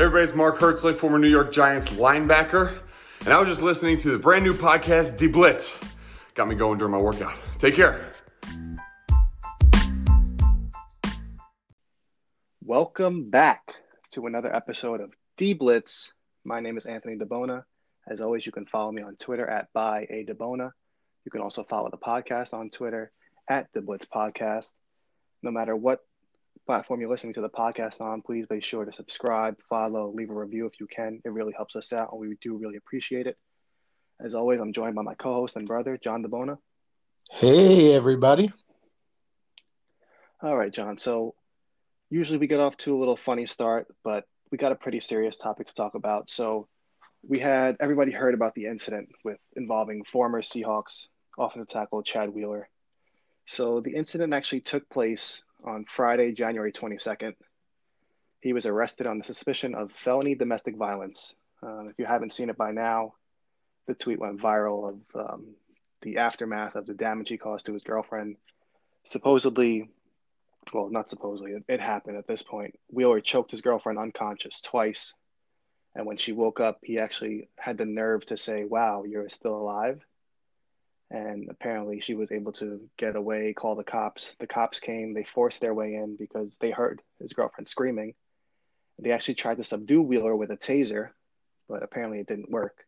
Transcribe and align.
Everybody's 0.00 0.32
Mark 0.32 0.58
Herzlich, 0.58 0.96
former 0.96 1.18
New 1.18 1.26
York 1.26 1.50
Giants 1.50 1.88
linebacker, 1.88 2.78
and 3.24 3.34
I 3.34 3.40
was 3.40 3.48
just 3.48 3.62
listening 3.62 3.96
to 3.96 4.10
the 4.12 4.18
brand 4.18 4.44
new 4.44 4.54
podcast, 4.54 5.16
D 5.16 5.26
Blitz. 5.26 5.76
Got 6.34 6.46
me 6.46 6.54
going 6.54 6.78
during 6.78 6.92
my 6.92 7.00
workout. 7.00 7.34
Take 7.58 7.74
care. 7.74 8.12
Welcome 12.62 13.28
back 13.28 13.74
to 14.12 14.26
another 14.26 14.54
episode 14.54 15.00
of 15.00 15.12
D 15.36 15.52
Blitz. 15.52 16.12
My 16.44 16.60
name 16.60 16.78
is 16.78 16.86
Anthony 16.86 17.16
DeBona. 17.16 17.64
As 18.06 18.20
always, 18.20 18.46
you 18.46 18.52
can 18.52 18.66
follow 18.66 18.92
me 18.92 19.02
on 19.02 19.16
Twitter 19.16 19.48
at 19.48 19.66
by 19.72 20.06
a 20.10 20.24
DeBona. 20.24 20.70
You 21.24 21.32
can 21.32 21.40
also 21.40 21.64
follow 21.64 21.90
the 21.90 21.98
podcast 21.98 22.54
on 22.54 22.70
Twitter 22.70 23.10
at 23.50 23.66
the 23.74 23.82
Blitz 23.82 24.06
Podcast. 24.06 24.70
No 25.42 25.50
matter 25.50 25.74
what 25.74 26.02
platform 26.68 27.00
you're 27.00 27.08
listening 27.08 27.32
to 27.32 27.40
the 27.40 27.48
podcast 27.48 27.98
on, 28.02 28.20
please 28.20 28.46
be 28.46 28.60
sure 28.60 28.84
to 28.84 28.92
subscribe, 28.92 29.58
follow, 29.70 30.12
leave 30.14 30.28
a 30.28 30.34
review 30.34 30.66
if 30.66 30.78
you 30.78 30.86
can. 30.86 31.18
It 31.24 31.32
really 31.32 31.54
helps 31.56 31.74
us 31.76 31.94
out, 31.94 32.10
and 32.12 32.20
we 32.20 32.36
do 32.42 32.58
really 32.58 32.76
appreciate 32.76 33.26
it. 33.26 33.38
As 34.22 34.34
always, 34.34 34.60
I'm 34.60 34.74
joined 34.74 34.94
by 34.94 35.00
my 35.00 35.14
co-host 35.14 35.56
and 35.56 35.66
brother, 35.66 35.96
John 35.96 36.22
DeBona. 36.22 36.58
Hey, 37.30 37.94
everybody. 37.94 38.50
All 40.42 40.54
right, 40.54 40.70
John. 40.70 40.98
So 40.98 41.34
usually 42.10 42.36
we 42.36 42.46
get 42.46 42.60
off 42.60 42.76
to 42.78 42.94
a 42.94 42.98
little 42.98 43.16
funny 43.16 43.46
start, 43.46 43.86
but 44.04 44.24
we 44.52 44.58
got 44.58 44.72
a 44.72 44.76
pretty 44.76 45.00
serious 45.00 45.38
topic 45.38 45.68
to 45.68 45.74
talk 45.74 45.94
about. 45.94 46.28
So 46.28 46.68
we 47.26 47.38
had 47.38 47.78
everybody 47.80 48.12
heard 48.12 48.34
about 48.34 48.54
the 48.54 48.66
incident 48.66 49.08
with 49.24 49.38
involving 49.56 50.04
former 50.04 50.42
Seahawks 50.42 51.06
offensive 51.38 51.68
tackle 51.68 52.02
Chad 52.02 52.28
Wheeler. 52.28 52.68
So 53.46 53.80
the 53.80 53.94
incident 53.94 54.34
actually 54.34 54.60
took 54.60 54.86
place 54.90 55.42
on 55.64 55.84
Friday, 55.84 56.32
January 56.32 56.72
22nd. 56.72 57.34
He 58.40 58.52
was 58.52 58.66
arrested 58.66 59.06
on 59.06 59.18
the 59.18 59.24
suspicion 59.24 59.74
of 59.74 59.92
felony 59.92 60.34
domestic 60.34 60.76
violence. 60.76 61.34
Uh, 61.62 61.88
if 61.88 61.98
you 61.98 62.04
haven't 62.04 62.32
seen 62.32 62.50
it 62.50 62.56
by 62.56 62.70
now, 62.70 63.14
the 63.86 63.94
tweet 63.94 64.20
went 64.20 64.40
viral 64.40 64.88
of 64.90 65.30
um, 65.30 65.54
the 66.02 66.18
aftermath 66.18 66.76
of 66.76 66.86
the 66.86 66.94
damage 66.94 67.28
he 67.28 67.36
caused 67.36 67.66
to 67.66 67.72
his 67.72 67.82
girlfriend. 67.82 68.36
Supposedly, 69.04 69.90
well, 70.72 70.88
not 70.90 71.10
supposedly, 71.10 71.52
it, 71.52 71.64
it 71.68 71.80
happened 71.80 72.16
at 72.16 72.28
this 72.28 72.42
point. 72.42 72.78
Wheeler 72.90 73.20
choked 73.20 73.50
his 73.50 73.62
girlfriend 73.62 73.98
unconscious 73.98 74.60
twice. 74.60 75.14
And 75.94 76.06
when 76.06 76.16
she 76.16 76.32
woke 76.32 76.60
up, 76.60 76.78
he 76.82 76.98
actually 77.00 77.48
had 77.56 77.78
the 77.78 77.86
nerve 77.86 78.24
to 78.26 78.36
say, 78.36 78.64
Wow, 78.64 79.02
you're 79.04 79.28
still 79.28 79.54
alive 79.54 80.04
and 81.10 81.48
apparently 81.50 82.00
she 82.00 82.14
was 82.14 82.30
able 82.30 82.52
to 82.52 82.80
get 82.96 83.16
away 83.16 83.52
call 83.54 83.74
the 83.74 83.84
cops. 83.84 84.34
The 84.38 84.46
cops 84.46 84.80
came 84.80 85.14
they 85.14 85.24
forced 85.24 85.60
their 85.60 85.74
way 85.74 85.94
in 85.94 86.16
because 86.16 86.56
they 86.60 86.70
heard 86.70 87.02
his 87.20 87.32
girlfriend 87.32 87.68
screaming. 87.68 88.14
They 88.98 89.12
actually 89.12 89.36
tried 89.36 89.58
to 89.58 89.64
subdue 89.64 90.02
wheeler 90.02 90.36
with 90.36 90.50
a 90.50 90.56
taser 90.56 91.10
but 91.68 91.82
apparently 91.82 92.18
it 92.18 92.26
didn't 92.26 92.50
work. 92.50 92.84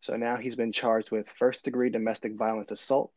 So 0.00 0.16
now 0.16 0.36
he's 0.36 0.56
been 0.56 0.72
charged 0.72 1.10
with 1.10 1.28
first 1.28 1.64
degree 1.64 1.90
domestic 1.90 2.34
violence 2.34 2.70
assault 2.70 3.10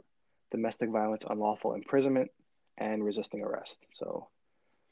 domestic 0.50 0.90
violence 0.90 1.26
unlawful 1.30 1.74
imprisonment 1.74 2.32
and 2.78 3.04
resisting 3.04 3.42
arrest. 3.42 3.86
So 3.94 4.28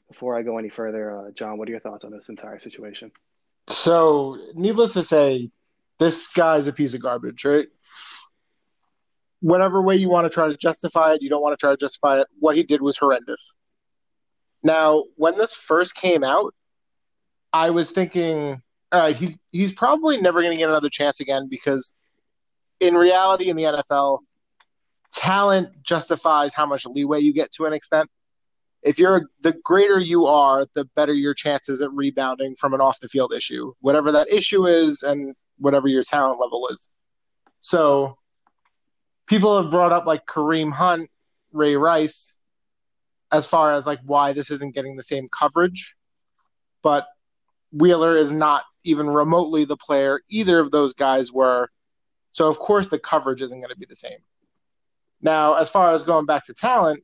before 0.08 0.38
i 0.38 0.42
go 0.42 0.56
any 0.58 0.68
further 0.68 1.18
uh, 1.18 1.30
john 1.32 1.58
what 1.58 1.66
are 1.66 1.72
your 1.72 1.80
thoughts 1.80 2.04
on 2.04 2.12
this 2.12 2.28
entire 2.28 2.58
situation? 2.58 3.10
So 3.68 4.38
needless 4.54 4.92
to 4.92 5.02
say 5.02 5.50
this 5.98 6.28
guy's 6.28 6.68
a 6.68 6.72
piece 6.72 6.94
of 6.94 7.02
garbage 7.02 7.44
right 7.44 7.66
whatever 9.40 9.82
way 9.82 9.96
you 9.96 10.08
want 10.08 10.24
to 10.24 10.30
try 10.30 10.48
to 10.48 10.56
justify 10.56 11.14
it, 11.14 11.22
you 11.22 11.28
don't 11.28 11.42
want 11.42 11.52
to 11.52 11.56
try 11.56 11.70
to 11.70 11.76
justify 11.76 12.20
it. 12.20 12.26
What 12.38 12.56
he 12.56 12.62
did 12.62 12.80
was 12.80 12.96
horrendous. 12.96 13.54
Now, 14.62 15.04
when 15.16 15.36
this 15.36 15.54
first 15.54 15.94
came 15.94 16.24
out, 16.24 16.54
I 17.52 17.70
was 17.70 17.90
thinking, 17.90 18.60
all 18.92 19.00
right, 19.00 19.16
he's 19.16 19.38
he's 19.50 19.72
probably 19.72 20.20
never 20.20 20.40
going 20.40 20.52
to 20.52 20.56
get 20.56 20.68
another 20.68 20.88
chance 20.90 21.20
again 21.20 21.48
because, 21.50 21.92
in 22.80 22.94
reality, 22.94 23.48
in 23.48 23.56
the 23.56 23.64
NFL, 23.64 24.20
talent 25.12 25.82
justifies 25.82 26.54
how 26.54 26.66
much 26.66 26.86
leeway 26.86 27.20
you 27.20 27.32
get 27.32 27.52
to 27.52 27.64
an 27.64 27.72
extent. 27.72 28.10
If 28.82 28.98
you're 28.98 29.28
the 29.42 29.54
greater 29.64 29.98
you 29.98 30.26
are, 30.26 30.66
the 30.74 30.84
better 30.94 31.12
your 31.12 31.34
chances 31.34 31.82
at 31.82 31.92
rebounding 31.92 32.56
from 32.56 32.74
an 32.74 32.80
off 32.80 33.00
the 33.00 33.08
field 33.08 33.32
issue, 33.32 33.72
whatever 33.80 34.12
that 34.12 34.32
issue 34.32 34.66
is, 34.66 35.02
and 35.02 35.34
whatever 35.58 35.88
your 35.88 36.02
talent 36.02 36.40
level 36.40 36.68
is. 36.72 36.92
So 37.60 38.18
people 39.26 39.60
have 39.60 39.70
brought 39.70 39.92
up 39.92 40.06
like 40.06 40.26
Kareem 40.26 40.72
Hunt, 40.72 41.10
Ray 41.52 41.76
Rice, 41.76 42.36
as 43.32 43.46
far 43.46 43.74
as 43.74 43.86
like 43.86 44.00
why 44.04 44.32
this 44.32 44.50
isn't 44.50 44.74
getting 44.74 44.96
the 44.96 45.02
same 45.02 45.28
coverage. 45.28 45.96
But 46.82 47.06
Wheeler 47.72 48.16
is 48.16 48.32
not 48.32 48.64
even 48.84 49.08
remotely 49.08 49.64
the 49.64 49.76
player 49.76 50.20
either 50.28 50.58
of 50.58 50.70
those 50.70 50.94
guys 50.94 51.32
were. 51.32 51.68
So 52.30 52.48
of 52.48 52.58
course 52.58 52.88
the 52.88 52.98
coverage 52.98 53.42
isn't 53.42 53.58
going 53.58 53.70
to 53.70 53.78
be 53.78 53.86
the 53.86 53.96
same. 53.96 54.18
Now, 55.20 55.54
as 55.54 55.68
far 55.68 55.92
as 55.92 56.04
going 56.04 56.26
back 56.26 56.44
to 56.46 56.54
talent, 56.54 57.02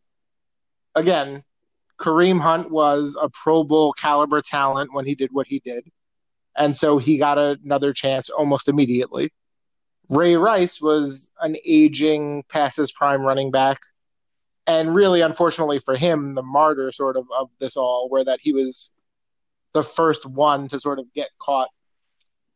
again, 0.94 1.42
Kareem 1.98 2.40
Hunt 2.40 2.70
was 2.70 3.16
a 3.20 3.28
Pro 3.30 3.64
Bowl 3.64 3.92
caliber 3.92 4.42
talent 4.42 4.92
when 4.92 5.06
he 5.06 5.14
did 5.14 5.30
what 5.32 5.46
he 5.46 5.60
did. 5.60 5.90
And 6.56 6.76
so 6.76 6.98
he 6.98 7.16
got 7.16 7.38
another 7.38 7.92
chance 7.92 8.28
almost 8.28 8.68
immediately. 8.68 9.30
Ray 10.12 10.36
Rice 10.36 10.78
was 10.78 11.30
an 11.40 11.56
aging 11.64 12.44
past 12.50 12.76
his 12.76 12.92
prime 12.92 13.22
running 13.22 13.50
back. 13.50 13.80
And 14.66 14.94
really, 14.94 15.22
unfortunately 15.22 15.78
for 15.78 15.96
him, 15.96 16.34
the 16.34 16.42
martyr 16.42 16.92
sort 16.92 17.16
of 17.16 17.24
of 17.36 17.48
this 17.60 17.78
all, 17.78 18.10
where 18.10 18.22
that 18.22 18.38
he 18.42 18.52
was 18.52 18.90
the 19.72 19.82
first 19.82 20.26
one 20.26 20.68
to 20.68 20.78
sort 20.78 20.98
of 20.98 21.10
get 21.14 21.30
caught. 21.40 21.70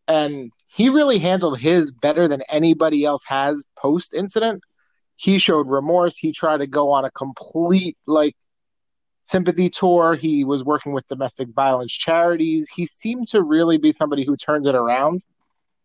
And 0.06 0.52
he 0.66 0.90
really 0.90 1.18
handled 1.18 1.58
his 1.58 1.92
better 1.92 2.28
than 2.28 2.42
anybody 2.50 3.06
else 3.06 3.24
has 3.24 3.64
post 3.78 4.12
incident. 4.12 4.62
He 5.16 5.38
showed 5.38 5.70
remorse. 5.70 6.18
He 6.18 6.32
tried 6.32 6.58
to 6.58 6.66
go 6.66 6.90
on 6.92 7.06
a 7.06 7.10
complete 7.10 7.96
like 8.06 8.36
sympathy 9.24 9.70
tour. 9.70 10.14
He 10.14 10.44
was 10.44 10.62
working 10.62 10.92
with 10.92 11.08
domestic 11.08 11.48
violence 11.54 11.92
charities. 11.92 12.68
He 12.76 12.86
seemed 12.86 13.28
to 13.28 13.42
really 13.42 13.78
be 13.78 13.94
somebody 13.94 14.26
who 14.26 14.36
turned 14.36 14.66
it 14.66 14.74
around 14.74 15.22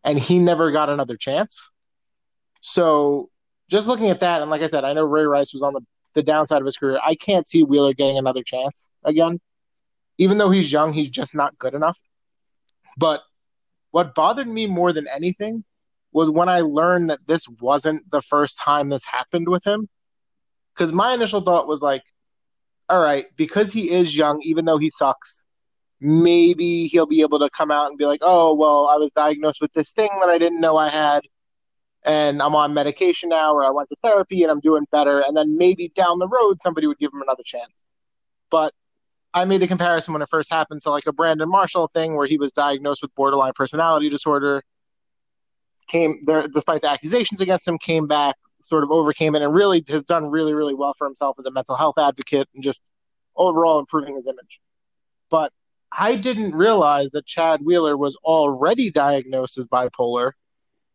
and 0.04 0.18
he 0.18 0.40
never 0.40 0.72
got 0.72 0.90
another 0.90 1.16
chance. 1.16 1.72
So 2.62 3.30
just 3.70 3.88
looking 3.88 4.10
at 4.10 4.20
that, 4.20 4.42
and 4.42 4.52
like 4.52 4.62
I 4.62 4.68
said, 4.68 4.84
I 4.84 4.94
know 4.94 5.06
Ray 5.06 5.24
Rice 5.24 5.54
was 5.54 5.64
on 5.64 5.74
the, 5.74 5.82
the 6.14 6.24
downside 6.24 6.62
of 6.62 6.66
his 6.66 6.78
career. 6.78 7.00
I 7.04 7.16
can't 7.16 7.48
see 7.48 7.64
Wheeler 7.64 7.94
getting 7.94 8.18
another 8.18 8.44
chance 8.44 8.90
again. 9.04 9.40
Even 10.18 10.38
though 10.38 10.50
he's 10.50 10.72
young, 10.72 10.94
he's 10.94 11.10
just 11.10 11.34
not 11.34 11.58
good 11.58 11.74
enough. 11.74 11.98
But 12.98 13.22
what 13.92 14.14
bothered 14.14 14.48
me 14.48 14.68
more 14.68 14.94
than 14.94 15.08
anything 15.08 15.64
was 16.12 16.30
when 16.30 16.50
I 16.50 16.62
learned 16.62 17.10
that 17.10 17.26
this 17.26 17.48
wasn't 17.60 18.10
the 18.12 18.22
first 18.22 18.58
time 18.58 18.90
this 18.90 19.06
happened 19.06 19.48
with 19.48 19.66
him. 19.66 19.88
Because 20.76 20.92
my 20.92 21.14
initial 21.14 21.42
thought 21.42 21.68
was 21.68 21.82
like, 21.82 22.04
all 22.90 23.02
right, 23.02 23.26
because 23.38 23.72
he 23.72 23.90
is 23.92 24.16
young, 24.16 24.42
even 24.44 24.66
though 24.66 24.78
he 24.78 24.92
sucks, 24.92 25.44
maybe 26.02 26.88
he'll 26.88 27.06
be 27.06 27.22
able 27.22 27.40
to 27.40 27.50
come 27.52 27.70
out 27.70 27.88
and 27.88 27.98
be 27.98 28.06
like, 28.06 28.22
oh, 28.24 28.56
well, 28.56 28.90
I 28.92 28.98
was 28.98 29.12
diagnosed 29.16 29.62
with 29.62 29.72
this 29.74 29.92
thing 29.92 30.10
that 30.20 30.30
I 30.30 30.40
didn't 30.40 30.60
know 30.60 30.76
I 30.76 30.90
had, 30.90 31.22
and 32.04 32.42
I'm 32.42 32.56
on 32.56 32.74
medication 32.74 33.30
now, 33.30 33.54
or 33.54 33.64
I 33.64 33.70
went 33.70 33.88
to 33.90 33.96
therapy 34.04 34.42
and 34.42 34.52
I'm 34.52 34.60
doing 34.60 34.86
better. 34.92 35.24
And 35.26 35.38
then 35.38 35.58
maybe 35.58 35.92
down 35.96 36.18
the 36.18 36.28
road, 36.28 36.58
somebody 36.64 36.88
would 36.88 36.98
give 36.98 37.14
him 37.14 37.22
another 37.22 37.44
chance. 37.46 37.72
But 38.50 38.74
I 39.34 39.46
made 39.46 39.62
the 39.62 39.68
comparison 39.68 40.14
when 40.14 40.24
it 40.24 40.30
first 40.30 40.52
happened 40.52 40.82
to 40.82 40.90
like 40.90 41.06
a 41.06 41.14
Brandon 41.14 41.48
Marshall 41.48 41.88
thing 41.94 42.16
where 42.16 42.26
he 42.26 42.38
was 42.38 42.52
diagnosed 42.52 43.04
with 43.04 43.14
borderline 43.16 43.54
personality 43.56 44.10
disorder. 44.10 44.64
Came 45.88 46.24
there, 46.26 46.48
despite 46.48 46.82
the 46.82 46.90
accusations 46.90 47.42
against 47.42 47.68
him, 47.68 47.78
came 47.78 48.08
back, 48.08 48.36
sort 48.64 48.84
of 48.84 48.90
overcame 48.92 49.36
it, 49.36 49.44
and 49.44 49.54
really 49.54 49.84
has 49.90 50.04
done 50.04 50.26
really, 50.26 50.54
really 50.54 50.74
well 50.74 50.96
for 50.98 51.06
himself 51.06 51.38
as 51.38 51.46
a 51.46 51.52
mental 51.52 51.76
health 51.76 51.98
advocate 52.00 52.50
and 52.56 52.64
just 52.64 52.82
overall 53.36 53.80
improving 53.80 54.16
his 54.16 54.26
image. 54.26 54.60
But 55.30 55.54
I 55.92 56.16
didn't 56.16 56.56
realize 56.56 57.12
that 57.12 57.26
Chad 57.26 57.62
Wheeler 57.64 57.98
was 57.98 58.16
already 58.24 58.92
diagnosed 58.92 59.58
as 59.58 59.66
bipolar, 59.68 60.32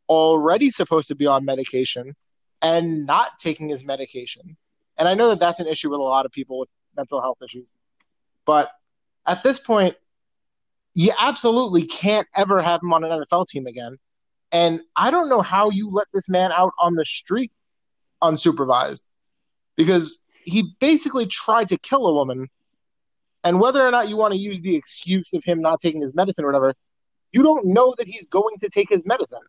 already 0.08 0.70
supposed 0.70 1.08
to 1.08 1.14
be 1.14 1.26
on 1.26 1.44
medication, 1.44 2.14
and 2.62 3.06
not 3.06 3.38
taking 3.38 3.69
his 3.69 3.84
medication. 3.84 4.56
And 4.96 5.06
I 5.06 5.14
know 5.14 5.28
that 5.28 5.40
that's 5.40 5.60
an 5.60 5.66
issue 5.66 5.90
with 5.90 6.00
a 6.00 6.02
lot 6.02 6.25
of 6.25 6.32
people 6.32 6.58
with 6.60 6.70
mental 6.96 7.20
health 7.20 7.38
issues. 7.43 7.69
But 8.46 8.70
at 9.26 9.43
this 9.43 9.58
point, 9.58 9.96
you 10.94 11.12
absolutely 11.19 11.84
can't 11.84 12.26
ever 12.34 12.62
have 12.62 12.81
him 12.82 12.92
on 12.94 13.04
an 13.04 13.10
NFL 13.10 13.49
team 13.49 13.66
again. 13.66 13.99
And 14.50 14.81
I 14.94 15.10
don't 15.10 15.28
know 15.28 15.42
how 15.42 15.70
you 15.70 15.90
let 15.90 16.06
this 16.14 16.28
man 16.28 16.52
out 16.52 16.72
on 16.81 16.94
the 16.94 17.04
street 17.04 17.52
unsupervised 18.22 19.02
because 19.76 20.25
he 20.44 20.75
basically 20.81 21.26
tried 21.26 21.69
to 21.69 21.76
kill 21.76 22.06
a 22.06 22.14
woman 22.14 22.49
and 23.46 23.60
whether 23.60 23.81
or 23.87 23.93
not 23.93 24.08
you 24.08 24.16
want 24.16 24.32
to 24.32 24.38
use 24.38 24.60
the 24.60 24.75
excuse 24.75 25.32
of 25.32 25.44
him 25.44 25.60
not 25.60 25.78
taking 25.81 26.02
his 26.02 26.14
medicine 26.14 26.44
or 26.44 26.48
whatever, 26.48 26.75
you 27.31 27.44
don't 27.44 27.66
know 27.66 27.94
that 27.96 28.08
he's 28.08 28.26
going 28.26 28.56
to 28.58 28.69
take 28.69 28.88
his 28.88 29.06
medicine. 29.06 29.46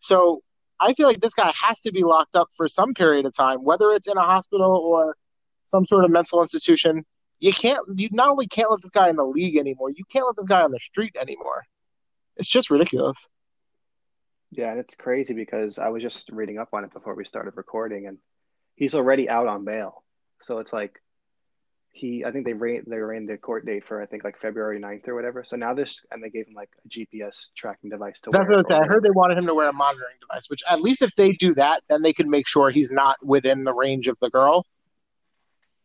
So 0.00 0.42
I 0.78 0.92
feel 0.92 1.06
like 1.06 1.22
this 1.22 1.32
guy 1.32 1.50
has 1.58 1.80
to 1.80 1.92
be 1.92 2.02
locked 2.02 2.36
up 2.36 2.48
for 2.56 2.68
some 2.68 2.92
period 2.92 3.24
of 3.24 3.32
time, 3.32 3.64
whether 3.64 3.90
it's 3.92 4.06
in 4.06 4.18
a 4.18 4.22
hospital 4.22 4.70
or 4.70 5.16
some 5.66 5.86
sort 5.86 6.04
of 6.04 6.10
mental 6.10 6.42
institution. 6.42 7.04
you 7.40 7.52
can't. 7.52 7.80
You 7.96 8.08
not 8.12 8.28
only 8.28 8.46
can't 8.46 8.70
let 8.70 8.82
this 8.82 8.90
guy 8.90 9.08
in 9.08 9.16
the 9.16 9.24
league 9.24 9.56
anymore, 9.56 9.90
you 9.90 10.04
can't 10.12 10.26
let 10.26 10.36
this 10.36 10.46
guy 10.46 10.60
on 10.60 10.70
the 10.70 10.80
street 10.80 11.16
anymore. 11.18 11.64
It's 12.36 12.48
just 12.48 12.70
ridiculous. 12.70 13.16
Yeah, 14.50 14.70
and 14.70 14.78
it's 14.78 14.94
crazy 14.94 15.32
because 15.32 15.78
I 15.78 15.88
was 15.88 16.02
just 16.02 16.28
reading 16.30 16.58
up 16.58 16.68
on 16.74 16.84
it 16.84 16.92
before 16.92 17.14
we 17.14 17.24
started 17.24 17.54
recording, 17.56 18.06
and 18.06 18.18
he's 18.76 18.94
already 18.94 19.28
out 19.28 19.46
on 19.46 19.64
bail. 19.64 20.04
So 20.42 20.58
it's 20.58 20.72
like 20.72 21.00
he, 21.92 22.24
I 22.24 22.32
think 22.32 22.46
they 22.46 22.54
ran 22.54 22.84
they 22.86 22.96
ran 22.96 23.26
the 23.26 23.36
court 23.36 23.66
date 23.66 23.84
for 23.86 24.02
I 24.02 24.06
think 24.06 24.24
like 24.24 24.38
February 24.40 24.80
9th 24.80 25.06
or 25.08 25.14
whatever. 25.14 25.44
So 25.44 25.56
now 25.56 25.74
this, 25.74 26.00
and 26.10 26.24
they 26.24 26.30
gave 26.30 26.46
him 26.48 26.54
like 26.54 26.70
a 26.84 26.88
GPS 26.88 27.50
tracking 27.54 27.90
device 27.90 28.18
to 28.20 28.30
That's 28.30 28.48
wear. 28.48 28.56
what 28.56 28.58
I 28.58 28.62
said. 28.62 28.82
I 28.82 28.86
heard 28.86 29.04
they 29.04 29.10
wanted 29.10 29.36
him 29.36 29.46
to 29.46 29.54
wear 29.54 29.68
a 29.68 29.72
monitoring 29.72 30.16
device, 30.20 30.48
which 30.48 30.62
at 30.68 30.80
least 30.80 31.02
if 31.02 31.14
they 31.16 31.32
do 31.32 31.54
that, 31.54 31.82
then 31.88 32.00
they 32.02 32.14
can 32.14 32.30
make 32.30 32.48
sure 32.48 32.70
he's 32.70 32.90
not 32.90 33.18
within 33.24 33.64
the 33.64 33.74
range 33.74 34.08
of 34.08 34.16
the 34.22 34.30
girl. 34.30 34.66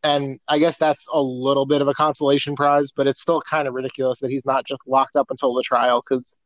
And 0.04 0.40
I 0.48 0.60
guess 0.60 0.78
that's 0.78 1.08
a 1.12 1.22
little 1.22 1.66
bit 1.66 1.82
of 1.82 1.90
a 1.90 1.94
consolation 1.94 2.56
prize, 2.56 2.92
but 2.96 3.08
it's 3.08 3.22
still 3.22 3.42
kind 3.42 3.68
of 3.68 3.74
ridiculous 3.74 4.20
that 4.20 4.32
he's 4.32 4.46
not 4.46 4.66
just 4.66 4.82
locked 4.88 5.18
up 5.18 5.28
until 5.30 5.54
the 5.54 5.64
trial. 5.64 6.02
Because, 6.08 6.38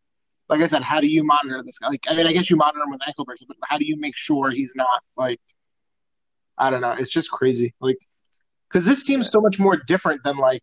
like 0.50 0.62
I 0.62 0.68
said, 0.68 0.82
how 0.82 1.00
do 1.02 1.08
you 1.08 1.24
monitor 1.24 1.62
this 1.64 1.78
guy? 1.78 1.90
Like, 1.90 2.06
I 2.10 2.16
mean, 2.16 2.26
I 2.26 2.34
guess 2.34 2.50
you 2.50 2.56
monitor 2.56 2.84
him 2.84 2.90
with 2.90 3.02
ankle 3.06 3.26
bracelet, 3.26 3.50
but 3.50 3.58
how 3.70 3.78
do 3.78 3.86
you 3.86 3.98
make 4.00 4.18
sure 4.18 4.50
he's 4.50 4.74
not 4.76 5.04
like? 5.16 5.40
I 6.58 6.70
don't 6.70 6.82
know. 6.82 6.96
It's 6.98 7.12
just 7.12 7.30
crazy. 7.30 7.76
Like, 7.80 7.98
because 8.72 8.86
this 8.86 9.04
seems 9.04 9.30
so 9.30 9.42
much 9.42 9.60
more 9.60 9.78
different 9.88 10.22
than 10.24 10.38
like. 10.38 10.62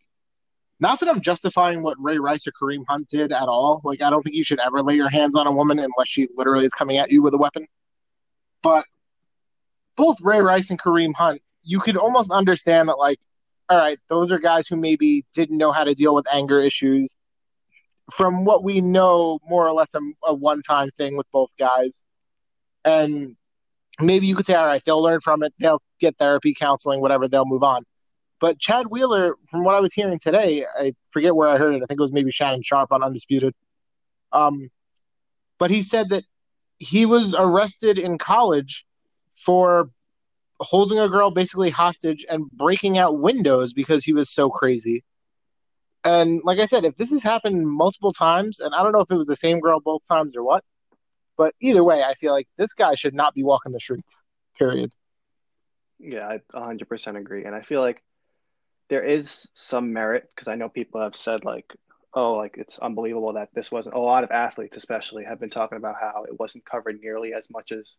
Not 0.81 1.01
that 1.01 1.09
I'm 1.09 1.21
justifying 1.21 1.83
what 1.83 1.97
Ray 1.99 2.19
Rice 2.19 2.47
or 2.47 2.53
Kareem 2.53 2.85
Hunt 2.89 3.09
did 3.09 3.33
at 3.33 3.49
all. 3.49 3.81
Like, 3.83 4.01
I 4.01 4.11
don't 4.11 4.23
think 4.23 4.37
you 4.37 4.45
should 4.45 4.61
ever 4.61 4.81
lay 4.81 4.95
your 4.95 5.09
hands 5.09 5.35
on 5.35 5.49
a 5.49 5.53
woman 5.53 5.81
unless 5.81 6.07
she 6.07 6.29
literally 6.37 6.65
is 6.65 6.73
coming 6.73 6.99
at 6.99 7.11
you 7.11 7.21
with 7.21 7.35
a 7.35 7.37
weapon. 7.37 7.67
But 8.63 8.85
both 9.97 10.21
Ray 10.23 10.41
Rice 10.41 10.71
and 10.71 10.81
Kareem 10.81 11.15
Hunt, 11.15 11.43
you 11.65 11.81
could 11.81 11.97
almost 11.97 12.31
understand 12.31 12.89
that, 12.89 12.97
like, 12.97 13.19
all 13.69 13.77
right, 13.77 13.99
those 14.09 14.31
are 14.31 14.39
guys 14.39 14.69
who 14.69 14.77
maybe 14.77 15.25
didn't 15.33 15.59
know 15.59 15.73
how 15.73 15.83
to 15.83 15.97
deal 15.97 16.15
with 16.15 16.27
anger 16.33 16.61
issues. 16.61 17.13
From 18.13 18.45
what 18.45 18.63
we 18.63 18.81
know, 18.81 19.41
more 19.49 19.67
or 19.67 19.73
less 19.73 19.93
a, 19.95 20.01
a 20.25 20.33
one 20.33 20.63
time 20.63 20.91
thing 20.97 21.17
with 21.17 21.27
both 21.33 21.51
guys. 21.59 22.03
And 22.85 23.37
maybe 24.01 24.27
you 24.27 24.37
could 24.37 24.47
say, 24.47 24.55
all 24.55 24.67
right, 24.67 24.83
they'll 24.85 25.03
learn 25.03 25.21
from 25.21 25.43
it, 25.43 25.53
they'll 25.59 25.83
get 26.01 26.17
therapy, 26.19 26.55
counseling, 26.55 27.01
whatever, 27.01 27.29
they'll 27.29 27.45
move 27.45 27.65
on. 27.65 27.85
But 28.41 28.59
Chad 28.59 28.87
Wheeler, 28.87 29.37
from 29.49 29.65
what 29.65 29.75
I 29.75 29.81
was 29.81 29.93
hearing 29.93 30.19
today, 30.19 30.65
I 30.79 30.95
forget 31.11 31.35
where 31.35 31.49
I 31.49 31.59
heard 31.59 31.75
it. 31.75 31.83
I 31.83 31.87
think 31.87 31.99
it 31.99 32.03
was 32.03 32.13
maybe 32.13 32.31
Shannon 32.31 32.63
Sharpe 32.63 32.93
on 32.93 33.03
Undisputed. 33.03 33.55
Um, 34.33 34.71
but 35.59 35.71
he 35.71 35.83
said 35.83 36.11
that 36.11 36.25
he 36.79 37.05
was 37.05 37.35
arrested 37.37 37.99
in 37.99 38.19
college 38.19 38.87
for 39.45 39.91
holding 40.61 40.99
a 40.99 41.09
girl 41.09 41.31
basically 41.31 41.71
hostage 41.71 42.25
and 42.29 42.51
breaking 42.51 42.99
out 42.99 43.19
windows 43.19 43.73
because 43.73 44.05
he 44.05 44.13
was 44.13 44.31
so 44.31 44.49
crazy. 44.49 45.05
And 46.05 46.41
like 46.45 46.59
I 46.59 46.67
said, 46.67 46.85
if 46.85 46.97
this 46.97 47.11
has 47.11 47.23
happened 47.23 47.69
multiple 47.69 48.13
times, 48.13 48.61
and 48.61 48.75
I 48.75 48.83
don't 48.83 48.93
know 48.93 49.01
if 49.01 49.11
it 49.11 49.17
was 49.17 49.27
the 49.27 49.37
same 49.37 49.61
girl 49.61 49.81
both 49.81 50.03
times 50.09 50.37
or 50.37 50.45
what, 50.45 50.65
but 51.37 51.55
either 51.61 51.83
way, 51.83 52.03
I 52.03 52.15
feel 52.15 52.33
like 52.33 52.49
this 52.57 52.73
guy 52.73 52.95
should 52.95 53.15
not 53.15 53.35
be 53.35 53.43
walking 53.43 53.73
the 53.73 53.81
streets. 53.81 54.13
Period. 54.59 54.93
Yeah, 55.99 56.29
I 56.29 56.39
100% 56.57 57.17
agree. 57.17 57.45
And 57.45 57.55
I 57.55 57.63
feel 57.63 57.81
like 57.81 58.03
there 58.89 59.05
is 59.05 59.49
some 59.55 59.93
merit 59.93 60.31
because 60.35 60.49
I 60.49 60.55
know 60.55 60.69
people 60.69 61.01
have 61.01 61.17
said, 61.17 61.45
like, 61.45 61.75
oh, 62.15 62.35
like 62.35 62.57
it's 62.57 62.79
unbelievable 62.79 63.35
that 63.35 63.51
this 63.55 63.71
wasn't. 63.71 63.95
A 63.95 64.01
lot 64.01 64.25
of 64.25 64.31
athletes, 64.31 64.77
especially, 64.77 65.25
have 65.25 65.41
been 65.41 65.51
talking 65.51 65.79
about 65.79 65.97
how 66.01 66.25
it 66.25 66.39
wasn't 66.39 66.65
covered 66.65 67.01
nearly 67.01 67.35
as 67.35 67.49
much 67.51 67.73
as 67.73 67.97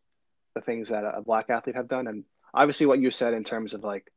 the 0.56 0.62
things 0.62 0.89
that 0.89 1.03
a 1.03 1.21
black 1.21 1.50
athlete 1.50 1.75
have 1.75 1.88
done. 1.88 2.07
And 2.07 2.24
obviously, 2.53 2.86
what 2.86 3.00
you 3.00 3.12
said 3.12 3.33
in 3.33 3.44
terms 3.44 3.74
of 3.74 3.83
like 3.83 4.12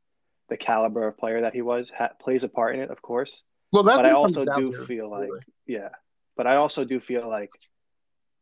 the 0.49 0.57
caliber 0.57 1.07
of 1.07 1.17
player 1.17 1.41
that 1.41 1.53
he 1.53 1.61
was 1.61 1.91
ha- 1.95 2.11
plays 2.19 2.43
a 2.43 2.49
part 2.49 2.75
in 2.75 2.81
it, 2.81 2.91
of 2.91 3.01
course. 3.01 3.43
Well, 3.71 3.83
that's 3.83 3.97
but 3.97 4.05
I 4.05 4.13
what 4.13 4.31
it 4.31 4.35
comes 4.35 4.47
also 4.49 4.61
do 4.61 4.77
to, 4.77 4.85
feel 4.85 5.09
like, 5.09 5.29
really. 5.29 5.41
yeah, 5.65 5.89
but 6.35 6.47
I 6.47 6.57
also 6.57 6.85
do 6.85 6.99
feel 6.99 7.27
like 7.27 7.49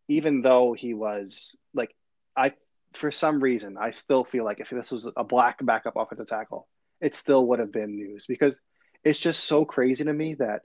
even 0.07 0.41
though 0.41 0.73
he 0.73 0.93
was 0.93 1.55
like, 1.73 1.95
I, 2.35 2.53
for 2.93 3.11
some 3.11 3.41
reason, 3.41 3.77
I 3.79 3.91
still 3.91 4.25
feel 4.25 4.43
like 4.43 4.59
if 4.59 4.69
this 4.69 4.91
was 4.91 5.09
a 5.15 5.23
black 5.23 5.63
backup 5.65 5.93
offensive 5.95 6.27
tackle, 6.27 6.67
it 7.01 7.15
still 7.15 7.47
would 7.47 7.59
have 7.59 7.71
been 7.71 7.95
news 7.95 8.25
because 8.27 8.55
it's 9.03 9.19
just 9.19 9.43
so 9.43 9.65
crazy 9.65 10.03
to 10.03 10.13
me 10.13 10.35
that 10.35 10.61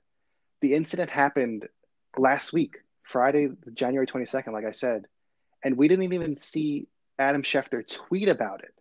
the 0.60 0.74
incident 0.74 1.10
happened 1.10 1.66
last 2.18 2.52
week, 2.52 2.76
Friday, 3.02 3.48
January 3.74 4.06
22nd, 4.06 4.52
like 4.52 4.64
I 4.64 4.72
said, 4.72 5.06
and 5.64 5.76
we 5.76 5.88
didn't 5.88 6.12
even 6.12 6.36
see 6.36 6.88
Adam 7.18 7.42
Schefter 7.42 7.86
tweet 7.86 8.28
about 8.28 8.62
it. 8.62 8.74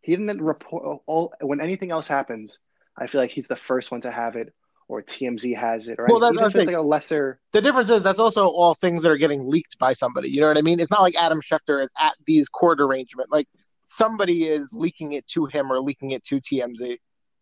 He 0.00 0.16
didn't 0.16 0.42
report 0.42 1.02
all 1.06 1.32
when 1.40 1.60
anything 1.60 1.90
else 1.90 2.08
happens. 2.08 2.58
I 2.96 3.06
feel 3.06 3.20
like 3.20 3.30
he's 3.30 3.46
the 3.46 3.56
first 3.56 3.90
one 3.90 4.00
to 4.00 4.10
have 4.10 4.36
it, 4.36 4.52
or 4.88 5.02
TMZ 5.02 5.56
has 5.56 5.88
it, 5.88 5.98
or 5.98 6.06
Well, 6.08 6.18
that's 6.18 6.34
what 6.34 6.44
I'm 6.44 6.48
it's 6.48 6.56
like 6.56 6.74
a 6.74 6.80
lesser. 6.80 7.40
The 7.52 7.60
difference 7.60 7.90
is 7.90 8.02
that's 8.02 8.18
also 8.18 8.46
all 8.46 8.74
things 8.74 9.02
that 9.02 9.10
are 9.10 9.16
getting 9.16 9.48
leaked 9.48 9.78
by 9.78 9.92
somebody. 9.92 10.30
You 10.30 10.40
know 10.40 10.48
what 10.48 10.58
I 10.58 10.62
mean? 10.62 10.80
It's 10.80 10.90
not 10.90 11.02
like 11.02 11.14
Adam 11.16 11.40
Schefter 11.40 11.84
is 11.84 11.92
at 12.00 12.14
these 12.26 12.48
court 12.48 12.80
arrangement. 12.80 13.30
Like 13.30 13.48
somebody 13.88 14.44
is 14.44 14.70
leaking 14.72 15.12
it 15.12 15.26
to 15.28 15.46
him 15.46 15.72
or 15.72 15.80
leaking 15.80 16.12
it 16.12 16.22
to 16.24 16.36
TMZ. 16.36 16.98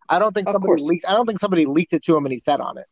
I 0.09 0.19
don't 0.19 0.33
think 0.33 0.49
Of 0.49 0.53
somebody 0.53 0.69
course. 0.71 0.83
leaked. 0.83 1.05
I 1.07 1.13
don't 1.13 1.27
think 1.27 1.41
somebody 1.41 1.67
leaked 1.67 1.93
it 1.93 2.05
to 2.05 2.17
him 2.17 2.25
and 2.25 2.33
he 2.33 2.39
said 2.39 2.61
on 2.61 2.79
it. 2.79 2.87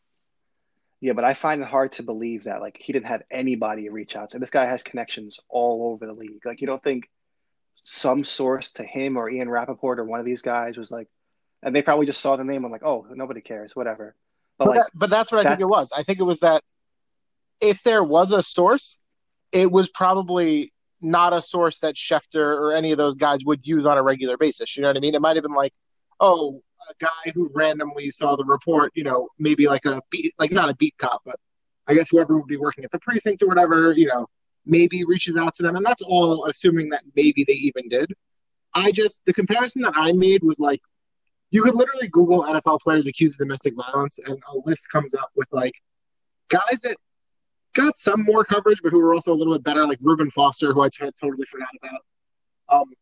Yeah, 1.01 1.12
but 1.12 1.25
I 1.25 1.35
find 1.35 1.62
it 1.62 1.69
hard 1.69 1.93
to 1.93 2.03
believe 2.03 2.45
that 2.45 2.61
like 2.61 2.77
he 2.81 2.93
didn't 2.93 3.06
have 3.06 3.23
anybody 3.31 3.89
reach 3.89 4.17
out 4.17 4.31
to. 4.31 4.39
This 4.39 4.51
guy 4.51 4.67
has 4.67 4.83
connections 4.83 5.39
all 5.49 5.93
over 5.93 6.06
the 6.06 6.15
league. 6.15 6.45
Like 6.45 6.61
you 6.61 6.67
don't 6.67 6.83
think 6.83 7.09
some 7.85 8.25
source 8.25 8.71
to 8.73 8.83
him 8.85 9.17
or 9.17 9.31
Ian 9.31 9.49
Rapoport 9.49 10.00
or 10.00 10.05
one 10.05 10.19
of 10.19 10.27
these 10.27 10.43
guys 10.43 10.77
was 10.77 10.91
like, 10.91 11.09
and 11.62 11.75
they 11.77 11.83
probably 11.83 12.07
just 12.07 12.21
saw 12.21 12.37
the 12.37 12.45
name 12.45 12.65
and 12.65 12.73
like, 12.73 12.85
oh, 12.85 13.07
nobody 13.11 13.41
cares, 13.41 13.77
whatever. 13.77 14.17
But 14.59 14.65
But, 14.67 14.71
like, 14.71 14.79
that, 14.81 14.91
but 14.95 15.11
that's 15.11 15.31
what 15.31 15.47
I 15.47 15.49
think 15.49 15.61
it 15.61 15.69
was. 15.69 15.93
I 15.97 16.03
think 16.03 16.19
it 16.21 16.25
was 16.25 16.41
that 16.41 16.62
if 17.61 17.83
there 17.83 18.03
was 18.03 18.33
a 18.33 18.43
source, 18.43 18.99
it 19.53 19.71
was 19.71 19.89
probably 19.91 20.73
not 21.05 21.33
a 21.33 21.43
source 21.43 21.79
that 21.81 21.95
Schefter 21.95 22.56
or 22.59 22.75
any 22.75 22.93
of 22.93 22.99
those 22.99 23.15
guys 23.15 23.41
would 23.45 23.61
use 23.62 23.87
on 23.87 23.99
a 23.99 24.03
regular 24.03 24.37
basis. 24.37 24.77
You 24.77 24.83
know 24.83 24.89
what 24.89 24.97
I 24.97 25.01
mean? 25.01 25.15
It 25.15 25.21
might 25.21 25.37
have 25.37 25.43
been 25.43 25.55
like, 25.55 25.73
oh, 26.21 26.62
a 26.91 26.95
guy 27.05 27.33
who 27.35 27.51
randomly 27.55 28.11
saw 28.11 28.37
the 28.37 28.45
report, 28.45 28.93
you 28.95 29.05
know, 29.05 29.29
maybe 29.39 29.67
like 29.67 29.85
a 29.85 30.01
beat, 30.11 30.35
like 30.39 30.53
not 30.53 30.71
a 30.71 30.77
beat 30.77 30.95
cop, 30.99 31.23
but 31.25 31.37
I 31.87 31.95
guess 31.95 32.09
whoever 32.11 32.37
would 32.37 32.47
be 32.47 32.56
working 32.56 32.85
at 32.85 32.91
the 32.91 32.99
precinct 32.99 33.43
or 33.43 33.49
whatever, 33.49 33.93
you 33.93 34.06
know, 34.06 34.27
maybe 34.67 35.05
reaches 35.05 35.37
out 35.37 35.55
to 35.55 35.62
them. 35.62 35.77
And 35.77 35.85
that's 35.85 36.03
all 36.03 36.47
assuming 36.47 36.89
that 36.91 37.03
maybe 37.15 37.45
they 37.45 37.55
even 37.55 37.89
did. 37.89 38.12
I 38.75 38.91
just, 38.91 39.21
the 39.27 39.33
comparison 39.33 39.83
that 39.83 39.93
I 39.95 40.12
made 40.12 40.43
was 40.43 40.59
like, 40.59 40.81
you 41.50 41.62
could 41.62 41.75
literally 41.75 42.09
Google 42.09 42.43
NFL 42.43 42.81
players 42.81 43.07
accused 43.07 43.40
of 43.40 43.47
domestic 43.47 43.75
violence, 43.76 44.19
and 44.19 44.43
a 44.52 44.69
list 44.69 44.90
comes 44.90 45.14
up 45.14 45.31
with 45.37 45.47
like 45.52 45.75
guys 46.49 46.81
that 46.83 46.97
got 47.75 47.99
some 47.99 48.23
more 48.23 48.45
coverage, 48.45 48.81
but 48.83 48.90
who 48.90 48.99
were 48.99 49.14
also 49.14 49.33
a 49.33 49.35
little 49.35 49.54
bit 49.54 49.64
better, 49.64 49.87
like 49.87 49.99
Reuben 50.00 50.31
Foster, 50.31 50.73
who 50.73 50.83
I 50.83 50.88
t- 50.88 51.11
totally 51.21 51.45
forgot 51.47 51.69
about. 51.83 52.81
Um, 52.81 52.93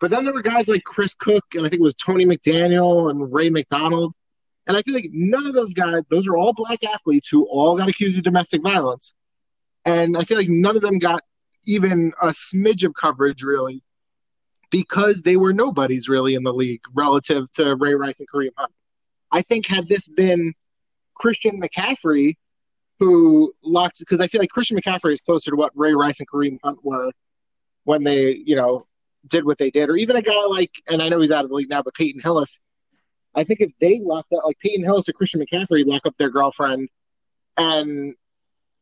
but 0.00 0.10
then 0.10 0.24
there 0.24 0.34
were 0.34 0.42
guys 0.42 0.68
like 0.68 0.84
Chris 0.84 1.14
Cook, 1.14 1.44
and 1.54 1.66
I 1.66 1.68
think 1.68 1.80
it 1.80 1.84
was 1.84 1.94
Tony 1.94 2.24
McDaniel 2.24 3.10
and 3.10 3.32
Ray 3.32 3.50
McDonald. 3.50 4.12
And 4.66 4.76
I 4.76 4.82
feel 4.82 4.94
like 4.94 5.08
none 5.12 5.46
of 5.46 5.54
those 5.54 5.72
guys, 5.72 6.02
those 6.10 6.26
are 6.26 6.36
all 6.36 6.52
black 6.52 6.84
athletes 6.84 7.28
who 7.28 7.46
all 7.46 7.76
got 7.76 7.88
accused 7.88 8.18
of 8.18 8.24
domestic 8.24 8.62
violence. 8.62 9.14
And 9.84 10.16
I 10.16 10.24
feel 10.24 10.36
like 10.36 10.48
none 10.48 10.76
of 10.76 10.82
them 10.82 10.98
got 10.98 11.22
even 11.64 12.12
a 12.20 12.28
smidge 12.28 12.84
of 12.84 12.94
coverage, 12.94 13.42
really, 13.42 13.82
because 14.70 15.22
they 15.22 15.36
were 15.36 15.52
nobodies 15.52 16.08
really 16.08 16.34
in 16.34 16.42
the 16.42 16.52
league 16.52 16.82
relative 16.94 17.50
to 17.52 17.74
Ray 17.76 17.94
Rice 17.94 18.20
and 18.20 18.28
Kareem 18.28 18.50
Hunt. 18.56 18.72
I 19.32 19.42
think 19.42 19.66
had 19.66 19.88
this 19.88 20.06
been 20.06 20.54
Christian 21.14 21.60
McCaffrey, 21.60 22.36
who 22.98 23.52
locked, 23.62 24.00
because 24.00 24.20
I 24.20 24.28
feel 24.28 24.40
like 24.40 24.50
Christian 24.50 24.76
McCaffrey 24.76 25.12
is 25.12 25.20
closer 25.20 25.50
to 25.50 25.56
what 25.56 25.72
Ray 25.74 25.94
Rice 25.94 26.18
and 26.18 26.28
Kareem 26.28 26.58
Hunt 26.62 26.78
were 26.82 27.10
when 27.84 28.02
they, 28.04 28.34
you 28.34 28.56
know, 28.56 28.86
did 29.28 29.44
what 29.44 29.58
they 29.58 29.70
did, 29.70 29.88
or 29.88 29.96
even 29.96 30.16
a 30.16 30.22
guy 30.22 30.44
like, 30.46 30.72
and 30.88 31.02
I 31.02 31.08
know 31.08 31.20
he's 31.20 31.30
out 31.30 31.44
of 31.44 31.50
the 31.50 31.56
league 31.56 31.68
now, 31.68 31.82
but 31.82 31.94
Peyton 31.94 32.20
Hillis. 32.20 32.60
I 33.34 33.44
think 33.44 33.60
if 33.60 33.70
they 33.80 34.00
locked 34.00 34.32
up, 34.32 34.44
like 34.44 34.58
Peyton 34.58 34.84
Hillis 34.84 35.08
or 35.08 35.12
Christian 35.12 35.40
McCaffrey 35.40 35.86
lock 35.86 36.06
up 36.06 36.14
their 36.18 36.30
girlfriend 36.30 36.88
and, 37.56 38.14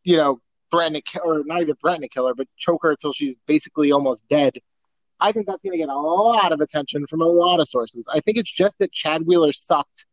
you 0.04 0.16
know, 0.16 0.40
threaten 0.70 0.94
to 0.94 1.02
kill, 1.02 1.22
or 1.24 1.42
not 1.44 1.62
even 1.62 1.74
threaten 1.76 2.02
to 2.02 2.08
kill 2.08 2.26
her, 2.26 2.34
but 2.34 2.48
choke 2.56 2.82
her 2.82 2.90
until 2.90 3.12
she's 3.12 3.36
basically 3.46 3.92
almost 3.92 4.22
dead. 4.28 4.54
I 5.20 5.32
think 5.32 5.46
that's 5.46 5.62
going 5.62 5.72
to 5.72 5.78
get 5.78 5.88
a 5.88 5.98
lot 5.98 6.52
of 6.52 6.60
attention 6.60 7.06
from 7.06 7.22
a 7.22 7.26
lot 7.26 7.60
of 7.60 7.68
sources. 7.68 8.06
I 8.12 8.20
think 8.20 8.36
it's 8.36 8.52
just 8.52 8.78
that 8.78 8.92
Chad 8.92 9.26
Wheeler 9.26 9.52
sucked. 9.52 10.06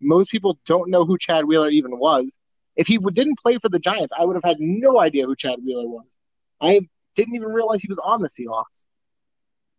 Most 0.00 0.30
people 0.30 0.58
don't 0.66 0.90
know 0.90 1.04
who 1.04 1.18
Chad 1.18 1.44
Wheeler 1.44 1.70
even 1.70 1.98
was. 1.98 2.38
If 2.76 2.86
he 2.86 2.98
didn't 2.98 3.38
play 3.38 3.58
for 3.58 3.68
the 3.68 3.78
Giants, 3.78 4.12
I 4.16 4.24
would 4.24 4.36
have 4.36 4.44
had 4.44 4.58
no 4.60 5.00
idea 5.00 5.26
who 5.26 5.34
Chad 5.34 5.58
Wheeler 5.64 5.88
was. 5.88 6.16
I 6.60 6.80
didn't 7.14 7.34
even 7.34 7.48
realize 7.48 7.80
he 7.80 7.88
was 7.88 7.98
on 8.02 8.22
the 8.22 8.28
Seahawks. 8.28 8.84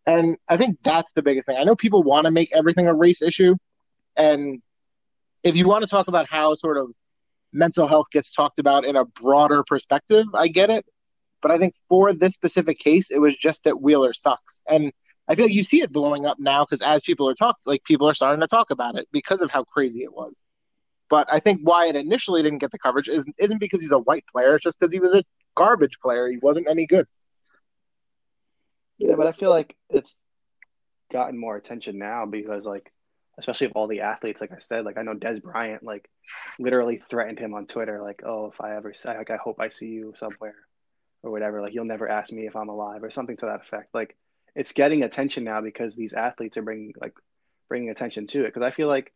And 0.06 0.38
I 0.48 0.56
think 0.56 0.78
that's 0.82 1.12
the 1.12 1.22
biggest 1.22 1.46
thing. 1.46 1.58
I 1.58 1.64
know 1.64 1.76
people 1.76 2.02
want 2.02 2.24
to 2.24 2.30
make 2.30 2.50
everything 2.52 2.88
a 2.88 2.94
race 2.94 3.22
issue. 3.22 3.54
And 4.16 4.62
if 5.42 5.54
you 5.54 5.68
want 5.68 5.82
to 5.82 5.88
talk 5.88 6.08
about 6.08 6.28
how 6.28 6.54
sort 6.56 6.78
of 6.78 6.90
mental 7.52 7.86
health 7.86 8.06
gets 8.10 8.32
talked 8.32 8.58
about 8.58 8.84
in 8.84 8.96
a 8.96 9.04
broader 9.04 9.62
perspective, 9.66 10.26
I 10.34 10.48
get 10.48 10.70
it. 10.70 10.84
But 11.40 11.50
I 11.50 11.58
think 11.58 11.74
for 11.88 12.12
this 12.12 12.34
specific 12.34 12.78
case, 12.78 13.10
it 13.10 13.18
was 13.18 13.36
just 13.36 13.64
that 13.64 13.80
Wheeler 13.80 14.12
sucks. 14.12 14.60
And 14.66 14.92
I 15.28 15.34
feel 15.34 15.44
like 15.44 15.54
you 15.54 15.62
see 15.62 15.82
it 15.82 15.92
blowing 15.92 16.26
up 16.26 16.38
now 16.40 16.64
because 16.64 16.80
as 16.80 17.02
people 17.02 17.28
are 17.28 17.34
talking, 17.34 17.60
like 17.66 17.84
people 17.84 18.08
are 18.08 18.14
starting 18.14 18.40
to 18.40 18.48
talk 18.48 18.70
about 18.70 18.96
it 18.96 19.06
because 19.12 19.40
of 19.40 19.50
how 19.50 19.64
crazy 19.64 20.02
it 20.02 20.12
was. 20.12 20.42
But 21.10 21.26
I 21.32 21.40
think 21.40 21.60
why 21.62 21.86
it 21.86 21.96
initially 21.96 22.42
didn't 22.42 22.58
get 22.58 22.70
the 22.70 22.78
coverage 22.78 23.08
isn't, 23.08 23.34
isn't 23.38 23.58
because 23.58 23.80
he's 23.80 23.92
a 23.92 23.98
white 23.98 24.24
player. 24.30 24.54
It's 24.54 24.64
just 24.64 24.78
because 24.78 24.92
he 24.92 25.00
was 25.00 25.14
a 25.14 25.24
garbage 25.54 25.98
player. 26.00 26.28
He 26.28 26.36
wasn't 26.36 26.68
any 26.68 26.86
good. 26.86 27.06
Yeah, 28.98 29.14
but 29.16 29.26
I 29.26 29.32
feel 29.32 29.50
like 29.50 29.76
it's 29.90 30.14
gotten 31.12 31.38
more 31.38 31.56
attention 31.56 31.98
now 31.98 32.26
because, 32.26 32.64
like, 32.64 32.92
especially 33.38 33.66
of 33.66 33.72
all 33.74 33.86
the 33.86 34.00
athletes, 34.00 34.40
like 34.40 34.52
I 34.52 34.58
said, 34.58 34.84
like 34.84 34.98
I 34.98 35.02
know 35.02 35.14
Dez 35.14 35.40
Bryant, 35.40 35.82
like, 35.84 36.10
literally 36.58 37.00
threatened 37.08 37.38
him 37.38 37.54
on 37.54 37.66
Twitter, 37.66 38.02
like, 38.02 38.22
"Oh, 38.26 38.50
if 38.52 38.60
I 38.60 38.74
ever, 38.76 38.92
like, 39.04 39.30
I 39.30 39.36
hope 39.36 39.60
I 39.60 39.68
see 39.68 39.86
you 39.86 40.12
somewhere, 40.16 40.56
or 41.22 41.30
whatever. 41.30 41.62
Like, 41.62 41.72
you'll 41.72 41.84
never 41.84 42.08
ask 42.08 42.32
me 42.32 42.46
if 42.46 42.56
I'm 42.56 42.68
alive, 42.68 43.04
or 43.04 43.10
something 43.10 43.36
to 43.36 43.46
that 43.46 43.60
effect." 43.60 43.94
Like, 43.94 44.16
it's 44.56 44.72
getting 44.72 45.04
attention 45.04 45.44
now 45.44 45.60
because 45.60 45.94
these 45.94 46.12
athletes 46.12 46.56
are 46.56 46.62
bringing, 46.62 46.92
like, 47.00 47.16
bringing 47.68 47.90
attention 47.90 48.26
to 48.28 48.44
it. 48.44 48.52
Because 48.52 48.66
I 48.66 48.72
feel 48.72 48.88
like, 48.88 49.12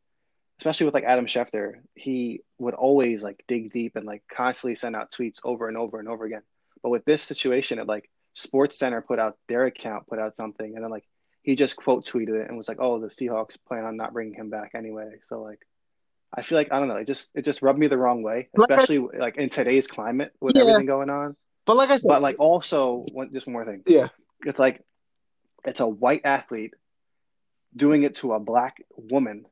especially 0.62 0.86
with 0.86 0.94
like 0.94 1.02
Adam 1.02 1.26
Schefter, 1.26 1.80
he 1.96 2.40
would 2.58 2.74
always 2.74 3.20
like 3.20 3.42
dig 3.48 3.72
deep 3.72 3.96
and 3.96 4.06
like 4.06 4.22
constantly 4.32 4.76
send 4.76 4.94
out 4.94 5.10
tweets 5.10 5.38
over 5.42 5.66
and 5.66 5.76
over 5.76 5.98
and 5.98 6.08
over 6.08 6.24
again. 6.24 6.42
But 6.84 6.90
with 6.90 7.04
this 7.04 7.20
situation, 7.20 7.80
it 7.80 7.88
like 7.88 8.08
Sports 8.34 8.78
Center 8.78 9.00
put 9.00 9.18
out 9.18 9.36
their 9.48 9.66
account, 9.66 10.06
put 10.06 10.20
out 10.20 10.36
something, 10.36 10.76
and 10.76 10.84
then 10.84 10.90
like 10.92 11.02
he 11.42 11.56
just 11.56 11.76
quote 11.76 12.06
tweeted 12.06 12.40
it 12.40 12.48
and 12.48 12.56
was 12.56 12.68
like, 12.68 12.76
"Oh, 12.80 13.00
the 13.00 13.08
Seahawks 13.08 13.58
plan 13.66 13.84
on 13.84 13.96
not 13.96 14.12
bringing 14.12 14.34
him 14.34 14.50
back 14.50 14.70
anyway." 14.76 15.10
So 15.28 15.42
like, 15.42 15.58
I 16.32 16.42
feel 16.42 16.56
like 16.56 16.72
I 16.72 16.78
don't 16.78 16.86
know, 16.86 16.94
it 16.94 17.08
just 17.08 17.28
it 17.34 17.44
just 17.44 17.60
rubbed 17.60 17.80
me 17.80 17.88
the 17.88 17.98
wrong 17.98 18.22
way, 18.22 18.48
especially 18.56 18.98
like, 19.00 19.18
like 19.18 19.36
in 19.38 19.48
today's 19.48 19.88
climate 19.88 20.32
with 20.40 20.54
yeah. 20.54 20.62
everything 20.62 20.86
going 20.86 21.10
on. 21.10 21.34
But 21.66 21.74
like 21.74 21.90
I 21.90 21.96
said, 21.96 22.06
but 22.08 22.22
like 22.22 22.36
also 22.38 23.04
one, 23.10 23.32
just 23.32 23.48
one 23.48 23.54
more 23.54 23.64
thing. 23.64 23.82
Yeah, 23.84 24.08
it's 24.46 24.60
like 24.60 24.80
it's 25.64 25.80
a 25.80 25.88
white 25.88 26.20
athlete 26.22 26.74
doing 27.74 28.04
it 28.04 28.14
to 28.16 28.34
a 28.34 28.38
black 28.38 28.76
woman. 28.96 29.46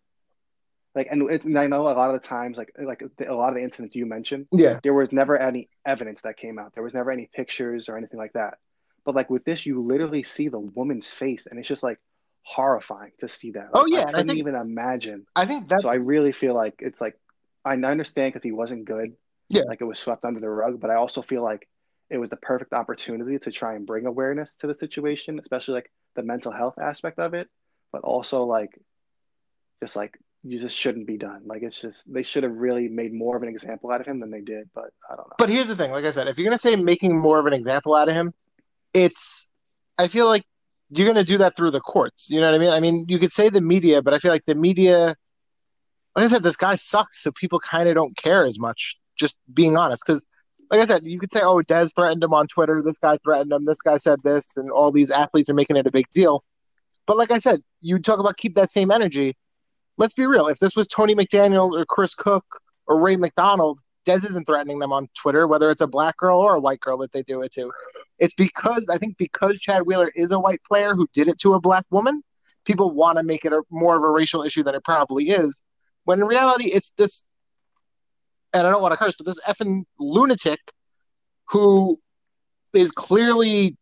Like, 0.95 1.09
and, 1.11 1.23
and 1.23 1.59
I 1.59 1.69
know 1.69 1.83
a 1.83 1.95
lot 1.95 2.13
of 2.15 2.21
the 2.21 2.27
times, 2.27 2.59
like, 2.59 2.73
like 2.83 3.03
a 3.27 3.33
lot 3.33 3.51
of 3.51 3.55
the 3.55 3.63
incidents 3.63 3.95
you 3.95 4.07
mentioned, 4.07 4.49
yeah, 4.51 4.81
there 4.83 4.95
was 4.95 5.13
never 5.13 5.37
any 5.39 5.69
evidence 5.87 6.23
that 6.23 6.37
came 6.37 6.59
out. 6.59 6.75
There 6.75 6.83
was 6.83 6.95
never 6.95 7.13
any 7.13 7.31
pictures 7.33 7.89
or 7.89 7.97
anything 7.97 8.19
like 8.19 8.33
that. 8.33 8.59
But 9.05 9.15
like 9.15 9.31
with 9.31 9.45
this, 9.45 9.65
you 9.67 9.83
literally 9.83 10.25
see 10.25 10.49
the 10.49 10.59
woman's 10.59 11.09
face, 11.09 11.47
and 11.47 11.59
it's 11.59 11.69
just 11.69 11.83
like 11.83 11.99
horrifying 12.43 13.13
to 13.21 13.29
see 13.29 13.53
that. 13.53 13.69
Oh, 13.73 13.83
like, 13.83 13.93
oh 13.93 13.97
yeah, 13.97 14.03
I 14.03 14.05
couldn't 14.07 14.31
I 14.31 14.33
think, 14.35 14.39
even 14.39 14.55
imagine. 14.57 15.27
I 15.37 15.47
think 15.47 15.69
that. 15.69 15.83
So 15.83 15.89
I 15.89 15.95
really 15.95 16.33
feel 16.33 16.55
like 16.55 16.75
it's 16.81 17.01
like 17.01 17.17
I 17.65 17.75
understand 17.75 18.33
because 18.33 18.45
he 18.45 18.53
wasn't 18.53 18.85
good. 18.85 19.15
Yeah, 19.49 19.63
like 19.63 19.81
it 19.81 19.85
was 19.85 19.99
swept 19.99 20.25
under 20.25 20.41
the 20.41 20.49
rug, 20.49 20.81
but 20.81 20.91
I 20.91 20.97
also 20.97 21.23
feel 21.23 21.43
like 21.43 21.69
it 22.09 22.19
was 22.19 22.31
the 22.31 22.37
perfect 22.37 22.73
opportunity 22.73 23.39
to 23.39 23.51
try 23.53 23.75
and 23.75 23.87
bring 23.87 24.07
awareness 24.07 24.57
to 24.57 24.67
the 24.67 24.75
situation, 24.75 25.39
especially 25.39 25.75
like 25.75 25.91
the 26.17 26.23
mental 26.23 26.51
health 26.53 26.79
aspect 26.79 27.21
of 27.21 27.35
it, 27.35 27.49
but 27.93 28.03
also 28.03 28.45
like 28.45 28.77
just 29.81 29.95
like 29.97 30.19
you 30.43 30.59
just 30.59 30.77
shouldn't 30.77 31.07
be 31.07 31.19
done. 31.19 31.43
Like 31.45 31.63
it's 31.63 31.81
just 31.81 32.03
they 32.13 32.23
should 32.23 32.45
have 32.45 32.53
really 32.53 32.89
made 32.89 33.13
more 33.13 33.37
of 33.37 33.43
an 33.43 33.49
example 33.49 33.91
out 33.91 34.01
of 34.01 34.07
him 34.07 34.21
than 34.21 34.31
they 34.31 34.41
did, 34.41 34.71
but 34.75 34.91
I 35.11 35.17
don't 35.17 35.29
know. 35.29 35.35
But 35.39 35.51
here's 35.51 35.69
the 35.69 35.77
thing, 35.77 35.91
like 35.91 36.05
I 36.05 36.13
said, 36.13 36.29
if 36.29 36.39
you're 36.39 36.47
gonna 36.47 36.59
say 36.59 36.77
making 36.77 37.17
more 37.19 37.39
of 37.39 37.47
an 37.47 37.53
example 37.53 37.95
out 37.95 38.09
of 38.09 38.15
him, 38.15 38.33
it's 38.95 39.49
I 39.99 40.09
feel 40.09 40.27
like 40.27 40.45
you're 40.89 41.07
gonna 41.07 41.25
do 41.25 41.39
that 41.39 41.57
through 41.57 41.73
the 41.73 41.81
courts. 41.81 42.31
You 42.31 42.41
know 42.41 42.51
what 42.51 42.55
I 42.55 42.59
mean? 42.59 42.71
I 42.71 42.81
mean, 42.81 43.07
you 43.09 43.19
could 43.19 43.33
say 43.33 43.49
the 43.51 43.61
media, 43.61 44.03
but 44.03 44.15
I 44.15 44.19
feel 44.19 44.31
like 44.31 44.47
the 44.47 44.55
media, 44.55 45.15
like 46.17 46.25
I 46.25 46.29
said, 46.29 46.43
this 46.43 46.57
guy 46.57 46.75
sucks, 46.77 47.23
so 47.23 47.31
people 47.33 47.61
kind 47.61 47.89
of 47.89 47.95
don't 47.95 48.17
care 48.17 48.45
as 48.47 48.59
much. 48.59 48.97
Just 49.17 49.37
being 49.53 49.77
honest, 49.77 50.03
because 50.07 50.25
like 50.71 50.81
I 50.81 50.87
said, 50.87 51.03
you 51.05 51.19
could 51.19 51.33
say, 51.33 51.41
"Oh, 51.43 51.63
Dez 51.69 51.95
threatened 51.95 52.23
him 52.23 52.33
on 52.33 52.47
Twitter. 52.47 52.83
This 52.83 52.97
guy 52.97 53.19
threatened 53.23 53.53
him. 53.53 53.67
This 53.67 53.83
guy 53.83 53.99
said 53.99 54.23
this," 54.23 54.57
and 54.57 54.71
all 54.71 54.91
these 54.91 55.11
athletes 55.11 55.51
are 55.51 55.55
making 55.55 55.77
it 55.77 55.87
a 55.87 55.93
big 55.93 56.09
deal. 56.15 56.45
But 57.07 57.17
like 57.19 57.31
I 57.31 57.39
said, 57.39 57.61
you 57.81 57.99
talk 57.99 58.21
about 58.21 58.37
keep 58.37 58.55
that 58.55 58.71
same 58.71 58.91
energy. 58.91 59.37
Let's 60.01 60.15
be 60.15 60.25
real. 60.25 60.47
If 60.47 60.59
this 60.59 60.75
was 60.77 60.89
Tony 60.89 61.15
McDaniel 61.15 61.79
or 61.79 61.85
Chris 61.85 62.15
Cook 62.15 62.47
or 62.87 62.99
Ray 62.99 63.17
McDonald, 63.17 63.81
Dez 64.07 64.25
isn't 64.25 64.47
threatening 64.47 64.79
them 64.79 64.95
on 64.95 65.11
Twitter, 65.15 65.47
whether 65.47 65.71
it's 65.71 65.83
a 65.83 65.87
black 65.87 66.17
girl 66.17 66.39
or 66.39 66.55
a 66.55 66.59
white 66.59 66.81
girl 66.81 66.97
that 66.99 67.13
they 67.13 67.23
do 67.23 67.43
it 67.43 67.53
to. 67.53 67.71
It's 68.19 68.33
because 68.33 68.89
I 68.91 68.97
think 68.97 69.19
because 69.19 69.61
Chad 69.61 69.83
Wheeler 69.83 70.11
is 70.17 70.31
a 70.31 70.41
white 70.41 70.63
player 70.67 70.95
who 70.95 71.07
did 71.13 71.29
it 71.29 71.39
to 71.41 71.53
a 71.53 71.61
black 71.61 71.85
woman, 71.91 72.23
people 72.65 72.93
want 72.93 73.19
to 73.19 73.23
make 73.25 73.45
it 73.45 73.53
a, 73.53 73.63
more 73.71 73.95
of 73.95 74.03
a 74.03 74.11
racial 74.11 74.43
issue 74.43 74.63
than 74.63 74.75
it 74.75 74.83
probably 74.85 75.29
is. 75.29 75.61
When 76.05 76.21
in 76.21 76.27
reality, 76.27 76.73
it's 76.73 76.93
this, 76.97 77.23
and 78.55 78.67
I 78.67 78.71
don't 78.71 78.81
want 78.81 78.93
to 78.93 78.97
curse, 78.97 79.17
but 79.19 79.27
this 79.27 79.41
effing 79.47 79.83
lunatic 79.99 80.61
who 81.51 82.01
is 82.73 82.91
clearly 82.91 83.77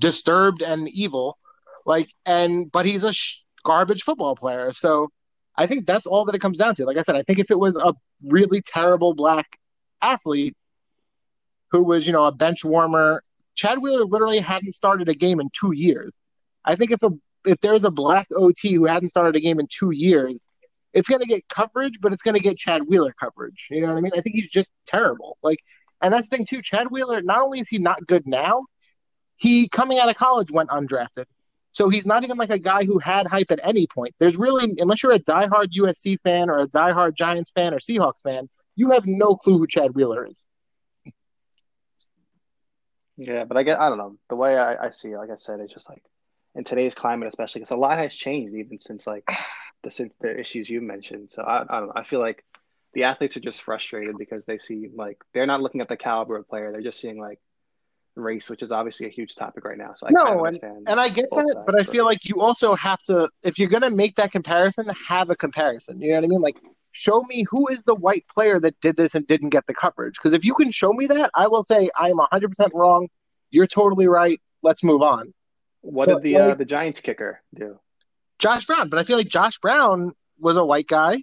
disturbed 0.00 0.62
and 0.62 0.88
evil, 0.88 1.36
like, 1.84 2.08
and 2.24 2.72
but 2.72 2.86
he's 2.86 3.04
a 3.04 3.12
sh- 3.12 3.42
garbage 3.62 4.04
football 4.04 4.34
player. 4.34 4.72
So 4.72 5.10
I 5.58 5.66
think 5.66 5.86
that's 5.86 6.06
all 6.06 6.24
that 6.26 6.34
it 6.34 6.40
comes 6.40 6.56
down 6.56 6.74
to. 6.76 6.84
Like 6.84 6.96
I 6.96 7.02
said, 7.02 7.16
I 7.16 7.22
think 7.22 7.38
if 7.38 7.50
it 7.50 7.58
was 7.58 7.76
a 7.76 7.92
really 8.24 8.62
terrible 8.62 9.14
black 9.14 9.58
athlete 10.00 10.56
who 11.70 11.82
was, 11.82 12.06
you 12.06 12.12
know, 12.12 12.24
a 12.24 12.32
bench 12.32 12.64
warmer 12.64 13.22
Chad 13.58 13.82
Wheeler 13.82 14.04
literally 14.04 14.38
hadn't 14.38 14.74
started 14.74 15.08
a 15.08 15.14
game 15.14 15.40
in 15.40 15.50
two 15.52 15.72
years. 15.72 16.14
I 16.64 16.76
think 16.76 16.92
if 16.92 17.02
a 17.02 17.10
if 17.44 17.58
there's 17.60 17.82
a 17.82 17.90
black 17.90 18.28
OT 18.34 18.72
who 18.74 18.84
hadn't 18.86 19.08
started 19.08 19.34
a 19.34 19.40
game 19.40 19.58
in 19.58 19.66
two 19.66 19.90
years, 19.90 20.46
it's 20.92 21.08
going 21.08 21.20
to 21.20 21.26
get 21.26 21.48
coverage, 21.48 22.00
but 22.00 22.12
it's 22.12 22.22
going 22.22 22.34
to 22.34 22.40
get 22.40 22.56
Chad 22.56 22.82
Wheeler 22.86 23.12
coverage. 23.18 23.66
You 23.68 23.80
know 23.80 23.88
what 23.88 23.96
I 23.96 24.00
mean? 24.00 24.12
I 24.16 24.20
think 24.20 24.36
he's 24.36 24.48
just 24.48 24.70
terrible. 24.86 25.38
Like, 25.42 25.58
and 26.00 26.14
that's 26.14 26.28
the 26.28 26.36
thing 26.36 26.46
too. 26.46 26.62
Chad 26.62 26.88
Wheeler, 26.92 27.20
not 27.20 27.42
only 27.42 27.58
is 27.58 27.68
he 27.68 27.78
not 27.78 28.06
good 28.06 28.28
now, 28.28 28.66
he 29.34 29.68
coming 29.68 29.98
out 29.98 30.08
of 30.08 30.14
college 30.14 30.52
went 30.52 30.70
undrafted. 30.70 31.24
So 31.72 31.88
he's 31.88 32.06
not 32.06 32.24
even 32.24 32.36
like 32.36 32.50
a 32.50 32.58
guy 32.58 32.84
who 32.84 32.98
had 32.98 33.26
hype 33.26 33.50
at 33.50 33.60
any 33.62 33.86
point. 33.86 34.14
There's 34.18 34.36
really, 34.36 34.74
unless 34.78 35.02
you're 35.02 35.12
a 35.12 35.18
diehard 35.20 35.68
USC 35.76 36.18
fan 36.20 36.50
or 36.50 36.58
a 36.58 36.66
diehard 36.66 37.14
Giants 37.14 37.50
fan 37.50 37.74
or 37.74 37.78
Seahawks 37.78 38.22
fan, 38.22 38.48
you 38.74 38.90
have 38.90 39.06
no 39.06 39.36
clue 39.36 39.58
who 39.58 39.66
Chad 39.66 39.94
Wheeler 39.94 40.26
is. 40.26 40.44
Yeah, 43.16 43.44
but 43.44 43.56
I 43.56 43.64
get 43.64 43.80
I 43.80 43.88
don't 43.88 43.98
know 43.98 44.16
the 44.28 44.36
way 44.36 44.56
I, 44.56 44.86
I 44.86 44.90
see 44.90 45.08
it. 45.08 45.16
Like 45.16 45.30
I 45.30 45.36
said, 45.36 45.58
it's 45.58 45.74
just 45.74 45.88
like 45.88 46.02
in 46.54 46.62
today's 46.64 46.94
climate, 46.94 47.28
especially 47.28 47.60
because 47.60 47.72
a 47.72 47.76
lot 47.76 47.98
has 47.98 48.14
changed 48.14 48.54
even 48.54 48.78
since 48.78 49.06
like 49.06 49.24
the 49.82 49.90
since 49.90 50.12
the 50.20 50.38
issues 50.38 50.70
you 50.70 50.80
mentioned. 50.80 51.30
So 51.32 51.42
I 51.42 51.62
I 51.62 51.80
don't 51.80 51.88
know. 51.88 51.92
I 51.96 52.04
feel 52.04 52.20
like 52.20 52.44
the 52.94 53.04
athletes 53.04 53.36
are 53.36 53.40
just 53.40 53.62
frustrated 53.62 54.16
because 54.16 54.46
they 54.46 54.58
see 54.58 54.88
like 54.94 55.18
they're 55.34 55.46
not 55.46 55.60
looking 55.60 55.80
at 55.80 55.88
the 55.88 55.96
caliber 55.96 56.36
of 56.36 56.48
player. 56.48 56.70
They're 56.70 56.80
just 56.80 57.00
seeing 57.00 57.20
like 57.20 57.40
race, 58.18 58.50
which 58.50 58.62
is 58.62 58.72
obviously 58.72 59.06
a 59.06 59.10
huge 59.10 59.34
topic 59.34 59.64
right 59.64 59.78
now. 59.78 59.94
So 59.96 60.06
I 60.06 60.10
no, 60.10 60.44
and, 60.44 60.58
and 60.62 61.00
I 61.00 61.08
get 61.08 61.26
that, 61.30 61.40
sides, 61.40 61.64
but 61.66 61.80
I 61.80 61.84
feel 61.84 62.04
like 62.04 62.24
you 62.24 62.40
also 62.40 62.74
have 62.74 63.02
to 63.04 63.28
if 63.42 63.58
you're 63.58 63.68
gonna 63.68 63.90
make 63.90 64.16
that 64.16 64.32
comparison, 64.32 64.88
have 65.06 65.30
a 65.30 65.36
comparison. 65.36 66.00
You 66.00 66.10
know 66.10 66.16
what 66.16 66.24
I 66.24 66.28
mean? 66.28 66.40
Like 66.40 66.56
show 66.92 67.22
me 67.22 67.44
who 67.48 67.68
is 67.68 67.82
the 67.84 67.94
white 67.94 68.24
player 68.32 68.58
that 68.60 68.78
did 68.80 68.96
this 68.96 69.14
and 69.14 69.26
didn't 69.26 69.50
get 69.50 69.66
the 69.66 69.74
coverage. 69.74 70.14
Because 70.14 70.34
if 70.34 70.44
you 70.44 70.54
can 70.54 70.72
show 70.72 70.92
me 70.92 71.06
that, 71.06 71.30
I 71.34 71.46
will 71.46 71.62
say 71.62 71.90
I 71.96 72.10
am 72.10 72.16
100% 72.16 72.70
wrong. 72.74 73.08
You're 73.50 73.66
totally 73.66 74.08
right. 74.08 74.40
Let's 74.62 74.82
move 74.82 75.02
on. 75.02 75.32
What 75.80 76.08
but, 76.08 76.16
did 76.16 76.22
the 76.24 76.38
like, 76.38 76.52
uh, 76.52 76.54
the 76.56 76.64
Giants 76.64 77.00
kicker 77.00 77.40
do? 77.54 77.78
Josh 78.38 78.66
Brown, 78.66 78.88
but 78.88 78.98
I 78.98 79.04
feel 79.04 79.16
like 79.16 79.28
Josh 79.28 79.58
Brown 79.58 80.12
was 80.38 80.56
a 80.56 80.64
white 80.64 80.86
guy, 80.86 81.18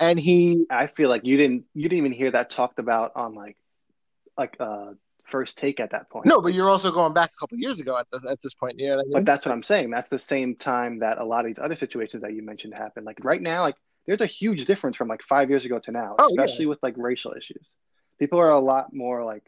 and 0.00 0.18
he. 0.18 0.64
I 0.70 0.86
feel 0.86 1.08
like 1.08 1.24
you 1.24 1.36
didn't 1.36 1.64
you 1.74 1.84
didn't 1.84 1.98
even 1.98 2.12
hear 2.12 2.30
that 2.30 2.50
talked 2.50 2.78
about 2.78 3.12
on 3.16 3.34
like 3.34 3.56
like 4.38 4.56
uh 4.60 4.92
first 5.28 5.58
take 5.58 5.80
at 5.80 5.90
that 5.90 6.08
point. 6.10 6.26
No, 6.26 6.40
but 6.40 6.54
you're 6.54 6.68
also 6.68 6.90
going 6.90 7.12
back 7.12 7.30
a 7.30 7.38
couple 7.38 7.58
years 7.58 7.80
ago 7.80 7.98
at, 7.98 8.06
the, 8.10 8.28
at 8.30 8.40
this 8.42 8.54
point. 8.54 8.78
You 8.78 8.88
know 8.88 8.94
I 8.94 8.96
mean? 9.02 9.12
But 9.12 9.24
that's 9.24 9.44
what 9.44 9.52
I'm 9.52 9.62
saying. 9.62 9.90
That's 9.90 10.08
the 10.08 10.18
same 10.18 10.56
time 10.56 11.00
that 11.00 11.18
a 11.18 11.24
lot 11.24 11.40
of 11.40 11.46
these 11.46 11.62
other 11.62 11.76
situations 11.76 12.22
that 12.22 12.34
you 12.34 12.42
mentioned 12.42 12.74
happen. 12.74 13.04
Like 13.04 13.18
right 13.24 13.42
now, 13.42 13.62
like 13.62 13.76
there's 14.06 14.20
a 14.20 14.26
huge 14.26 14.66
difference 14.66 14.96
from 14.96 15.08
like 15.08 15.22
five 15.22 15.50
years 15.50 15.64
ago 15.64 15.78
to 15.80 15.90
now, 15.90 16.16
oh, 16.18 16.26
especially 16.26 16.64
yeah. 16.64 16.70
with 16.70 16.82
like 16.82 16.94
racial 16.96 17.34
issues. 17.36 17.68
People 18.18 18.40
are 18.40 18.50
a 18.50 18.58
lot 18.58 18.92
more 18.92 19.24
like 19.24 19.44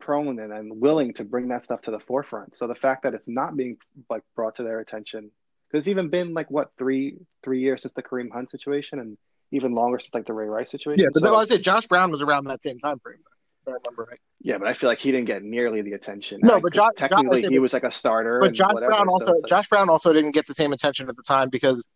prone 0.00 0.38
and, 0.38 0.52
and 0.52 0.80
willing 0.80 1.12
to 1.14 1.24
bring 1.24 1.48
that 1.48 1.64
stuff 1.64 1.82
to 1.82 1.90
the 1.90 2.00
forefront. 2.00 2.56
So 2.56 2.66
the 2.66 2.74
fact 2.74 3.02
that 3.02 3.14
it's 3.14 3.28
not 3.28 3.56
being 3.56 3.76
like 4.08 4.22
brought 4.34 4.56
to 4.56 4.62
their 4.62 4.80
attention, 4.80 5.30
because 5.68 5.82
it's 5.82 5.88
even 5.88 6.08
been 6.08 6.34
like 6.34 6.50
what 6.50 6.70
three 6.78 7.18
three 7.44 7.60
years 7.60 7.82
since 7.82 7.94
the 7.94 8.02
Kareem 8.02 8.32
Hunt 8.32 8.50
situation, 8.50 8.98
and 8.98 9.18
even 9.52 9.74
longer 9.74 9.98
since 9.98 10.14
like 10.14 10.26
the 10.26 10.32
Ray 10.32 10.48
Rice 10.48 10.70
situation. 10.70 11.04
Yeah, 11.04 11.10
but 11.12 11.22
so, 11.22 11.36
I 11.36 11.44
said 11.44 11.62
Josh 11.62 11.86
Brown 11.86 12.10
was 12.10 12.22
around 12.22 12.44
that 12.44 12.62
same 12.62 12.78
time 12.78 12.98
frame. 12.98 13.18
I 13.66 13.72
remember 13.72 14.06
right. 14.10 14.20
Yeah, 14.40 14.58
but 14.58 14.68
I 14.68 14.74
feel 14.74 14.88
like 14.88 15.00
he 15.00 15.10
didn't 15.10 15.26
get 15.26 15.42
nearly 15.42 15.82
the 15.82 15.94
attention. 15.94 16.40
No, 16.42 16.60
but 16.60 16.72
Josh, 16.72 16.92
technically 16.96 17.42
Josh, 17.42 17.50
he 17.50 17.58
was 17.58 17.72
like 17.72 17.84
a 17.84 17.90
starter. 17.90 18.38
But 18.40 18.52
Josh 18.52 18.72
whatever, 18.72 18.92
Brown 18.92 19.08
also 19.08 19.26
so 19.26 19.32
like, 19.32 19.46
Josh 19.46 19.68
Brown 19.68 19.90
also 19.90 20.12
didn't 20.12 20.32
get 20.32 20.46
the 20.46 20.54
same 20.54 20.72
attention 20.72 21.08
at 21.08 21.16
the 21.16 21.22
time 21.22 21.48
because 21.50 21.86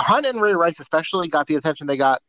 Hunt 0.00 0.24
and 0.26 0.40
Ray 0.40 0.54
Rice 0.54 0.80
especially 0.80 1.28
got 1.28 1.46
the 1.46 1.56
attention 1.56 1.86
they 1.86 1.96
got 1.96 2.22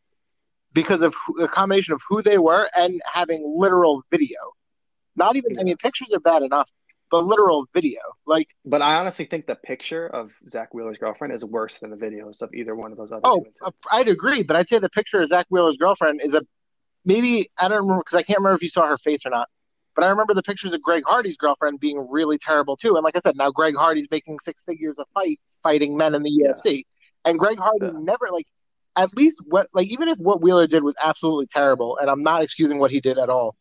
because 0.73 1.01
of 1.01 1.15
the 1.37 1.47
combination 1.47 1.93
of 1.93 2.01
who 2.09 2.21
they 2.21 2.37
were 2.37 2.69
and 2.75 3.01
having 3.11 3.55
literal 3.57 4.03
video. 4.11 4.37
Not 5.15 5.35
even, 5.37 5.55
yeah. 5.55 5.61
I 5.61 5.63
mean, 5.63 5.77
pictures 5.77 6.11
are 6.13 6.19
bad 6.19 6.43
enough, 6.43 6.69
but 7.09 7.25
literal 7.25 7.65
video. 7.73 8.01
Like, 8.25 8.49
but 8.65 8.81
I 8.81 8.95
honestly 8.95 9.25
think 9.25 9.47
the 9.47 9.55
picture 9.55 10.07
of 10.07 10.31
Zach 10.49 10.73
Wheeler's 10.73 10.97
girlfriend 10.97 11.33
is 11.33 11.43
worse 11.43 11.79
than 11.79 11.89
the 11.89 11.95
videos 11.95 12.41
of 12.41 12.53
either 12.53 12.75
one 12.75 12.91
of 12.91 12.97
those 12.97 13.11
other. 13.11 13.21
Oh, 13.23 13.45
I'd 13.89 14.09
agree, 14.09 14.43
but 14.43 14.55
I'd 14.55 14.67
say 14.67 14.77
the 14.77 14.89
picture 14.89 15.21
of 15.21 15.29
Zach 15.29 15.47
Wheeler's 15.49 15.77
girlfriend 15.77 16.21
is 16.23 16.33
a 16.33 16.41
maybe 17.07 17.49
I 17.57 17.69
don't 17.69 17.79
remember 17.79 18.03
because 18.03 18.19
I 18.19 18.23
can't 18.23 18.39
remember 18.39 18.55
if 18.55 18.61
you 18.61 18.69
saw 18.69 18.87
her 18.87 18.97
face 18.97 19.25
or 19.25 19.29
not. 19.29 19.47
But 19.95 20.03
I 20.03 20.09
remember 20.09 20.35
the 20.35 20.43
pictures 20.43 20.73
of 20.73 20.81
Greg 20.83 21.03
Hardy's 21.07 21.37
girlfriend 21.37 21.79
being 21.79 22.05
really 22.11 22.37
terrible 22.37 22.77
too. 22.77 22.95
And 22.95 23.03
like 23.03 23.15
I 23.15 23.19
said, 23.19 23.35
now 23.35 23.49
Greg 23.49 23.75
Hardy's 23.75 24.07
making 24.11 24.37
six 24.39 24.61
figures 24.67 24.97
a 24.99 25.05
fight 25.15 25.39
fighting 25.63 25.97
men 25.97 26.13
in 26.13 26.21
the 26.21 26.29
UFC. 26.29 26.83
And 27.25 27.39
Greg 27.39 27.57
Hardy 27.57 27.87
yeah. 27.87 27.99
never 27.99 28.27
like 28.31 28.45
at 28.95 29.15
least 29.15 29.39
what 29.45 29.67
like 29.73 29.87
even 29.87 30.07
if 30.07 30.19
what 30.19 30.41
Wheeler 30.41 30.67
did 30.67 30.83
was 30.83 30.93
absolutely 31.01 31.47
terrible, 31.47 31.97
and 31.97 32.09
I'm 32.09 32.21
not 32.21 32.43
excusing 32.43 32.77
what 32.77 32.91
he 32.91 32.99
did 32.99 33.17
at 33.17 33.29
all, 33.29 33.55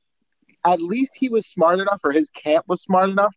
at 0.65 0.83
least 0.83 1.13
he 1.17 1.29
was 1.29 1.47
smart 1.47 1.79
enough, 1.79 2.01
or 2.05 2.13
his 2.13 2.29
camp 2.31 2.67
was 2.69 2.83
smart 2.83 3.09
enough 3.09 3.35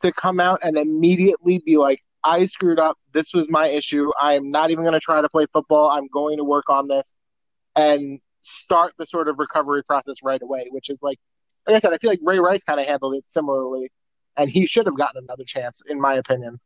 to 0.00 0.12
come 0.12 0.38
out 0.38 0.60
and 0.62 0.76
immediately 0.76 1.58
be 1.64 1.78
like, 1.78 2.00
I 2.22 2.44
screwed 2.46 2.78
up. 2.78 2.98
This 3.12 3.32
was 3.32 3.48
my 3.48 3.68
issue. 3.68 4.10
I 4.20 4.34
am 4.34 4.50
not 4.50 4.70
even 4.70 4.84
going 4.84 4.92
to 4.92 5.00
try 5.00 5.20
to 5.22 5.28
play 5.28 5.46
football. 5.52 5.90
I'm 5.90 6.06
going 6.08 6.36
to 6.36 6.44
work 6.44 6.68
on 6.68 6.86
this 6.86 7.16
and 7.76 8.20
start 8.46 8.94
the 8.98 9.06
sort 9.06 9.28
of 9.28 9.38
recovery 9.38 9.82
process 9.84 10.16
right 10.22 10.40
away, 10.40 10.68
which 10.70 10.88
is 10.88 10.98
like, 11.02 11.18
like 11.66 11.76
I 11.76 11.78
said, 11.80 11.92
I 11.92 11.98
feel 11.98 12.10
like 12.10 12.20
Ray 12.22 12.38
Rice 12.38 12.62
kind 12.62 12.80
of 12.80 12.86
handled 12.86 13.14
it 13.14 13.24
similarly, 13.26 13.90
and 14.36 14.48
he 14.48 14.66
should 14.66 14.86
have 14.86 14.96
gotten 14.96 15.24
another 15.24 15.44
chance, 15.44 15.82
in 15.88 16.00
my 16.00 16.14
opinion, 16.14 16.60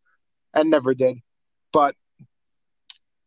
and 0.52 0.70
never 0.70 0.94
did. 0.94 1.18
But 1.72 1.94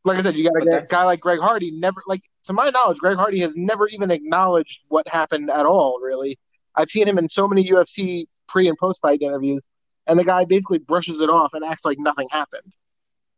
like 0.06 0.20
I 0.20 0.22
said, 0.22 0.36
you 0.36 0.50
got 0.50 0.62
a 0.62 0.86
guy 0.88 1.04
like 1.06 1.20
Greg 1.20 1.40
Hardy. 1.40 1.72
Never, 1.72 2.02
like 2.06 2.22
to 2.44 2.54
my 2.54 2.70
knowledge, 2.70 3.00
Greg 3.00 3.18
Hardy 3.18 3.40
has 3.40 3.56
never 3.56 3.88
even 3.88 4.12
acknowledged 4.12 4.84
what 4.90 5.08
happened 5.08 5.50
at 5.50 5.66
all. 5.66 6.00
Really, 6.02 6.38
I've 6.76 6.90
seen 6.90 7.08
him 7.08 7.18
in 7.18 7.30
so 7.30 7.48
many 7.48 7.68
UFC 7.70 8.26
pre 8.48 8.68
and 8.68 8.78
post 8.78 9.00
fight 9.02 9.22
interviews, 9.22 9.66
and 10.06 10.20
the 10.20 10.24
guy 10.24 10.46
basically 10.46 10.80
brushes 10.80 11.22
it 11.22 11.30
off 11.30 11.54
and 11.54 11.64
acts 11.64 11.86
like 11.86 11.98
nothing 12.00 12.28
happened. 12.30 12.76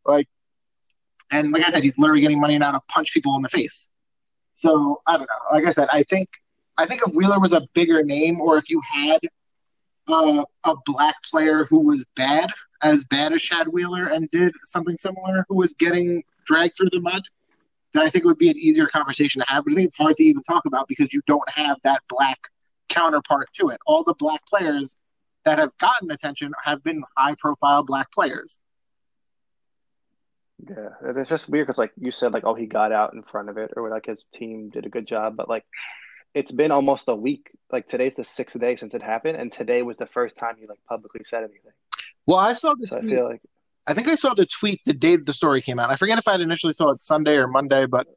Like, 0.05 0.27
and 1.31 1.51
like 1.51 1.63
I 1.63 1.71
said, 1.71 1.83
he's 1.83 1.97
literally 1.97 2.21
getting 2.21 2.41
money 2.41 2.57
now 2.57 2.71
to 2.71 2.81
punch 2.89 3.13
people 3.13 3.35
in 3.37 3.43
the 3.43 3.49
face. 3.49 3.89
So 4.55 5.01
I 5.05 5.17
don't 5.17 5.27
know. 5.27 5.53
Like 5.53 5.65
I 5.65 5.71
said, 5.71 5.87
I 5.91 6.03
think 6.03 6.29
I 6.77 6.85
think 6.87 7.01
if 7.05 7.13
Wheeler 7.13 7.39
was 7.39 7.53
a 7.53 7.61
bigger 7.73 8.03
name, 8.03 8.41
or 8.41 8.57
if 8.57 8.69
you 8.69 8.81
had 8.91 9.19
uh, 10.07 10.43
a 10.63 10.75
black 10.85 11.15
player 11.23 11.65
who 11.65 11.79
was 11.79 12.05
bad, 12.15 12.51
as 12.81 13.03
bad 13.05 13.33
as 13.33 13.41
Chad 13.41 13.67
Wheeler, 13.67 14.07
and 14.07 14.29
did 14.31 14.53
something 14.63 14.97
similar, 14.97 15.45
who 15.47 15.55
was 15.55 15.73
getting 15.73 16.23
dragged 16.47 16.75
through 16.75 16.89
the 16.91 16.99
mud, 16.99 17.21
then 17.93 18.03
I 18.03 18.09
think 18.09 18.23
it 18.25 18.27
would 18.27 18.37
be 18.37 18.49
an 18.49 18.57
easier 18.57 18.87
conversation 18.87 19.41
to 19.41 19.51
have. 19.51 19.65
But 19.65 19.73
I 19.73 19.75
think 19.75 19.87
it's 19.87 19.97
hard 19.97 20.15
to 20.17 20.23
even 20.23 20.43
talk 20.43 20.65
about 20.65 20.87
because 20.87 21.13
you 21.13 21.21
don't 21.27 21.49
have 21.49 21.77
that 21.83 22.01
black 22.09 22.39
counterpart 22.89 23.47
to 23.59 23.69
it. 23.69 23.79
All 23.85 24.03
the 24.03 24.15
black 24.15 24.45
players 24.47 24.95
that 25.43 25.59
have 25.59 25.71
gotten 25.79 26.11
attention 26.11 26.51
have 26.63 26.83
been 26.83 27.03
high 27.17 27.35
profile 27.35 27.83
black 27.83 28.11
players. 28.11 28.59
Yeah, 30.59 30.89
it's 31.01 31.29
just 31.29 31.49
weird 31.49 31.67
because, 31.67 31.77
like 31.77 31.91
you 31.97 32.11
said, 32.11 32.33
like 32.33 32.45
oh, 32.45 32.53
he 32.55 32.65
got 32.65 32.91
out 32.91 33.13
in 33.13 33.23
front 33.23 33.49
of 33.49 33.57
it, 33.57 33.71
or 33.75 33.89
like 33.89 34.05
his 34.05 34.23
team 34.33 34.69
did 34.69 34.85
a 34.85 34.89
good 34.89 35.05
job. 35.05 35.35
But 35.35 35.49
like, 35.49 35.65
it's 36.33 36.51
been 36.51 36.71
almost 36.71 37.05
a 37.07 37.15
week. 37.15 37.51
Like 37.71 37.87
today's 37.87 38.15
the 38.15 38.23
sixth 38.23 38.59
day 38.59 38.75
since 38.77 38.93
it 38.93 39.01
happened, 39.01 39.37
and 39.37 39.51
today 39.51 39.81
was 39.81 39.97
the 39.97 40.05
first 40.05 40.37
time 40.37 40.55
he 40.59 40.65
like 40.65 40.79
publicly 40.87 41.21
said 41.25 41.43
anything. 41.43 41.71
Well, 42.25 42.39
I 42.39 42.53
saw 42.53 42.73
the 42.73 42.87
So 42.89 42.99
tweet. 42.99 43.11
I 43.11 43.15
feel 43.15 43.29
like 43.29 43.41
I 43.87 43.93
think 43.93 44.07
I 44.07 44.15
saw 44.15 44.33
the 44.33 44.47
tweet 44.47 44.81
the 44.85 44.93
day 44.93 45.15
the 45.15 45.33
story 45.33 45.61
came 45.61 45.77
out. 45.77 45.91
I 45.91 45.95
forget 45.95 46.17
if 46.17 46.27
I 46.27 46.35
initially 46.35 46.73
saw 46.73 46.89
it 46.91 47.03
Sunday 47.03 47.35
or 47.35 47.47
Monday, 47.47 47.85
but 47.85 48.07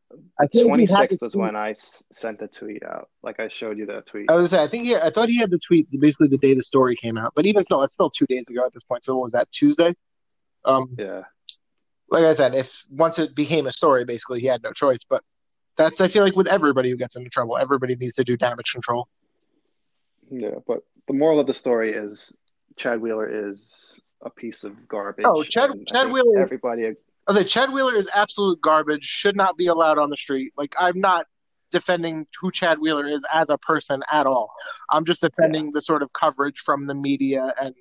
I 0.41 0.47
think 0.47 0.53
he 0.53 0.63
twenty 0.63 0.87
had 0.87 0.91
the 0.91 0.97
sixth 0.97 1.23
was 1.23 1.37
when 1.37 1.57
I 1.57 1.75
sent 2.11 2.39
the 2.39 2.49
tweet 2.49 2.83
out. 2.83 3.11
Like 3.23 3.39
I 3.39 3.49
showed 3.49 3.77
you 3.77 3.85
that 3.87 4.07
tweet. 4.07 4.31
I 4.31 4.37
was 4.37 4.51
gonna 4.51 4.63
say 4.63 4.65
I 4.65 4.69
think 4.69 4.85
he, 4.85 4.97
I 4.97 5.11
thought 5.11 5.29
he 5.29 5.39
had 5.39 5.51
the 5.51 5.59
tweet 5.59 5.89
basically 6.01 6.29
the 6.29 6.39
day 6.39 6.55
the 6.55 6.63
story 6.63 6.97
came 6.97 7.19
out. 7.19 7.33
But 7.35 7.45
even 7.45 7.65
still, 7.65 7.83
it's 7.83 7.93
still 7.93 8.09
two 8.09 8.27
days 8.27 8.49
ago 8.49 8.65
at 8.65 8.73
this 8.73 8.83
point. 8.85 9.05
So 9.05 9.15
what 9.15 9.25
was 9.25 9.33
that 9.33 9.51
Tuesday? 9.53 9.93
Um, 10.65 10.95
Yeah, 10.99 11.23
like 12.11 12.25
I 12.25 12.35
said, 12.35 12.55
if 12.55 12.85
once 12.91 13.19
it 13.19 13.35
became 13.35 13.67
a 13.67 13.73
story, 13.73 14.05
basically 14.05 14.41
he 14.41 14.47
had 14.47 14.63
no 14.63 14.73
choice. 14.73 15.05
But 15.09 15.23
that's 15.77 16.01
I 16.01 16.09
feel 16.09 16.25
like 16.25 16.37
with 16.37 16.47
everybody 16.49 16.91
who 16.91 16.97
gets 16.97 17.17
into 17.17 17.31
trouble, 17.31 17.57
everybody 17.59 17.95
needs 17.97 18.17
to 18.17 18.25
do 18.25 18.37
damage 18.37 18.73
control. 18.73 19.09
yeah. 20.31 20.57
But 20.67 20.81
the 21.07 21.15
moral 21.15 21.41
of 21.41 21.47
the 21.47 21.55
story 21.55 21.93
is 21.93 22.33
Chad 22.77 23.01
Wheeler 23.01 23.49
is 23.49 23.99
a 24.23 24.31
piece 24.31 24.65
of 24.65 24.89
garbage. 24.89 25.25
Oh, 25.27 25.43
Chad- 25.43 25.71
and 25.71 25.87
Chad 25.87 26.11
Wheeler 26.11 26.41
is- 26.41 26.47
Everybody, 26.49 26.87
I 26.87 26.95
was 27.27 27.37
like, 27.37 27.47
Chad 27.47 27.73
Wheeler 27.73 27.95
is 27.95 28.09
absolute 28.15 28.61
garbage. 28.61 29.05
Should 29.05 29.37
not 29.37 29.57
be 29.57 29.67
allowed 29.67 29.99
on 29.99 30.11
the 30.11 30.17
street. 30.17 30.53
Like 30.57 30.75
I'm 30.79 30.99
not 31.01 31.27
defending 31.71 32.27
who 32.41 32.51
Chad 32.51 32.79
Wheeler 32.79 33.07
is 33.07 33.23
as 33.33 33.51
a 33.51 33.59
person 33.59 34.03
at 34.11 34.27
all. 34.27 34.51
I'm 34.91 35.05
just 35.05 35.21
defending 35.21 35.71
the 35.73 35.81
sort 35.83 36.03
of 36.03 36.11
coverage 36.15 36.61
from 36.61 36.87
the 36.87 36.95
media 36.95 37.53
and 37.61 37.75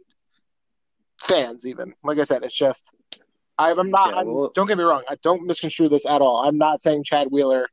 fans. 1.21 1.65
Even 1.65 1.93
like 2.03 2.19
I 2.19 2.23
said, 2.23 2.43
it's 2.43 2.55
just 2.55 2.91
I'm, 3.59 3.79
I'm 3.79 3.89
not. 3.91 4.09
Yeah, 4.09 4.15
I'm- 4.17 4.49
don't 4.53 4.67
get 4.67 4.77
me 4.77 4.83
wrong. 4.83 5.03
I 5.09 5.15
don't 5.23 5.45
misconstrue 5.45 5.89
this 5.89 6.05
at 6.05 6.21
all. 6.21 6.43
I'm 6.47 6.57
not 6.57 6.81
saying 6.81 7.03
Chad 7.03 7.27
Wheeler 7.31 7.67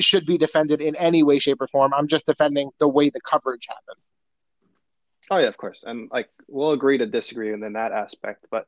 should 0.00 0.26
be 0.26 0.36
defended 0.38 0.80
in 0.80 0.96
any 0.96 1.22
way, 1.22 1.38
shape, 1.38 1.60
or 1.60 1.68
form. 1.68 1.92
I'm 1.94 2.08
just 2.08 2.26
defending 2.26 2.70
the 2.80 2.88
way 2.88 3.10
the 3.10 3.20
coverage 3.20 3.66
happened. 3.68 4.02
Oh 5.30 5.38
yeah, 5.38 5.46
of 5.46 5.56
course. 5.56 5.82
And 5.86 6.10
like 6.10 6.28
we'll 6.48 6.72
agree 6.72 6.98
to 6.98 7.06
disagree 7.06 7.52
in 7.52 7.60
that 7.60 7.92
aspect, 7.92 8.46
but 8.50 8.66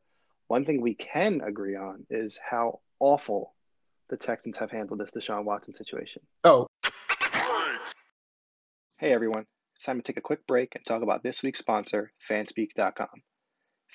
one 0.49 0.65
thing 0.65 0.81
we 0.81 0.95
can 0.95 1.41
agree 1.41 1.75
on 1.77 2.07
is 2.11 2.39
how 2.43 2.81
awful 3.01 3.55
the 4.09 4.17
Texans 4.17 4.57
have 4.59 4.71
handled 4.71 5.01
this 5.01 5.11
Deshaun 5.11 5.45
Watson 5.45 5.75
situation. 5.75 6.23
Oh, 6.45 6.69
Hey 8.99 9.13
everyone, 9.13 9.45
it's 9.75 9.85
time 9.85 9.97
to 9.99 10.03
take 10.03 10.17
a 10.19 10.23
quick 10.23 10.47
break 10.47 10.77
and 10.77 10.85
talk 10.85 11.03
about 11.03 11.23
this 11.23 11.43
week's 11.43 11.59
sponsor, 11.59 12.13
Fanspeak.com. 12.31 13.09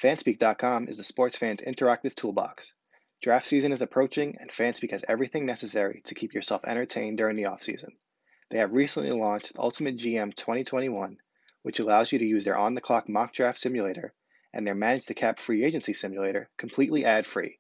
Fanspeak.com 0.02 0.88
is 0.88 0.96
the 0.96 1.04
sports 1.04 1.38
fans' 1.38 1.60
interactive 1.60 2.16
toolbox. 2.16 2.74
Draft 3.22 3.46
season 3.46 3.74
is 3.74 3.82
approaching, 3.82 4.38
and 4.40 4.50
Fanspeak 4.50 4.92
has 4.92 5.04
everything 5.10 5.46
necessary 5.46 6.02
to 6.06 6.16
keep 6.16 6.34
yourself 6.34 6.62
entertained 6.64 7.18
during 7.18 7.36
the 7.36 7.44
offseason. 7.44 7.90
They 8.50 8.60
have 8.60 8.72
recently 8.72 9.12
launched 9.12 9.52
Ultimate 9.58 9.98
GM 9.98 10.34
2021, 10.34 11.18
which 11.64 11.80
allows 11.80 12.14
you 12.14 12.20
to 12.20 12.26
use 12.26 12.46
their 12.46 12.56
on 12.56 12.76
the 12.76 12.82
clock 12.82 13.10
mock 13.10 13.34
draft 13.34 13.60
simulator 13.60 14.14
and 14.54 14.66
their 14.66 14.74
Manage 14.74 15.06
the 15.06 15.14
Cap 15.14 15.38
free 15.38 15.66
agency 15.66 15.92
simulator 15.92 16.50
completely 16.56 17.04
ad 17.04 17.26
free. 17.26 17.60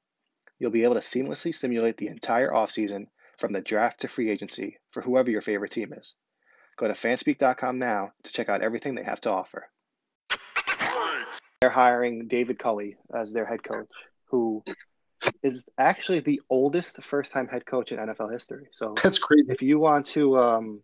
You'll 0.59 0.71
be 0.71 0.85
able 0.85 0.95
to 0.95 1.01
seamlessly 1.01 1.53
simulate 1.53 1.97
the 1.97 2.07
entire 2.07 2.51
offseason 2.51 3.07
from 3.37 3.51
the 3.51 3.59
draft 3.59 3.99
to 3.99 4.07
free 4.07 4.29
agency 4.29 4.79
for 4.91 5.01
whoever 5.01 5.29
your 5.29 5.41
favorite 5.41 5.71
team 5.71 5.91
is. 5.91 6.15
Go 6.77 6.87
to 6.87 6.93
fanspeak.com 6.93 7.79
now 7.79 8.13
to 8.23 8.31
check 8.31 8.47
out 8.47 8.61
everything 8.61 8.95
they 8.95 9.03
have 9.03 9.19
to 9.21 9.29
offer. 9.29 9.69
They're 11.61 11.69
hiring 11.69 12.27
David 12.27 12.57
Culley 12.57 12.95
as 13.13 13.33
their 13.33 13.45
head 13.45 13.63
coach, 13.63 13.89
who 14.27 14.63
is 15.43 15.65
actually 15.77 16.21
the 16.21 16.41
oldest 16.49 17.03
first 17.03 17.33
time 17.33 17.47
head 17.47 17.65
coach 17.65 17.91
in 17.91 17.99
NFL 17.99 18.31
history. 18.31 18.67
So 18.71 18.93
that's 19.03 19.19
crazy. 19.19 19.51
if 19.51 19.61
you 19.61 19.77
want 19.77 20.05
to 20.07 20.37
um, 20.37 20.81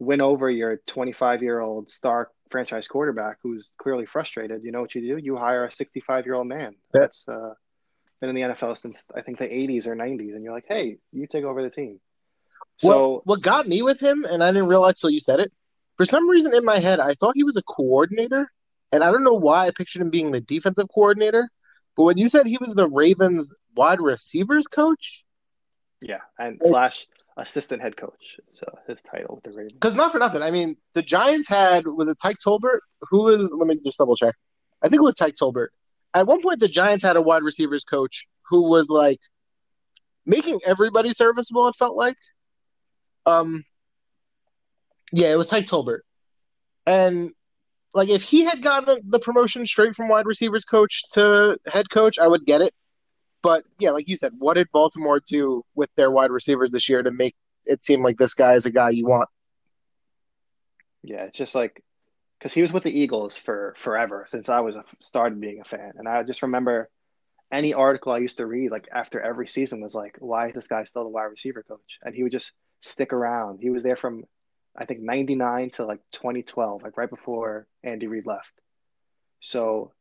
win 0.00 0.20
over 0.20 0.50
your 0.50 0.78
25 0.86 1.42
year 1.42 1.60
old 1.60 1.90
star 1.90 2.30
franchise 2.50 2.88
quarterback 2.88 3.36
who's 3.44 3.70
clearly 3.78 4.04
frustrated, 4.04 4.64
you 4.64 4.72
know 4.72 4.80
what 4.80 4.94
you 4.94 5.02
do? 5.02 5.18
You 5.18 5.36
hire 5.36 5.66
a 5.66 5.72
65 5.72 6.26
year 6.26 6.34
old 6.34 6.48
man 6.48 6.74
that's 6.92 7.24
uh, 7.28 7.54
been 8.20 8.30
in 8.30 8.34
the 8.34 8.54
NFL 8.54 8.78
since 8.78 9.04
I 9.14 9.22
think 9.22 9.38
the 9.38 9.46
80s 9.46 9.86
or 9.86 9.94
90s, 9.94 10.34
and 10.34 10.42
you're 10.42 10.52
like, 10.52 10.66
hey, 10.66 10.96
you 11.12 11.28
take 11.28 11.44
over 11.44 11.62
the 11.62 11.70
team. 11.70 12.00
So 12.78 12.88
well, 12.88 13.22
what 13.24 13.42
got 13.42 13.68
me 13.68 13.82
with 13.82 14.00
him, 14.00 14.24
and 14.28 14.42
I 14.42 14.50
didn't 14.50 14.68
realize 14.68 14.98
till 15.00 15.10
you 15.10 15.20
said 15.20 15.38
it. 15.38 15.52
For 15.96 16.04
some 16.04 16.28
reason 16.28 16.54
in 16.54 16.64
my 16.64 16.80
head, 16.80 16.98
I 16.98 17.14
thought 17.14 17.34
he 17.36 17.44
was 17.44 17.56
a 17.56 17.62
coordinator, 17.62 18.50
and 18.92 19.02
I 19.02 19.10
don't 19.10 19.24
know 19.24 19.34
why 19.34 19.66
I 19.66 19.70
pictured 19.70 20.02
him 20.02 20.10
being 20.10 20.30
the 20.30 20.40
defensive 20.40 20.86
coordinator. 20.94 21.48
But 21.96 22.04
when 22.04 22.18
you 22.18 22.28
said 22.28 22.46
he 22.46 22.58
was 22.58 22.74
the 22.74 22.88
Ravens 22.88 23.52
wide 23.76 24.00
receivers 24.00 24.66
coach, 24.66 25.24
yeah, 26.00 26.20
and 26.38 26.60
Oh. 26.64 26.68
slash 26.70 27.06
assistant 27.36 27.80
head 27.82 27.96
coach. 27.96 28.38
So 28.52 28.66
his 28.86 28.98
title 29.10 29.36
with 29.36 29.44
the 29.44 29.58
Ravens. 29.58 29.72
because 29.74 29.94
not 29.94 30.12
for 30.12 30.18
nothing, 30.18 30.42
I 30.42 30.50
mean, 30.50 30.76
the 30.94 31.02
Giants 31.02 31.48
had 31.48 31.86
was 31.86 32.08
it 32.08 32.18
Tyke 32.22 32.36
Tolbert? 32.44 32.80
Who 33.10 33.24
was? 33.24 33.42
Let 33.52 33.66
me 33.66 33.78
just 33.84 33.98
double 33.98 34.16
check. 34.16 34.34
I 34.82 34.88
think 34.88 35.00
it 35.00 35.04
was 35.04 35.14
Tyke 35.14 35.34
Tolbert. 35.36 35.68
At 36.14 36.26
one 36.26 36.42
point, 36.42 36.60
the 36.60 36.68
Giants 36.68 37.02
had 37.02 37.16
a 37.16 37.22
wide 37.22 37.42
receivers 37.42 37.84
coach 37.84 38.26
who 38.48 38.68
was 38.68 38.88
like 38.90 39.20
making 40.26 40.60
everybody 40.66 41.14
serviceable. 41.14 41.68
It 41.68 41.76
felt 41.76 41.96
like, 41.96 42.16
um, 43.26 43.64
yeah, 45.12 45.32
it 45.32 45.36
was 45.36 45.48
Tyke 45.48 45.66
Tolbert, 45.66 46.00
and 46.86 47.32
like 47.94 48.08
if 48.08 48.22
he 48.22 48.44
had 48.44 48.62
gotten 48.62 48.86
the, 48.86 49.00
the 49.06 49.18
promotion 49.18 49.66
straight 49.66 49.94
from 49.94 50.08
wide 50.08 50.26
receivers 50.26 50.64
coach 50.64 51.02
to 51.12 51.58
head 51.66 51.90
coach, 51.90 52.18
I 52.18 52.26
would 52.26 52.44
get 52.44 52.60
it. 52.60 52.74
But 53.42 53.64
yeah, 53.78 53.90
like 53.90 54.08
you 54.08 54.16
said, 54.16 54.32
what 54.38 54.54
did 54.54 54.68
Baltimore 54.72 55.20
do 55.26 55.64
with 55.74 55.90
their 55.96 56.10
wide 56.10 56.30
receivers 56.30 56.70
this 56.70 56.88
year 56.88 57.02
to 57.02 57.10
make 57.10 57.34
it 57.66 57.84
seem 57.84 58.02
like 58.02 58.16
this 58.16 58.34
guy 58.34 58.54
is 58.54 58.66
a 58.66 58.70
guy 58.70 58.90
you 58.90 59.06
want? 59.06 59.28
Yeah, 61.02 61.24
it's 61.24 61.36
just 61.38 61.54
like 61.54 61.82
because 62.38 62.52
he 62.52 62.62
was 62.62 62.72
with 62.72 62.84
the 62.84 62.96
Eagles 62.96 63.36
for 63.36 63.74
forever 63.76 64.24
since 64.28 64.48
I 64.48 64.60
was 64.60 64.76
a, 64.76 64.84
started 65.00 65.40
being 65.40 65.60
a 65.60 65.64
fan, 65.64 65.92
and 65.96 66.08
I 66.08 66.22
just 66.22 66.42
remember 66.42 66.88
any 67.50 67.74
article 67.74 68.12
I 68.12 68.18
used 68.18 68.38
to 68.38 68.46
read 68.46 68.70
like 68.70 68.88
after 68.92 69.20
every 69.20 69.46
season 69.46 69.82
was 69.82 69.94
like, 69.94 70.16
why 70.20 70.48
is 70.48 70.54
this 70.54 70.68
guy 70.68 70.84
still 70.84 71.04
the 71.04 71.10
wide 71.10 71.24
receiver 71.24 71.62
coach? 71.62 71.98
And 72.02 72.14
he 72.14 72.22
would 72.22 72.32
just 72.32 72.52
stick 72.80 73.12
around. 73.12 73.58
He 73.60 73.70
was 73.70 73.82
there 73.82 73.96
from 73.96 74.24
I 74.76 74.84
think 74.84 75.00
'99 75.00 75.70
to 75.70 75.84
like 75.84 76.00
2012, 76.12 76.82
like 76.82 76.96
right 76.96 77.10
before 77.10 77.66
Andy 77.82 78.06
Reid 78.06 78.26
left. 78.26 78.52
So 79.40 79.92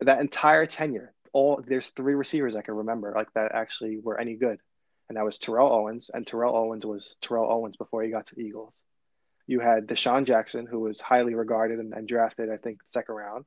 that 0.00 0.20
entire 0.20 0.66
tenure, 0.66 1.12
all 1.32 1.62
there's 1.66 1.88
three 1.88 2.14
receivers 2.14 2.56
I 2.56 2.62
can 2.62 2.74
remember 2.74 3.12
like 3.14 3.32
that 3.34 3.52
actually 3.54 3.98
were 3.98 4.18
any 4.18 4.36
good, 4.36 4.58
and 5.08 5.16
that 5.16 5.24
was 5.24 5.38
Terrell 5.38 5.72
Owens, 5.72 6.10
and 6.12 6.26
Terrell 6.26 6.56
Owens 6.56 6.86
was 6.86 7.14
Terrell 7.20 7.50
Owens 7.50 7.76
before 7.76 8.02
he 8.02 8.10
got 8.10 8.26
to 8.28 8.34
the 8.34 8.42
Eagles. 8.42 8.74
You 9.46 9.60
had 9.60 9.88
DeSean 9.88 10.24
Jackson, 10.24 10.66
who 10.66 10.80
was 10.80 11.00
highly 11.00 11.34
regarded 11.34 11.80
and, 11.80 11.92
and 11.92 12.06
drafted, 12.06 12.50
I 12.50 12.56
think, 12.56 12.80
second 12.86 13.16
round, 13.16 13.44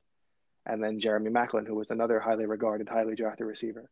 and 0.66 0.82
then 0.82 1.00
Jeremy 1.00 1.30
Maclin, 1.30 1.66
who 1.66 1.74
was 1.74 1.90
another 1.90 2.20
highly 2.20 2.46
regarded, 2.46 2.88
highly 2.88 3.14
drafted 3.14 3.46
receiver. 3.46 3.90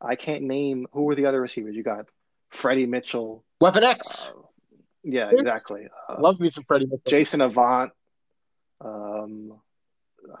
I 0.00 0.16
can't 0.16 0.42
name 0.42 0.86
who 0.92 1.04
were 1.04 1.14
the 1.14 1.26
other 1.26 1.40
receivers. 1.40 1.74
You 1.74 1.82
got 1.82 2.06
Freddie 2.50 2.86
Mitchell. 2.86 3.44
Weapon 3.60 3.84
X. 3.84 4.32
Uh, 4.36 4.45
yeah, 5.06 5.30
exactly. 5.32 5.86
Uh, 6.08 6.16
Love 6.20 6.40
me 6.40 6.50
some 6.50 6.64
Freddie. 6.64 6.88
Jason 7.06 7.40
Avant. 7.40 7.92
Um, 8.84 9.52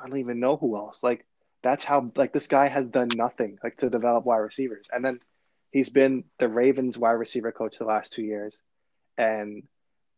I 0.02 0.08
don't 0.08 0.18
even 0.18 0.40
know 0.40 0.56
who 0.56 0.76
else. 0.76 1.02
Like 1.02 1.24
that's 1.62 1.84
how 1.84 2.10
like 2.16 2.32
this 2.32 2.48
guy 2.48 2.68
has 2.68 2.88
done 2.88 3.08
nothing 3.14 3.58
like 3.62 3.76
to 3.78 3.88
develop 3.88 4.24
wide 4.24 4.38
receivers, 4.38 4.88
and 4.92 5.04
then 5.04 5.20
he's 5.70 5.88
been 5.88 6.24
the 6.40 6.48
Ravens 6.48 6.98
wide 6.98 7.12
receiver 7.12 7.52
coach 7.52 7.78
the 7.78 7.84
last 7.84 8.12
two 8.12 8.22
years, 8.22 8.58
and 9.16 9.62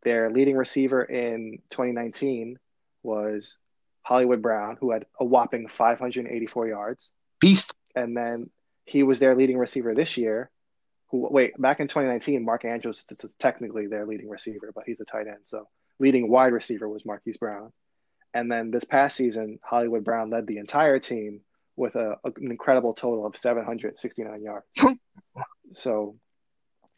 their 0.03 0.31
leading 0.31 0.57
receiver 0.57 1.03
in 1.03 1.59
2019 1.71 2.59
was 3.03 3.59
Hollywood 4.03 4.41
Brown, 4.41 4.79
who 4.81 4.93
had 4.93 5.05
a 5.21 5.25
whopping 5.25 5.69
584 5.69 6.69
yards, 6.69 7.11
Beast. 7.41 7.75
and 7.95 8.17
then 8.17 8.49
he 8.87 9.03
was 9.03 9.19
their 9.19 9.37
leading 9.37 9.59
receiver 9.59 9.95
this 9.95 10.17
year. 10.17 10.51
Who 11.11 11.27
wait 11.31 11.61
back 11.61 11.81
in 11.81 11.89
2019, 11.89 12.45
Mark 12.45 12.65
Andrews 12.65 13.05
is 13.11 13.35
technically 13.39 13.87
their 13.87 14.07
leading 14.07 14.29
receiver, 14.29 14.73
but 14.75 14.85
he's 14.87 15.01
a 15.01 15.05
tight 15.05 15.27
end. 15.27 15.41
So 15.47 15.69
leading 15.99 16.29
wide 16.29 16.53
receiver 16.53 16.89
was 16.89 17.05
Marquise 17.05 17.39
Brown. 17.39 17.73
And 18.35 18.53
then 18.53 18.71
this 18.71 18.85
past 18.85 19.17
season, 19.17 19.59
Hollywood 19.63 20.05
Brown 20.05 20.31
led 20.31 20.47
the 20.47 20.59
entire 20.59 20.99
team 20.99 21.41
with 21.77 21.95
a, 21.95 22.17
an 22.25 22.51
incredible 22.51 22.93
total 22.93 23.27
of 23.27 23.37
769 23.37 24.43
yards. 24.43 24.67
so 25.73 26.17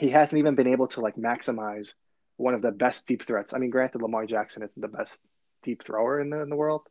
he 0.00 0.08
hasn't 0.08 0.38
even 0.38 0.54
been 0.54 0.66
able 0.66 0.88
to 0.88 1.00
like 1.00 1.16
maximize 1.16 1.92
one 2.36 2.54
of 2.54 2.62
the 2.62 2.72
best 2.72 3.06
deep 3.06 3.24
threats. 3.24 3.52
I 3.52 3.58
mean, 3.58 3.70
granted, 3.70 4.02
Lamar 4.02 4.26
Jackson 4.26 4.62
isn't 4.62 4.80
the 4.80 4.88
best 4.88 5.20
deep 5.62 5.84
thrower 5.84 6.18
in 6.18 6.30
the 6.30 6.40
in 6.40 6.48
the 6.48 6.56
world, 6.56 6.82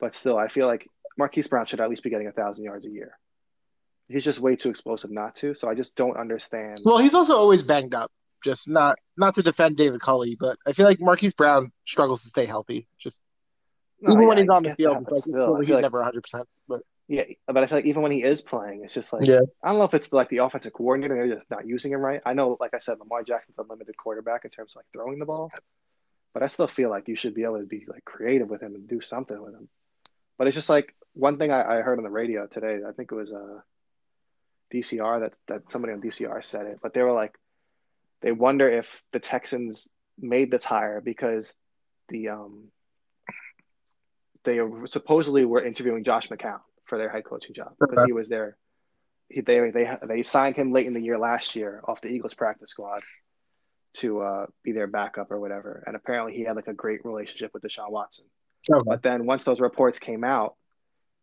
but 0.00 0.14
still, 0.14 0.38
I 0.38 0.48
feel 0.48 0.66
like 0.66 0.88
Marquise 1.18 1.48
Brown 1.48 1.66
should 1.66 1.80
at 1.80 1.90
least 1.90 2.02
be 2.02 2.10
getting 2.10 2.26
a 2.26 2.32
thousand 2.32 2.64
yards 2.64 2.86
a 2.86 2.90
year. 2.90 3.18
He's 4.08 4.24
just 4.24 4.38
way 4.38 4.54
too 4.56 4.70
explosive 4.70 5.10
not 5.10 5.34
to. 5.36 5.54
So 5.54 5.68
I 5.68 5.74
just 5.74 5.96
don't 5.96 6.16
understand. 6.16 6.80
Well, 6.84 6.98
he's 6.98 7.14
also 7.14 7.34
always 7.36 7.62
banged 7.62 7.94
up. 7.94 8.10
Just 8.44 8.68
not 8.68 8.98
not 9.16 9.34
to 9.36 9.42
defend 9.42 9.76
David 9.76 10.00
Culley, 10.00 10.36
but 10.38 10.58
I 10.66 10.72
feel 10.72 10.86
like 10.86 10.98
Marquise 11.00 11.34
Brown 11.34 11.72
struggles 11.86 12.22
to 12.22 12.28
stay 12.28 12.46
healthy. 12.46 12.86
Just 12.98 13.20
No, 14.00 14.12
even 14.12 14.22
yeah, 14.22 14.28
when 14.28 14.38
he's 14.38 14.48
on 14.48 14.62
the 14.62 14.74
field, 14.76 14.96
that, 14.98 15.02
it's 15.02 15.12
like 15.12 15.22
still, 15.22 15.56
I 15.56 15.60
he's 15.60 15.70
like- 15.70 15.82
never 15.82 15.98
100. 15.98 16.22
percent 16.22 16.48
But 16.68 16.82
Yeah, 17.08 17.24
but 17.46 17.56
I 17.64 17.66
feel 17.66 17.78
like 17.78 17.86
even 17.86 18.02
when 18.02 18.12
he 18.12 18.22
is 18.22 18.42
playing, 18.42 18.84
it's 18.84 18.94
just 18.94 19.12
like 19.12 19.26
Yeah. 19.26 19.40
I 19.64 19.68
don't 19.70 19.78
know 19.78 19.84
if 19.84 19.94
it's 19.94 20.12
like 20.12 20.28
the 20.28 20.38
offensive 20.38 20.72
coordinator 20.74 21.16
they're 21.16 21.36
just 21.36 21.50
not 21.50 21.66
using 21.66 21.90
him 21.92 22.00
right. 22.00 22.20
I 22.24 22.34
know, 22.34 22.56
like 22.60 22.74
I 22.74 22.78
said, 22.78 23.00
Lamar 23.00 23.24
Jackson's 23.24 23.58
a 23.58 23.62
limited 23.62 23.96
quarterback 23.96 24.44
in 24.44 24.50
terms 24.50 24.74
of 24.74 24.80
like 24.80 24.86
throwing 24.92 25.18
the 25.18 25.24
ball, 25.26 25.50
but 26.32 26.42
I 26.44 26.46
still 26.46 26.68
feel 26.68 26.90
like 26.90 27.08
you 27.08 27.16
should 27.16 27.34
be 27.34 27.42
able 27.44 27.58
to 27.58 27.66
be 27.66 27.84
like 27.88 28.04
creative 28.04 28.48
with 28.48 28.60
him 28.62 28.74
and 28.76 28.86
do 28.86 29.00
something 29.00 29.40
with 29.42 29.54
him. 29.54 29.68
But 30.38 30.46
it's 30.46 30.54
just 30.54 30.68
like 30.68 30.94
one 31.14 31.38
thing 31.38 31.50
I, 31.50 31.78
I 31.78 31.80
heard 31.80 31.98
on 31.98 32.04
the 32.04 32.10
radio 32.10 32.46
today. 32.46 32.80
I 32.86 32.92
think 32.92 33.10
it 33.10 33.14
was 33.16 33.32
uh, 33.32 33.60
DCR 34.72 35.20
that 35.20 35.34
that 35.48 35.70
somebody 35.70 35.92
on 35.92 36.00
DCR 36.00 36.44
said 36.44 36.66
it, 36.66 36.78
but 36.82 36.94
they 36.94 37.02
were 37.02 37.12
like, 37.12 37.34
they 38.22 38.32
wonder 38.32 38.68
if 38.68 39.02
the 39.12 39.20
Texans 39.20 39.88
made 40.18 40.50
this 40.50 40.64
hire 40.64 41.00
because 41.00 41.54
the 42.08 42.28
um 42.28 42.68
they 44.44 44.60
supposedly 44.86 45.44
were 45.44 45.64
interviewing 45.64 46.04
Josh 46.04 46.28
McCown 46.28 46.60
for 46.84 46.98
their 46.98 47.10
head 47.10 47.24
coaching 47.24 47.54
job 47.54 47.72
because 47.80 48.04
he 48.06 48.12
was 48.12 48.28
there. 48.28 48.56
He, 49.28 49.40
they 49.40 49.70
they 49.70 49.96
they 50.06 50.22
signed 50.22 50.56
him 50.56 50.72
late 50.72 50.86
in 50.86 50.94
the 50.94 51.00
year 51.00 51.18
last 51.18 51.56
year 51.56 51.82
off 51.86 52.00
the 52.00 52.08
Eagles 52.08 52.34
practice 52.34 52.70
squad 52.70 53.00
to 53.94 54.20
uh, 54.20 54.46
be 54.62 54.72
their 54.72 54.86
backup 54.86 55.30
or 55.30 55.40
whatever. 55.40 55.82
And 55.86 55.96
apparently 55.96 56.34
he 56.34 56.42
had 56.42 56.56
like 56.56 56.68
a 56.68 56.74
great 56.74 57.04
relationship 57.04 57.50
with 57.54 57.62
Deshaun 57.62 57.90
Watson. 57.90 58.26
okay. 58.70 58.82
But 58.86 59.02
then 59.02 59.26
once 59.26 59.44
those 59.44 59.60
reports 59.60 59.98
came 59.98 60.22
out, 60.22 60.54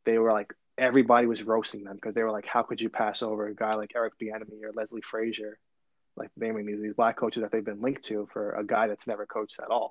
they 0.05 0.17
were 0.17 0.33
like 0.33 0.53
everybody 0.77 1.27
was 1.27 1.43
roasting 1.43 1.83
them 1.83 1.95
because 1.95 2.15
they 2.15 2.23
were 2.23 2.31
like, 2.31 2.45
how 2.45 2.63
could 2.63 2.81
you 2.81 2.89
pass 2.89 3.21
over 3.21 3.47
a 3.47 3.55
guy 3.55 3.75
like 3.75 3.91
Eric 3.95 4.13
Bieniemy 4.21 4.63
or 4.63 4.71
Leslie 4.73 5.01
Frazier, 5.01 5.55
like 6.15 6.29
naming 6.37 6.65
these, 6.65 6.81
these 6.81 6.93
black 6.93 7.17
coaches 7.17 7.41
that 7.43 7.51
they've 7.51 7.63
been 7.63 7.81
linked 7.81 8.03
to 8.05 8.27
for 8.33 8.53
a 8.53 8.65
guy 8.65 8.87
that's 8.87 9.07
never 9.07 9.25
coached 9.25 9.59
at 9.59 9.69
all. 9.69 9.89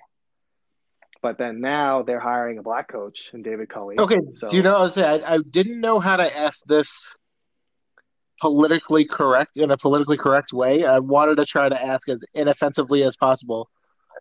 But 1.22 1.38
then 1.38 1.60
now 1.60 2.02
they're 2.02 2.20
hiring 2.20 2.58
a 2.58 2.62
black 2.62 2.88
coach 2.88 3.30
and 3.32 3.44
David 3.44 3.68
Culley. 3.68 3.98
Okay, 3.98 4.18
So 4.32 4.48
do 4.48 4.56
you 4.56 4.62
know? 4.62 4.76
I 4.76 4.82
was 4.82 4.94
saying 4.94 5.22
I, 5.22 5.34
I 5.34 5.38
didn't 5.52 5.80
know 5.80 6.00
how 6.00 6.16
to 6.16 6.38
ask 6.38 6.64
this 6.66 7.14
politically 8.40 9.04
correct 9.04 9.56
in 9.56 9.70
a 9.70 9.76
politically 9.76 10.16
correct 10.16 10.52
way. 10.52 10.84
I 10.84 10.98
wanted 10.98 11.36
to 11.36 11.46
try 11.46 11.68
to 11.68 11.80
ask 11.80 12.08
as 12.08 12.24
inoffensively 12.34 13.04
as 13.04 13.14
possible. 13.14 13.68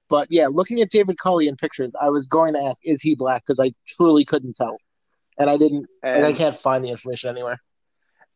But 0.10 0.28
yeah, 0.30 0.48
looking 0.48 0.80
at 0.82 0.92
David 0.92 1.18
Culley 1.18 1.48
in 1.48 1.56
pictures, 1.56 1.92
I 2.00 2.10
was 2.10 2.28
going 2.28 2.54
to 2.54 2.60
ask, 2.62 2.80
is 2.84 3.02
he 3.02 3.16
black? 3.16 3.44
Because 3.48 3.60
I 3.60 3.74
truly 3.98 4.24
couldn't 4.24 4.56
tell, 4.56 4.78
and 5.38 5.50
I 5.50 5.58
didn't. 5.58 5.88
And 6.04 6.26
I 6.26 6.34
can't 6.34 6.56
find 6.56 6.84
the 6.84 6.90
information 6.90 7.30
anywhere. 7.30 7.60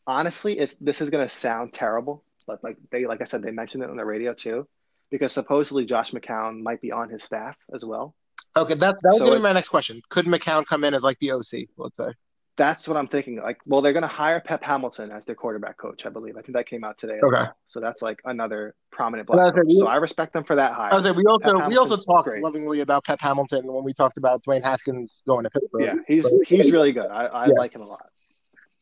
honestly, 0.08 0.60
if 0.60 0.75
this 0.79 1.01
is 1.01 1.10
gonna 1.10 1.29
sound 1.29 1.73
terrible, 1.73 2.23
but 2.47 2.63
like 2.63 2.77
they 2.91 3.05
like 3.05 3.21
I 3.21 3.25
said, 3.25 3.41
they 3.41 3.51
mentioned 3.51 3.84
it 3.84 3.89
on 3.89 3.97
the 3.97 4.05
radio 4.05 4.34
too, 4.34 4.67
because 5.12 5.31
supposedly 5.31 5.86
Josh 5.86 6.12
McCown 6.12 6.62
might 6.62 6.81
be 6.81 6.91
on 6.91 7.10
his 7.10 7.23
staff 7.23 7.55
as 7.73 7.84
well. 7.84 8.15
Okay, 8.58 8.75
that's 8.75 9.01
that 9.01 9.10
was 9.10 9.17
So 9.17 9.25
gonna 9.25 9.38
be 9.38 9.39
it- 9.39 9.43
my 9.43 9.53
next 9.53 9.69
question. 9.69 10.01
Could 10.10 10.25
McCown 10.25 10.65
come 10.65 10.84
in 10.84 10.93
as 10.93 11.03
like 11.03 11.19
the 11.19 11.31
OC? 11.31 11.67
Let's 11.77 11.97
say. 11.97 12.10
That's 12.57 12.87
what 12.87 12.95
I'm 12.95 13.07
thinking. 13.07 13.41
Like, 13.41 13.57
well, 13.65 13.81
they're 13.81 13.91
gonna 13.91 14.07
hire 14.07 14.39
Pep 14.39 14.63
Hamilton 14.63 15.11
as 15.11 15.25
their 15.25 15.35
quarterback 15.35 15.77
coach, 15.77 16.05
I 16.05 16.09
believe. 16.09 16.37
I 16.37 16.41
think 16.41 16.55
that 16.55 16.67
came 16.67 16.85
out 16.85 16.97
today. 16.97 17.15
Okay. 17.21 17.29
well. 17.31 17.57
So 17.67 17.81
that's 17.81 18.01
like 18.01 18.19
another 18.23 18.75
prominent 18.91 19.27
black 19.27 19.53
coach. 19.53 19.65
So 19.71 19.87
I 19.87 19.97
respect 19.97 20.31
them 20.31 20.45
for 20.45 20.55
that 20.55 20.71
hire. 20.73 20.93
I 20.93 20.95
was 20.95 21.05
like, 21.05 21.17
we 21.17 21.25
also 21.25 21.59
Pep 21.59 21.69
we 21.69 21.75
also 21.75 21.97
talked 21.97 22.29
great. 22.29 22.41
lovingly 22.41 22.79
about 22.79 23.03
Pep 23.03 23.19
Hamilton 23.19 23.65
when 23.67 23.83
we 23.83 23.93
talked 23.93 24.17
about 24.17 24.41
Dwayne 24.43 24.63
Haskins 24.63 25.21
going 25.27 25.43
to 25.43 25.49
Pittsburgh. 25.49 25.83
Yeah, 25.83 25.95
he's 26.07 26.25
he's 26.47 26.71
really 26.71 26.93
good. 26.93 27.07
I, 27.07 27.25
I 27.25 27.45
Yeah. 27.47 27.53
like 27.57 27.73
him 27.75 27.81
a 27.81 27.87
lot. 27.87 28.07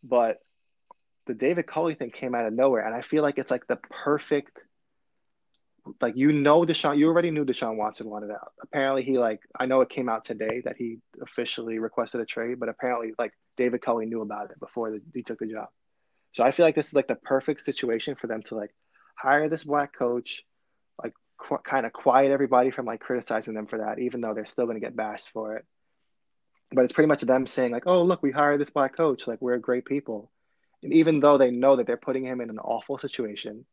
But 0.04 0.38
the 1.26 1.34
David 1.34 1.66
Culley 1.66 1.96
thing 1.96 2.12
came 2.12 2.36
out 2.36 2.46
of 2.46 2.54
nowhere, 2.54 2.86
and 2.86 2.94
I 2.94 3.02
feel 3.02 3.24
like 3.24 3.38
it's 3.40 3.50
like 3.50 3.66
the 3.68 3.78
perfect. 4.04 4.60
Like 6.02 6.16
you 6.16 6.32
know, 6.32 6.64
Deshaun, 6.64 6.98
you 6.98 7.08
already 7.08 7.32
knew 7.32 7.46
Deshaun 7.46 7.76
Watson 7.76 8.10
wanted 8.10 8.32
out. 8.32 8.54
Apparently, 8.62 9.04
he 9.04 9.18
like 9.18 9.42
I 9.60 9.66
know 9.66 9.82
it 9.82 9.90
came 9.90 10.10
out 10.10 10.26
today 10.26 10.62
that 10.66 10.78
he 10.78 11.00
officially 11.22 11.80
requested 11.80 12.22
a 12.22 12.26
trade, 12.26 12.60
but 12.60 12.70
apparently, 12.70 13.14
like 13.20 13.34
David 13.58 13.82
Culley 13.82 14.06
knew 14.06 14.22
about 14.22 14.52
it 14.52 14.60
before 14.60 14.92
the, 14.92 15.02
he 15.14 15.24
took 15.24 15.40
the 15.40 15.48
job. 15.48 15.68
So 16.32 16.44
I 16.44 16.52
feel 16.52 16.66
like 16.66 16.76
this 16.76 16.88
is 16.88 16.94
like 16.94 17.08
the 17.08 17.16
perfect 17.16 17.62
situation 17.62 18.16
for 18.16 18.28
them 18.28 18.44
to 18.44 18.56
like 18.56 18.74
hire 19.16 19.50
this 19.50 19.66
black 19.66 19.94
coach, 19.94 20.44
like 21.04 21.14
qu- 21.38 21.60
kind 21.64 21.86
of 21.86 21.94
quiet 21.94 22.32
everybody 22.32 22.72
from 22.72 22.86
like 22.86 23.02
criticizing 23.02 23.54
them 23.54 23.68
for 23.68 23.80
that, 23.80 24.00
even 24.00 24.22
though 24.22 24.34
they're 24.34 24.46
still 24.46 24.66
going 24.66 24.78
to 24.78 24.86
get 24.86 24.96
bashed 24.96 25.30
for 25.32 25.58
it 25.58 25.66
but 26.74 26.84
it's 26.84 26.94
pretty 26.94 27.08
much 27.08 27.22
them 27.22 27.46
saying 27.48 27.72
like, 27.72 27.84
"Oh, 27.86 28.04
look, 28.04 28.24
we 28.24 28.32
hired 28.32 28.60
this 28.60 28.70
black 28.70 28.96
coach. 28.96 29.28
Like, 29.28 29.42
we're 29.42 29.58
great 29.58 29.86
people," 29.86 30.32
and 30.82 30.94
even 30.94 31.20
though 31.20 31.38
they 31.38 31.52
know 31.52 31.76
that 31.76 31.88
they're 31.88 31.98
putting 31.98 32.26
him 32.26 32.42
in 32.42 32.50
an 32.50 32.60
awful 32.60 32.98
situation, 32.98 33.66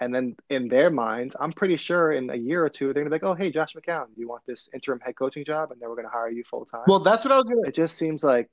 and 0.00 0.14
then 0.14 0.36
in 0.50 0.68
their 0.68 0.90
minds, 0.90 1.34
I'm 1.38 1.52
pretty 1.52 1.76
sure 1.76 2.12
in 2.12 2.30
a 2.30 2.36
year 2.36 2.64
or 2.64 2.68
two 2.68 2.92
they're 2.92 3.02
gonna 3.04 3.10
be 3.10 3.14
like, 3.14 3.24
"Oh, 3.24 3.34
hey, 3.34 3.50
Josh 3.50 3.74
McCown, 3.74 4.06
you 4.16 4.28
want 4.28 4.42
this 4.46 4.68
interim 4.74 5.00
head 5.00 5.16
coaching 5.16 5.44
job?" 5.44 5.72
And 5.72 5.80
then 5.80 5.88
we're 5.88 5.96
gonna 5.96 6.08
hire 6.08 6.30
you 6.30 6.44
full 6.50 6.64
time. 6.64 6.84
Well, 6.86 7.00
that's 7.00 7.24
what 7.24 7.32
I 7.32 7.38
was 7.38 7.48
gonna. 7.48 7.66
it 7.66 7.74
just 7.74 7.96
seems 7.96 8.22
like 8.22 8.48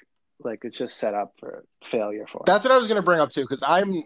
like 0.46 0.60
it's 0.64 0.78
just 0.78 0.98
set 0.98 1.14
up 1.14 1.34
for 1.40 1.66
failure 1.84 2.26
for. 2.32 2.44
That's 2.46 2.64
what 2.66 2.74
I 2.74 2.78
was 2.78 2.88
going 2.88 2.98
to 2.98 3.04
bring 3.04 3.20
up 3.20 3.30
too, 3.30 3.42
because 3.42 3.64
I'm. 3.66 4.04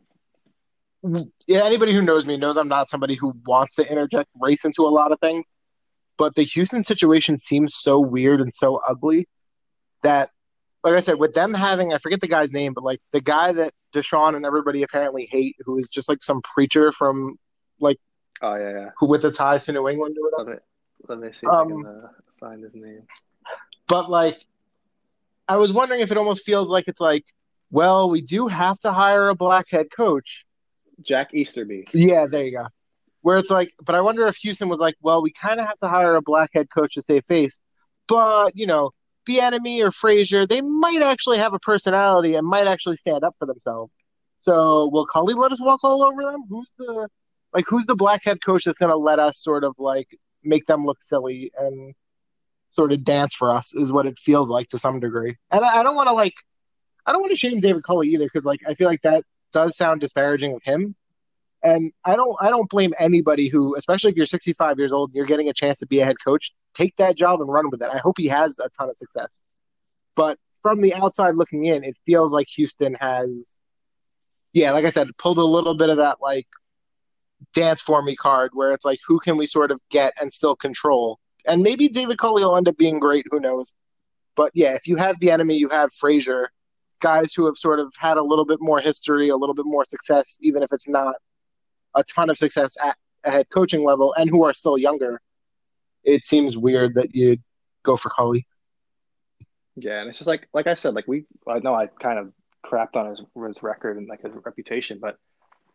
Yeah, 1.47 1.63
anybody 1.63 1.93
who 1.93 2.01
knows 2.01 2.25
me 2.25 2.37
knows 2.37 2.57
I'm 2.57 2.67
not 2.67 2.89
somebody 2.89 3.15
who 3.15 3.33
wants 3.45 3.75
to 3.75 3.89
interject 3.89 4.29
race 4.41 4.65
into 4.65 4.81
a 4.81 4.89
lot 4.89 5.11
of 5.11 5.19
things, 5.19 5.53
but 6.17 6.35
the 6.35 6.41
Houston 6.41 6.83
situation 6.83 7.37
seems 7.37 7.75
so 7.75 7.99
weird 7.99 8.41
and 8.41 8.51
so 8.53 8.81
ugly 8.85 9.27
that, 10.01 10.31
like 10.83 10.95
I 10.95 10.99
said, 11.01 11.19
with 11.19 11.33
them 11.33 11.53
having 11.53 11.93
I 11.93 11.99
forget 11.99 12.19
the 12.19 12.27
guy's 12.27 12.51
name, 12.51 12.73
but 12.73 12.83
like 12.83 12.99
the 13.13 13.21
guy 13.21 13.53
that 13.53 13.73
Deshaun 13.97 14.35
and 14.35 14.45
everybody 14.45 14.83
apparently 14.83 15.27
hate, 15.31 15.55
who 15.65 15.79
is 15.79 15.87
just 15.87 16.07
like 16.09 16.21
some 16.21 16.41
preacher 16.41 16.91
from 16.91 17.37
like 17.79 17.99
oh 18.41 18.55
yeah, 18.55 18.71
yeah. 18.71 18.89
who 18.97 19.07
with 19.07 19.21
the 19.23 19.31
ties 19.31 19.65
to 19.65 19.71
New 19.73 19.87
England 19.89 20.15
or 20.19 20.29
whatever. 20.29 20.61
Let 21.07 21.19
me 21.19 21.25
let 21.25 21.31
me 21.31 21.33
see 21.33 21.47
if 21.47 21.51
I 21.51 21.61
Um, 21.61 21.67
can 21.69 21.85
uh, 21.85 22.07
find 22.39 22.63
his 22.63 22.75
name. 22.75 23.03
But 23.87 24.09
like, 24.09 24.45
I 25.47 25.55
was 25.57 25.71
wondering 25.71 26.01
if 26.01 26.11
it 26.11 26.17
almost 26.17 26.43
feels 26.43 26.69
like 26.69 26.87
it's 26.87 26.99
like, 26.99 27.23
well, 27.71 28.09
we 28.09 28.21
do 28.21 28.47
have 28.47 28.77
to 28.79 28.91
hire 28.91 29.29
a 29.29 29.35
black 29.35 29.65
head 29.69 29.87
coach. 29.95 30.45
Jack 31.01 31.33
Easterby. 31.33 31.87
Yeah, 31.93 32.25
there 32.29 32.43
you 32.45 32.51
go. 32.51 32.67
Where 33.21 33.37
it's 33.37 33.49
like, 33.49 33.73
but 33.85 33.95
I 33.95 34.01
wonder 34.01 34.25
if 34.27 34.35
Houston 34.37 34.69
was 34.69 34.79
like, 34.79 34.95
well, 35.01 35.21
we 35.21 35.31
kind 35.31 35.59
of 35.59 35.65
have 35.65 35.79
to 35.79 35.87
hire 35.87 36.15
a 36.15 36.21
black 36.21 36.49
head 36.53 36.67
coach 36.69 36.95
to 36.95 37.01
save 37.01 37.25
face, 37.25 37.57
but 38.07 38.55
you 38.55 38.67
know, 38.67 38.91
Bieniemy 39.27 39.83
or 39.83 39.91
Frazier, 39.91 40.45
they 40.45 40.61
might 40.61 41.01
actually 41.01 41.39
have 41.39 41.53
a 41.53 41.59
personality 41.59 42.35
and 42.35 42.47
might 42.47 42.67
actually 42.67 42.95
stand 42.95 43.23
up 43.23 43.35
for 43.39 43.45
themselves. 43.45 43.91
So 44.39 44.89
will 44.91 45.05
Culley 45.05 45.33
let 45.33 45.51
us 45.51 45.61
walk 45.61 45.83
all 45.83 46.03
over 46.03 46.23
them? 46.23 46.43
Who's 46.49 46.69
the 46.77 47.09
like 47.53 47.65
who's 47.67 47.85
the 47.85 47.95
black 47.95 48.23
head 48.23 48.43
coach 48.43 48.65
that's 48.65 48.77
going 48.77 48.91
to 48.91 48.97
let 48.97 49.19
us 49.19 49.41
sort 49.41 49.63
of 49.63 49.75
like 49.77 50.07
make 50.43 50.65
them 50.65 50.85
look 50.85 51.01
silly 51.01 51.51
and 51.57 51.93
sort 52.71 52.91
of 52.91 53.03
dance 53.03 53.33
for 53.33 53.51
us 53.51 53.73
is 53.73 53.91
what 53.91 54.05
it 54.05 54.17
feels 54.19 54.49
like 54.49 54.67
to 54.69 54.77
some 54.77 54.99
degree. 54.99 55.35
And 55.51 55.65
I, 55.65 55.79
I 55.79 55.83
don't 55.83 55.95
want 55.95 56.07
to 56.07 56.13
like 56.13 56.35
I 57.05 57.11
don't 57.11 57.21
want 57.21 57.31
to 57.31 57.37
shame 57.37 57.59
David 57.59 57.83
Culley 57.83 58.09
either 58.09 58.25
because 58.25 58.45
like 58.45 58.61
I 58.67 58.73
feel 58.73 58.87
like 58.87 59.01
that 59.01 59.23
does 59.51 59.77
sound 59.77 60.01
disparaging 60.01 60.53
of 60.53 60.61
him. 60.63 60.95
And 61.63 61.91
I 62.05 62.15
don't 62.15 62.35
I 62.39 62.49
don't 62.49 62.69
blame 62.69 62.93
anybody 62.99 63.49
who, 63.49 63.75
especially 63.75 64.11
if 64.11 64.17
you're 64.17 64.25
65 64.25 64.77
years 64.77 64.91
old 64.91 65.09
and 65.09 65.15
you're 65.15 65.25
getting 65.25 65.49
a 65.49 65.53
chance 65.53 65.79
to 65.79 65.87
be 65.87 65.99
a 65.99 66.05
head 66.05 66.17
coach, 66.23 66.53
take 66.77 66.95
that 66.97 67.15
job 67.15 67.41
and 67.41 67.51
run 67.51 67.69
with 67.69 67.81
it. 67.81 67.89
I 67.91 67.97
hope 67.97 68.15
he 68.17 68.27
has 68.27 68.59
a 68.59 68.69
ton 68.69 68.89
of 68.89 68.97
success. 68.97 69.41
But 70.15 70.37
from 70.61 70.81
the 70.81 70.93
outside 70.93 71.35
looking 71.35 71.65
in, 71.65 71.83
it 71.83 71.95
feels 72.05 72.31
like 72.31 72.47
Houston 72.55 72.95
has 72.95 73.57
yeah, 74.53 74.71
like 74.71 74.85
I 74.85 74.89
said, 74.89 75.09
pulled 75.17 75.37
a 75.37 75.43
little 75.43 75.75
bit 75.75 75.89
of 75.89 75.97
that 75.97 76.17
like 76.21 76.47
dance 77.53 77.81
for 77.81 78.01
me 78.01 78.15
card 78.15 78.51
where 78.53 78.73
it's 78.73 78.85
like 78.85 78.99
who 79.05 79.19
can 79.19 79.37
we 79.37 79.45
sort 79.45 79.71
of 79.71 79.79
get 79.89 80.13
and 80.19 80.31
still 80.33 80.55
control. 80.55 81.19
And 81.45 81.61
maybe 81.61 81.87
David 81.87 82.17
Culley 82.17 82.43
will 82.43 82.57
end 82.57 82.67
up 82.67 82.77
being 82.77 82.99
great, 82.99 83.25
who 83.29 83.39
knows. 83.39 83.73
But 84.35 84.51
yeah, 84.53 84.73
if 84.73 84.87
you 84.87 84.95
have 84.97 85.17
Bieniemy, 85.17 85.57
you 85.57 85.69
have 85.69 85.93
Frazier, 85.93 86.49
guys 86.99 87.33
who 87.33 87.45
have 87.45 87.57
sort 87.57 87.79
of 87.79 87.93
had 87.97 88.17
a 88.17 88.23
little 88.23 88.45
bit 88.45 88.59
more 88.59 88.79
history, 88.79 89.29
a 89.29 89.37
little 89.37 89.55
bit 89.55 89.65
more 89.65 89.85
success, 89.87 90.37
even 90.41 90.63
if 90.63 90.71
it's 90.71 90.87
not 90.87 91.15
a 91.95 92.03
ton 92.03 92.29
of 92.29 92.37
success 92.37 92.75
at 92.83 92.95
a 93.23 93.31
head 93.31 93.47
coaching 93.49 93.83
level, 93.83 94.13
and 94.17 94.29
who 94.29 94.43
are 94.43 94.53
still 94.53 94.77
younger. 94.77 95.21
It 96.07 96.23
seems 96.23 96.57
weird 96.57 96.95
that 96.95 97.13
you'd 97.13 97.43
go 97.83 97.97
for 97.97 98.09
Culley. 98.09 98.47
Yeah, 99.75 99.99
and 99.99 100.09
it's 100.09 100.17
just 100.17 100.27
like 100.27 100.47
like 100.53 100.65
I 100.65 100.73
said, 100.73 100.95
like 100.95 101.07
we 101.07 101.25
I 101.47 101.59
know 101.59 101.75
I 101.75 101.87
kind 101.87 102.17
of 102.17 102.31
crapped 102.65 102.95
on 102.95 103.09
his 103.09 103.21
his 103.45 103.61
record 103.61 103.97
and 103.97 104.07
like 104.07 104.23
his 104.23 104.33
reputation, 104.43 104.99
but 104.99 105.17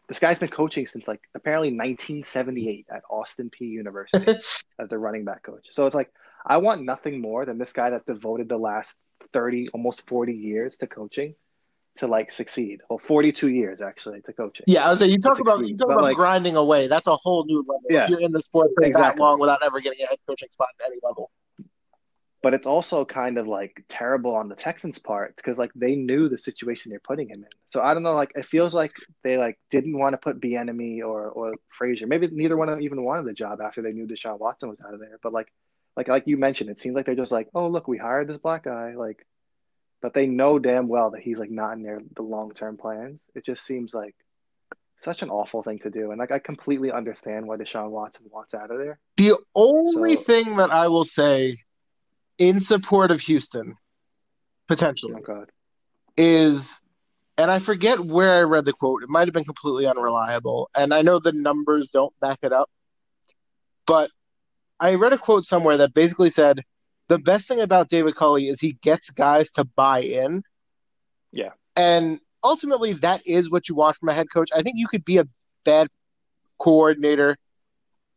this 0.09 0.19
guy's 0.19 0.39
been 0.39 0.49
coaching 0.49 0.87
since 0.87 1.07
like 1.07 1.21
apparently 1.35 1.69
1978 1.69 2.87
at 2.91 3.03
Austin 3.09 3.51
Peay 3.51 3.69
University 3.69 4.33
as 4.79 4.89
the 4.89 4.99
running 4.99 5.25
back 5.25 5.43
coach. 5.43 5.69
So 5.71 5.87
it's 5.87 5.95
like 5.95 6.11
I 6.45 6.57
want 6.57 6.83
nothing 6.83 7.21
more 7.21 7.45
than 7.45 7.59
this 7.59 7.73
guy 7.73 7.91
that 7.91 8.07
devoted 8.07 8.49
the 8.49 8.59
last 8.59 8.97
30, 9.33 9.69
almost 9.69 10.07
40 10.09 10.35
years 10.41 10.79
to 10.79 10.87
coaching 10.87 11.35
to 11.97 12.07
like 12.07 12.33
succeed. 12.33 12.81
Well, 12.89 12.99
42 12.99 13.49
years 13.49 13.81
actually 13.81 14.23
to 14.23 14.33
coaching. 14.33 14.65
Yeah, 14.67 14.87
I 14.87 14.91
was 14.91 14.99
saying 14.99 15.11
you 15.11 15.19
talk 15.19 15.39
about 15.41 15.67
you 15.67 15.77
talk 15.77 15.91
about 15.91 16.03
like, 16.03 16.17
grinding 16.17 16.57
away. 16.57 16.89
That's 16.89 17.09
a 17.09 17.17
whole 17.17 17.45
new 17.45 17.61
level. 17.61 17.83
Yeah, 17.91 18.05
if 18.05 18.11
you're 18.11 18.21
in 18.21 18.33
the 18.33 18.43
sport 18.43 18.71
for 18.75 18.85
exactly. 18.85 19.19
that 19.19 19.23
long 19.23 19.39
without 19.39 19.63
ever 19.63 19.81
getting 19.81 20.03
a 20.03 20.07
head 20.07 20.19
coaching 20.27 20.49
spot 20.51 20.69
at 20.81 20.87
any 20.91 20.99
level 21.03 21.31
but 22.43 22.55
it's 22.55 22.67
also 22.67 23.05
kind 23.05 23.39
of 23.39 23.47
like 23.47 23.85
terrible 23.89 24.35
on 24.35 24.49
the 24.49 24.57
Texans' 24.57 24.99
part 24.99 25.37
because 25.37 25.59
like 25.59 25.71
they 25.75 25.95
knew 25.95 26.29
the 26.29 26.37
situation 26.37 26.91
they're 26.91 27.01
putting 27.01 27.29
him 27.29 27.39
in. 27.39 27.51
So 27.71 27.81
I 27.81 27.95
don't 27.95 28.03
know, 28.03 28.15
like 28.15 28.33
it 28.35 28.45
feels 28.45 28.75
like 28.75 28.93
they 29.23 29.39
like 29.39 29.59
didn't 29.71 29.97
want 29.97 30.15
to 30.15 30.19
put 30.19 30.41
Bieniemy 30.41 31.01
or 31.01 31.29
or 31.29 31.55
Frazier. 31.71 32.09
Maybe 32.09 32.27
neither 32.33 32.57
one 32.57 32.69
of 32.69 32.75
them 32.75 32.85
even 32.85 33.05
wanted 33.05 33.27
the 33.27 33.33
job 33.33 33.61
after 33.61 33.81
they 33.81 33.93
knew 33.93 34.07
Deshaun 34.07 34.41
Watson 34.41 34.69
was 34.69 34.81
out 34.81 34.93
of 34.93 35.01
there. 35.01 35.19
But 35.23 35.33
like 35.33 35.53
like 35.97 36.09
like 36.09 36.27
you 36.27 36.37
mentioned, 36.37 36.69
it 36.69 36.81
seems 36.81 36.97
like 36.97 37.07
they're 37.07 37.15
just 37.15 37.33
like, 37.33 37.49
oh 37.55 37.69
look, 37.69 37.87
we 37.87 37.97
hired 37.97 38.29
this 38.29 38.39
black 38.39 38.65
guy, 38.65 38.95
like, 38.97 39.25
but 40.03 40.13
they 40.13 40.27
know 40.27 40.59
damn 40.59 40.89
well 40.89 41.13
that 41.13 41.23
he's 41.23 41.39
like 41.39 41.51
not 41.51 41.75
in 41.75 41.83
their 41.83 42.01
the 42.17 42.23
long 42.23 42.53
term 42.53 42.77
plans. 42.77 43.21
It 43.35 43.47
just 43.47 43.65
seems 43.65 43.95
like 43.95 44.15
such 45.03 45.23
an 45.23 45.31
awful 45.31 45.63
thing 45.63 45.79
to 45.81 45.91
do, 45.91 46.11
and 46.11 46.19
like 46.19 46.33
I 46.33 46.41
completely 46.41 46.93
understand 46.93 47.47
why 47.47 47.57
Deshaun 47.57 47.91
Watson 47.91 48.27
wants 48.31 48.53
out 48.53 48.71
of 48.71 48.79
there. 48.79 48.99
The 49.17 49.37
only 49.55 50.15
so, 50.15 50.23
thing 50.25 50.57
that 50.57 50.71
I 50.71 50.89
will 50.89 51.05
say 51.05 51.57
in 52.37 52.61
support 52.61 53.11
of 53.11 53.21
Houston, 53.21 53.77
potentially, 54.69 55.15
oh 55.29 55.47
is, 56.17 56.79
and 57.39 57.51
I 57.51 57.61
forget 57.61 58.01
where 58.01 58.35
I 58.35 58.43
read 58.43 58.65
the 58.65 58.73
quote. 58.73 59.03
It 59.03 59.09
might 59.09 59.29
have 59.29 59.35
been 59.35 59.45
completely 59.45 59.87
unreliable, 59.87 60.69
and 60.77 60.93
I 60.93 61.03
know 61.03 61.21
the 61.21 61.33
numbers 61.33 61.89
don't 61.93 62.13
back 62.21 62.41
it 62.43 62.53
up, 62.53 62.69
but 63.87 64.11
I 64.81 64.95
read 64.97 65.13
a 65.13 65.19
quote 65.19 65.47
somewhere 65.47 65.77
that 65.77 65.95
basically 65.95 66.31
said 66.31 66.65
the 67.13 67.19
best 67.19 67.47
thing 67.47 67.61
about 67.61 67.89
David 67.89 68.15
Culley 68.17 68.49
is 68.49 68.61
he 68.61 68.73
gets 68.83 69.11
guys 69.11 69.51
to 69.53 69.65
buy 69.65 70.01
in. 70.01 70.43
Yeah. 71.31 71.51
And 71.77 72.21
ultimately, 72.43 72.95
that 72.95 73.23
is 73.27 73.51
what 73.51 73.69
you 73.69 73.75
want 73.75 73.97
from 73.97 74.09
a 74.09 74.15
head 74.15 74.29
coach. 74.33 74.51
I 74.55 74.63
think 74.63 74.77
you 74.77 74.89
could 74.89 75.05
be 75.05 75.19
a 75.19 75.27
bad 75.65 75.89
coordinator 76.59 77.37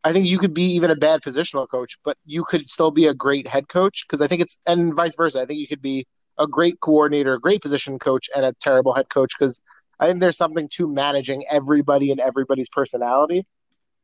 I 0.06 0.12
think 0.12 0.26
you 0.26 0.38
could 0.38 0.54
be 0.54 0.74
even 0.74 0.92
a 0.92 0.94
bad 0.94 1.20
positional 1.20 1.68
coach, 1.68 1.98
but 2.04 2.16
you 2.24 2.44
could 2.44 2.70
still 2.70 2.92
be 2.92 3.06
a 3.06 3.14
great 3.14 3.48
head 3.48 3.68
coach 3.68 4.04
because 4.06 4.20
I 4.20 4.28
think 4.28 4.40
it's 4.40 4.60
and 4.64 4.94
vice 4.94 5.16
versa. 5.16 5.40
I 5.40 5.46
think 5.46 5.58
you 5.58 5.66
could 5.66 5.82
be 5.82 6.06
a 6.38 6.46
great 6.46 6.78
coordinator, 6.80 7.34
a 7.34 7.40
great 7.40 7.60
position 7.60 7.98
coach, 7.98 8.30
and 8.32 8.44
a 8.44 8.52
terrible 8.60 8.94
head 8.94 9.08
coach 9.08 9.32
because 9.36 9.60
I 9.98 10.06
think 10.06 10.20
there's 10.20 10.36
something 10.36 10.68
to 10.74 10.86
managing 10.86 11.44
everybody 11.50 12.12
and 12.12 12.20
everybody's 12.20 12.68
personality. 12.68 13.44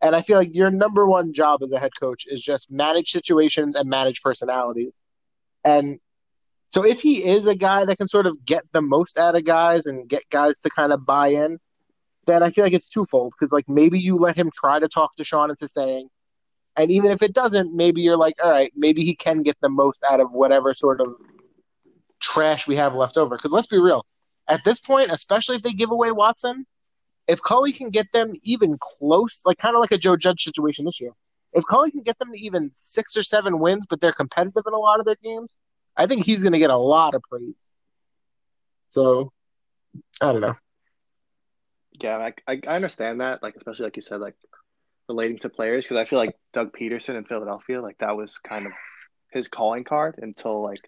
And 0.03 0.17
I 0.17 0.23
feel 0.23 0.37
like 0.37 0.53
your 0.53 0.71
number 0.71 1.07
one 1.07 1.33
job 1.33 1.63
as 1.63 1.71
a 1.71 1.79
head 1.79 1.93
coach 1.99 2.25
is 2.27 2.43
just 2.43 2.71
manage 2.71 3.11
situations 3.11 3.77
and 3.77 3.89
manage 3.89 4.21
personalities. 4.21 5.01
And 5.65 6.01
so 6.71 6.85
if 6.85 7.01
he 7.01 7.25
is 7.25 7.47
a 7.47 7.55
guy 7.55 7.85
that 7.85 7.99
can 7.99 8.09
sort 8.09 8.27
of 8.27 8.45
get 8.45 8.65
the 8.73 8.83
most 8.83 9.17
out 9.17 9.37
of 9.37 9.45
guys 9.45 9.87
and 9.87 10.09
get 10.09 10.29
guys 10.31 10.59
to 10.59 10.71
kind 10.71 10.93
of 10.93 11.07
buy 11.07 11.29
in, 11.29 11.59
then 12.27 12.43
I 12.43 12.51
feel 12.51 12.65
like 12.65 12.73
it's 12.73 12.89
twofold 12.89 13.33
because 13.33 13.53
like 13.53 13.69
maybe 13.69 13.99
you 13.99 14.17
let 14.17 14.37
him 14.37 14.51
try 14.55 14.79
to 14.79 14.89
talk 14.89 15.13
Deshaun 15.19 15.51
into 15.51 15.69
staying, 15.69 16.09
and 16.77 16.91
even 16.91 17.11
if 17.11 17.23
it 17.23 17.35
doesn't, 17.35 17.75
maybe 17.75 18.01
you're 18.01 18.17
like, 18.17 18.35
all 18.43 18.51
right, 18.51 18.73
maybe 18.75 19.05
he 19.05 19.15
can 19.15 19.43
get 19.43 19.57
the 19.61 19.69
most 19.69 20.03
out 20.09 20.21
of 20.21 20.33
whatever 20.33 20.73
sort 20.73 21.01
of 21.01 21.15
trash 22.21 22.67
we 22.67 22.77
have 22.77 22.95
left 22.95 23.17
over. 23.17 23.37
Because 23.37 23.53
let's 23.53 23.67
be 23.67 23.79
real, 23.79 24.07
at 24.49 24.61
this 24.65 24.81
point, 24.81 25.11
especially 25.11 25.57
if 25.57 25.63
they 25.63 25.73
give 25.73 25.91
away 25.91 26.13
Watson, 26.13 26.65
if 27.33 27.43
Culley 27.43 27.73
can 27.73 27.91
get 27.91 28.07
them 28.13 28.35
even 28.43 28.79
close, 28.79 29.43
like 29.47 29.59
kind 29.59 29.75
of 29.75 29.81
like 29.81 29.93
a 29.93 29.99
Joe 29.99 30.17
Judge 30.17 30.45
situation 30.45 30.85
this 30.85 31.01
year, 31.01 31.13
if 31.53 31.65
Culley 31.67 31.91
can 31.91 32.03
get 32.03 32.19
them 32.19 32.31
to 32.33 32.39
even 32.39 32.71
six 32.75 33.17
or 33.17 33.23
seven 33.23 33.59
wins, 33.59 33.87
but 33.89 34.01
they're 34.01 34.13
competitive 34.13 34.65
in 34.67 34.73
a 34.75 34.79
lot 34.79 35.01
of 35.01 35.07
their 35.07 35.17
games, 35.23 35.57
I 35.97 36.07
think 36.07 36.25
he's 36.25 36.43
going 36.43 36.53
to 36.53 36.59
get 36.59 36.71
a 36.71 36.77
lot 36.77 37.15
of 37.15 37.23
praise. 37.23 37.55
So, 38.89 39.33
I 40.21 40.33
don't 40.33 40.43
know. 40.43 40.55
Yeah, 42.01 42.31
I, 42.47 42.61
I 42.67 42.77
understand 42.77 43.21
that, 43.21 43.43
like 43.43 43.57
especially 43.57 43.85
like 43.85 43.97
you 43.97 44.03
said, 44.03 44.21
like 44.21 44.37
relating 45.09 45.39
to 45.41 45.49
players, 45.49 45.85
because 45.85 45.99
I 45.99 46.05
feel 46.05 46.19
like 46.19 46.37
Doug 46.53 46.77
Pederson 46.77 47.17
in 47.17 47.25
Philadelphia, 47.25 47.81
like 47.81 47.99
that 47.99 48.17
was 48.17 48.39
kind 48.39 48.67
of 48.67 48.73
his 49.31 49.49
calling 49.49 49.85
card 49.85 50.19
until 50.19 50.63
like 50.63 50.81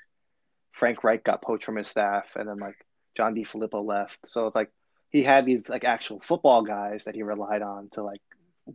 Frank 0.73 1.05
Reich 1.05 1.25
got 1.25 1.43
poached 1.43 1.65
from 1.65 1.77
his 1.77 1.89
staff, 1.89 2.25
and 2.37 2.49
then 2.49 2.57
like 2.57 2.77
John 3.17 3.35
DeFilippo 3.35 3.85
left. 3.85 4.19
So 4.27 4.47
it's 4.47 4.57
like 4.57 4.71
he 5.15 5.23
had 5.23 5.47
these 5.47 5.69
like 5.69 5.85
actual 5.85 6.19
football 6.19 6.63
guys 6.63 7.05
that 7.05 7.15
he 7.15 7.23
relied 7.23 7.63
on 7.63 7.89
to 7.91 8.03
like 8.03 8.21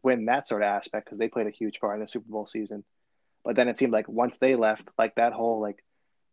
win 0.03 0.23
that 0.27 0.47
sort 0.47 0.61
of 0.61 0.69
aspect 0.69 1.05
because 1.05 1.17
they 1.17 1.27
played 1.27 1.47
a 1.47 1.51
huge 1.51 1.81
part 1.81 1.95
in 1.95 2.01
the 2.01 2.07
Super 2.07 2.31
Bowl 2.31 2.47
season. 2.47 2.85
But 3.43 3.57
then 3.57 3.67
it 3.67 3.77
seemed 3.77 3.91
like 3.91 4.07
once 4.07 4.37
they 4.37 4.55
left, 4.55 4.87
like 4.97 5.15
that 5.15 5.33
whole 5.33 5.59
like 5.59 5.83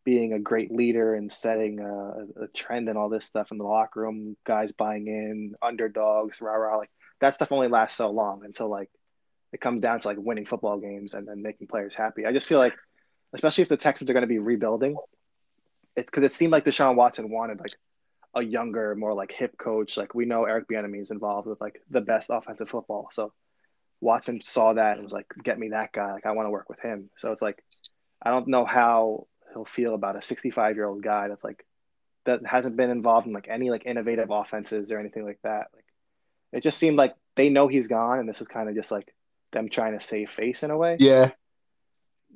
being 0.05 0.33
a 0.33 0.39
great 0.39 0.71
leader 0.71 1.17
and 1.17 1.33
setting 1.33 1.81
a, 1.81 2.45
a, 2.45 2.47
trend 2.55 2.89
and 2.89 2.97
all 2.97 3.09
this 3.09 3.25
stuff 3.25 3.51
in 3.51 3.59
the 3.59 3.65
locker 3.65 4.03
room, 4.03 4.37
guys 4.45 4.71
buying 4.71 5.09
in, 5.09 5.57
underdogs, 5.61 6.41
rah 6.41 6.53
rah. 6.53 6.77
Like 6.77 6.91
that 7.21 7.35
stuff 7.35 7.51
only 7.51 7.67
lasts 7.67 7.97
so 7.97 8.09
long 8.09 8.45
until 8.45 8.69
like 8.69 8.91
it 9.53 9.61
comes 9.61 9.83
down 9.83 9.99
to 9.99 10.07
like 10.07 10.19
winning 10.21 10.47
football 10.47 10.79
games 10.79 11.15
and 11.15 11.27
then 11.27 11.43
making 11.43 11.67
players 11.67 11.97
happy. 11.97 12.27
I 12.27 12.33
just 12.33 12.47
feel 12.47 12.61
like, 12.61 12.77
especially 13.33 13.63
if 13.63 13.69
the 13.69 13.77
Texans 13.77 14.09
are 14.09 14.13
going 14.13 14.21
to 14.21 14.29
be 14.29 14.39
rebuilding, 14.39 14.95
it's 15.97 16.07
because 16.07 16.23
it 16.23 16.33
seemed 16.33 16.53
like 16.53 16.65
Deshaun 16.65 16.95
Watson 16.95 17.29
wanted 17.29 17.59
like 17.59 17.75
a 18.37 18.45
younger, 18.45 18.95
more 18.95 19.15
like 19.15 19.33
hip 19.33 19.57
coach. 19.59 19.97
Like 19.97 20.15
we 20.15 20.27
know 20.27 20.45
Eric 20.45 20.69
Bieniemy 20.69 21.03
is 21.03 21.11
involved 21.11 21.49
with 21.49 21.61
like 21.61 21.83
the 21.91 22.03
best 22.03 22.31
offensive 22.31 22.69
football, 22.69 23.09
so 23.11 23.33
Watson 24.01 24.43
saw 24.45 24.75
that 24.75 24.97
and 24.97 25.03
was 25.03 25.13
like, 25.13 25.27
"Get 25.43 25.59
me 25.59 25.71
that 25.71 25.93
guy. 25.93 26.13
Like 26.13 26.27
I 26.27 26.33
want 26.33 26.47
to 26.47 26.51
work 26.51 26.69
with 26.69 26.79
him." 26.81 27.11
So 27.17 27.33
it's 27.33 27.43
like 27.43 27.65
I 28.23 28.31
don't 28.31 28.49
know 28.49 28.65
how 28.65 29.27
he'll 29.53 29.65
feel 29.65 29.95
about 29.95 30.17
a 30.17 30.23
65 30.23 30.77
year 30.77 30.87
old 30.87 31.03
guy 31.03 31.29
that's 31.29 31.43
like 31.43 31.65
that 32.27 32.45
hasn't 32.45 32.77
been 32.77 32.91
involved 32.91 33.27
in 33.27 33.33
like 33.33 33.49
any 33.49 33.71
like 33.71 33.87
innovative 33.87 34.31
offenses 34.31 34.93
or 34.93 34.99
anything 34.99 35.25
like 35.25 35.41
that. 35.43 35.69
Like 35.75 35.85
it 36.53 36.63
just 36.63 36.79
seemed 36.79 36.99
like 36.99 37.15
they 37.37 37.49
know 37.49 37.69
he's 37.69 37.89
gone, 37.89 38.19
and 38.19 38.29
this 38.29 38.39
was 38.39 38.49
kind 38.49 38.69
of 38.69 38.75
just 38.75 38.91
like 38.91 39.15
them 39.53 39.71
trying 39.71 39.99
to 39.99 40.05
save 40.05 40.31
face 40.31 40.63
in 40.63 40.71
a 40.71 40.77
way. 40.77 40.99
Yeah. 41.01 41.31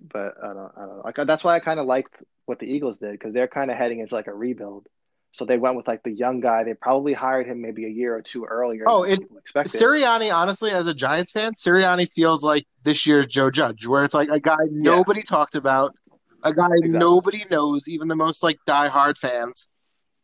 But 0.02 0.34
I 0.42 0.46
don't, 0.46 0.72
I 0.76 0.80
don't 0.80 0.96
know. 0.96 1.02
Like 1.04 1.16
that's 1.26 1.44
why 1.44 1.56
I 1.56 1.60
kind 1.60 1.78
of 1.78 1.86
liked 1.86 2.14
what 2.46 2.58
the 2.58 2.72
Eagles 2.72 2.98
did 2.98 3.12
because 3.12 3.34
they're 3.34 3.48
kind 3.48 3.70
of 3.70 3.76
heading 3.76 4.00
into 4.00 4.14
like 4.14 4.28
a 4.28 4.34
rebuild. 4.34 4.86
So 5.32 5.44
they 5.44 5.58
went 5.58 5.76
with 5.76 5.86
like 5.86 6.02
the 6.02 6.10
young 6.10 6.40
guy. 6.40 6.64
They 6.64 6.74
probably 6.74 7.12
hired 7.12 7.46
him 7.46 7.62
maybe 7.62 7.86
a 7.86 7.88
year 7.88 8.16
or 8.16 8.22
two 8.22 8.44
earlier. 8.44 8.84
Oh, 8.86 9.04
it 9.04 9.20
expected. 9.38 9.80
Sirianni, 9.80 10.34
honestly, 10.34 10.72
as 10.72 10.86
a 10.86 10.94
Giants 10.94 11.30
fan, 11.30 11.52
Sirianni 11.54 12.10
feels 12.12 12.42
like 12.42 12.66
this 12.82 13.06
year's 13.06 13.26
Joe 13.26 13.50
Judge, 13.50 13.86
where 13.86 14.04
it's 14.04 14.14
like 14.14 14.28
a 14.28 14.40
guy 14.40 14.56
nobody 14.70 15.20
yeah. 15.20 15.24
talked 15.24 15.54
about, 15.54 15.94
a 16.42 16.52
guy 16.52 16.66
exactly. 16.66 16.88
nobody 16.98 17.44
knows, 17.50 17.86
even 17.86 18.08
the 18.08 18.16
most 18.16 18.42
like 18.42 18.58
diehard 18.66 19.18
fans. 19.18 19.68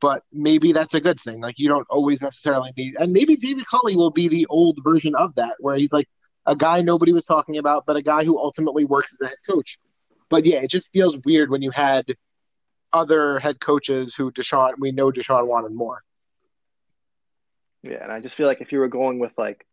But 0.01 0.23
maybe 0.33 0.73
that's 0.73 0.95
a 0.95 1.01
good 1.01 1.21
thing. 1.21 1.41
Like 1.41 1.59
you 1.59 1.69
don't 1.69 1.87
always 1.89 2.21
necessarily 2.21 2.73
need, 2.77 2.97
and 2.99 3.13
maybe 3.13 3.37
David 3.37 3.65
Culley 3.67 3.97
will 3.97 4.11
be 4.11 4.29
the 4.29 4.47
old 4.51 4.79
version 4.83 5.15
of 5.15 5.35
that, 5.37 5.55
where 5.61 5.77
he's 5.77 5.93
like 5.93 6.09
a 6.47 6.57
guy 6.57 6.83
nobody 6.83 7.13
was 7.13 7.25
talking 7.25 7.59
about, 7.59 7.85
but 7.87 7.97
a 7.97 8.03
guy 8.03 8.25
who 8.25 8.39
ultimately 8.39 8.85
works 8.85 9.15
as 9.15 9.21
a 9.21 9.29
head 9.29 9.39
coach. 9.49 9.79
But 10.29 10.45
yeah, 10.45 10.59
it 10.59 10.71
just 10.71 10.91
feels 10.93 11.17
weird 11.25 11.51
when 11.51 11.63
you 11.63 11.71
had 11.71 12.05
other 12.97 13.39
head 13.39 13.61
coaches 13.61 14.15
who 14.15 14.33
Deshaun, 14.33 14.73
we 14.81 14.93
know 14.93 15.11
Deshaun 15.11 15.47
wanted 15.49 15.73
more. 15.73 16.03
Yeah, 17.83 18.03
and 18.03 18.11
I 18.11 18.21
just 18.21 18.35
feel 18.35 18.47
like 18.47 18.61
if 18.61 18.73
you 18.73 18.79
were 18.79 18.89
going 18.89 19.19
with 19.19 19.33
like 19.39 19.67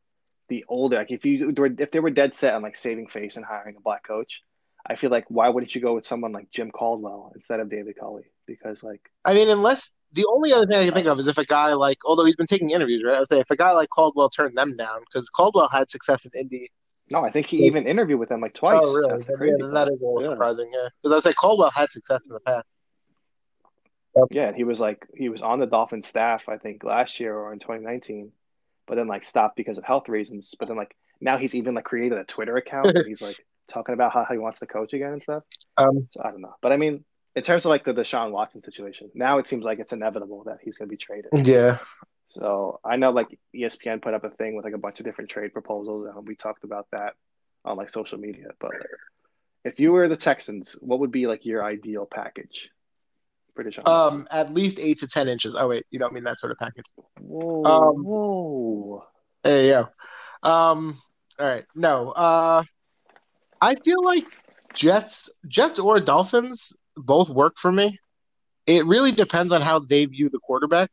the 0.50 0.66
older, 0.68 0.98
like 0.98 1.12
if 1.12 1.26
you 1.26 1.54
if 1.80 1.92
they 1.92 2.00
were 2.00 2.12
dead 2.12 2.36
set 2.36 2.54
on 2.54 2.62
like 2.62 2.76
saving 2.76 3.08
face 3.08 3.38
and 3.38 3.46
hiring 3.46 3.76
a 3.76 3.82
black 3.82 4.06
coach, 4.06 4.44
I 4.86 4.96
feel 4.96 5.10
like 5.10 5.26
why 5.30 5.50
wouldn't 5.50 5.74
you 5.74 5.82
go 5.82 5.96
with 5.96 6.06
someone 6.06 6.32
like 6.32 6.52
Jim 6.52 6.70
Caldwell 6.70 7.32
instead 7.36 7.60
of 7.60 7.70
David 7.70 7.96
Culley? 8.00 8.32
Because 8.46 8.84
like 8.84 9.10
I 9.26 9.34
mean, 9.34 9.50
unless 9.50 9.90
the 10.14 10.26
only 10.26 10.54
other 10.54 10.68
thing 10.68 10.78
I 10.78 10.86
can 10.86 10.94
think 10.94 11.08
of 11.08 11.20
is 11.20 11.28
if 11.28 11.38
a 11.38 11.46
guy 11.46 11.74
like, 11.74 11.98
although 12.06 12.26
he's 12.26 12.36
been 12.36 12.46
taking 12.46 12.70
interviews, 12.70 13.04
right? 13.06 13.16
I 13.16 13.20
would 13.20 13.28
say 13.28 13.40
if 13.40 13.50
a 13.50 13.56
guy 13.56 13.72
like 13.72 13.90
Caldwell 13.90 14.30
turned 14.30 14.56
them 14.56 14.76
down 14.78 15.02
because 15.02 15.28
Caldwell 15.30 15.70
had 15.70 15.90
success 15.90 16.26
in 16.26 16.32
Indy. 16.40 16.72
No, 17.10 17.24
I 17.24 17.32
think 17.32 17.48
he 17.48 17.58
so, 17.58 17.64
even 17.64 17.88
interviewed 17.88 18.20
with 18.20 18.30
them 18.30 18.42
like 18.42 18.54
twice. 18.54 18.80
Oh, 18.82 18.94
really? 18.94 19.10
That's 19.10 19.28
yeah, 19.28 19.68
that 19.74 19.90
is 19.92 20.02
a 20.02 20.06
little 20.06 20.22
yeah. 20.22 20.30
surprising. 20.30 20.70
Yeah, 20.72 20.88
because 21.02 21.14
I 21.14 21.16
was 21.16 21.26
like 21.26 21.36
Caldwell 21.36 21.72
had 21.72 21.92
success 21.92 22.26
in 22.28 22.34
the 22.34 22.40
past. 22.42 22.68
Yep. 24.15 24.26
Yeah, 24.32 24.47
and 24.47 24.56
he 24.56 24.63
was 24.63 24.80
like 24.80 25.06
he 25.15 25.30
was 25.30 25.41
on 25.41 25.60
the 25.60 25.65
Dolphins 25.65 26.08
staff 26.08 26.43
I 26.47 26.58
think 26.58 26.84
last 26.84 27.19
year 27.19 27.36
or 27.36 27.52
in 27.54 27.60
2019, 27.60 28.32
but 28.88 28.95
then 28.95 29.08
like 29.08 29.26
stopped 29.26 29.56
because 29.56 29.78
of 29.78 29.84
health 29.84 30.08
reasons. 30.10 30.54
But 30.58 30.67
then 30.67 30.78
like 30.78 30.95
now 31.19 31.38
he's 31.38 31.56
even 31.56 31.73
like 31.73 31.86
created 31.86 32.17
a 32.17 32.23
Twitter 32.23 32.58
account. 32.58 32.88
and 32.88 33.06
he's 33.08 33.21
like 33.21 33.43
talking 33.69 33.93
about 33.93 34.13
how 34.13 34.26
he 34.30 34.38
wants 34.38 34.60
to 34.60 34.65
coach 34.67 34.93
again 34.93 35.13
and 35.13 35.21
stuff. 35.21 35.43
Um, 35.78 36.08
So 36.12 36.21
I 36.23 36.32
don't 36.32 36.41
know, 36.41 36.56
but 36.62 36.71
I 36.71 36.78
mean, 36.78 37.04
in 37.36 37.43
terms 37.43 37.65
of 37.65 37.69
like 37.69 37.86
the 37.86 37.93
Deshaun 37.93 38.32
Watson 38.32 38.62
situation, 38.62 39.10
now 39.15 39.39
it 39.39 39.47
seems 39.47 39.63
like 39.63 39.80
it's 39.80 39.93
inevitable 39.93 40.43
that 40.45 40.60
he's 40.63 40.78
going 40.78 40.88
to 40.88 40.91
be 40.91 40.97
traded. 40.97 41.32
yeah. 41.47 41.78
So 42.30 42.80
I 42.84 42.95
know 42.95 43.12
like 43.12 43.28
ESPN 43.56 44.02
put 44.02 44.13
up 44.13 44.23
a 44.23 44.30
thing 44.30 44.56
with 44.56 44.65
like 44.65 44.73
a 44.73 44.80
bunch 44.80 44.99
of 44.99 45.06
different 45.06 45.30
trade 45.30 45.54
proposals, 45.54 46.10
and 46.13 46.28
we 46.28 46.36
talked 46.36 46.63
about 46.63 46.88
that 46.91 47.13
on 47.63 47.78
like 47.78 47.89
social 47.89 48.17
media. 48.17 48.47
But 48.60 48.71
if 49.63 49.80
you 49.80 49.91
were 49.91 50.08
the 50.08 50.17
Texans, 50.17 50.76
what 50.80 50.99
would 50.99 51.12
be 51.12 51.28
like 51.28 51.45
your 51.45 51.63
ideal 51.63 52.06
package 52.06 52.69
Um, 53.86 54.28
at 54.32 54.54
least 54.54 54.80
eight 54.80 55.00
to 55.00 55.08
ten 55.08 55.28
inches. 55.28 55.56
Oh 55.58 55.68
wait, 55.68 55.86
you 55.92 56.00
don't 56.00 56.13
mean 56.13 56.24
that 56.24 56.39
sort 56.39 56.52
of 56.52 56.58
package. 56.58 56.86
whoa, 57.20 57.63
um, 57.63 58.04
whoa. 58.04 59.04
You 59.46 59.52
go. 59.52 59.89
Um, 60.44 60.98
all 61.39 61.48
right. 61.48 61.66
No. 61.76 62.12
Uh, 62.12 62.63
I 63.62 63.76
feel 63.76 64.04
like 64.04 64.26
Jets, 64.74 65.30
Jets 65.48 65.80
or 65.80 66.00
Dolphins 66.00 66.76
both 66.96 67.30
work 67.30 67.56
for 67.58 67.72
me. 67.72 67.98
It 68.66 68.86
really 68.86 69.12
depends 69.12 69.52
on 69.54 69.62
how 69.62 69.80
they 69.80 70.06
view 70.06 70.30
the 70.30 70.39
quarterback. 70.39 70.92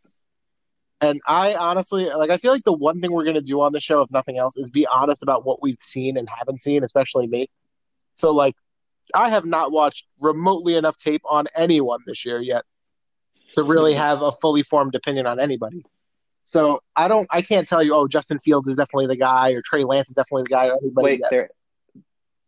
And 1.01 1.21
I 1.27 1.55
honestly, 1.55 2.05
like, 2.05 2.31
I 2.31 2.39
feel 2.39 2.53
like 2.53 2.65
the 2.65 2.73
one 2.73 3.01
thing 3.01 3.13
we're 3.13 3.25
going 3.25 3.37
to 3.37 3.43
do 3.43 3.61
on 3.63 3.73
the 3.73 3.81
show, 3.81 4.03
if 4.03 4.11
nothing 4.11 4.39
else, 4.39 4.55
is 4.57 4.69
be 4.71 4.87
honest 4.87 5.23
about 5.23 5.47
what 5.47 5.63
we've 5.63 5.79
seen 5.83 6.17
and 6.17 6.29
haven't 6.29 6.63
seen, 6.63 6.85
especially 6.85 7.27
me. 7.27 7.49
So, 8.15 8.31
like, 8.31 8.55
I 9.15 9.31
have 9.31 9.45
not 9.45 9.73
watched 9.73 10.07
remotely 10.21 10.77
enough 10.77 10.97
tape 10.97 11.23
on 11.29 11.47
anyone 11.57 12.01
this 12.07 12.25
year 12.25 12.41
yet 12.41 12.65
to 13.55 13.63
really 13.63 13.93
mm-hmm. 13.93 14.01
have 14.01 14.23
a 14.23 14.33
fully 14.33 14.63
formed 14.63 14.95
opinion 14.95 15.27
on 15.27 15.41
anybody. 15.41 15.85
So 16.45 16.83
I 16.97 17.09
don't, 17.09 17.29
I 17.31 17.43
can't 17.43 17.69
tell 17.69 17.83
you, 17.83 17.95
oh, 17.95 18.09
Justin 18.09 18.41
Fields 18.41 18.69
is 18.69 18.77
definitely 18.77 19.07
the 19.07 19.17
guy, 19.17 19.51
or 19.51 19.63
Trey 19.63 19.85
Lance 19.85 20.09
is 20.09 20.15
definitely 20.15 20.45
the 20.45 20.51
guy, 20.51 20.67
or 20.67 20.79
anybody. 20.83 21.05
Wait, 21.05 21.21
yet. 21.21 21.31
there, 21.31 21.51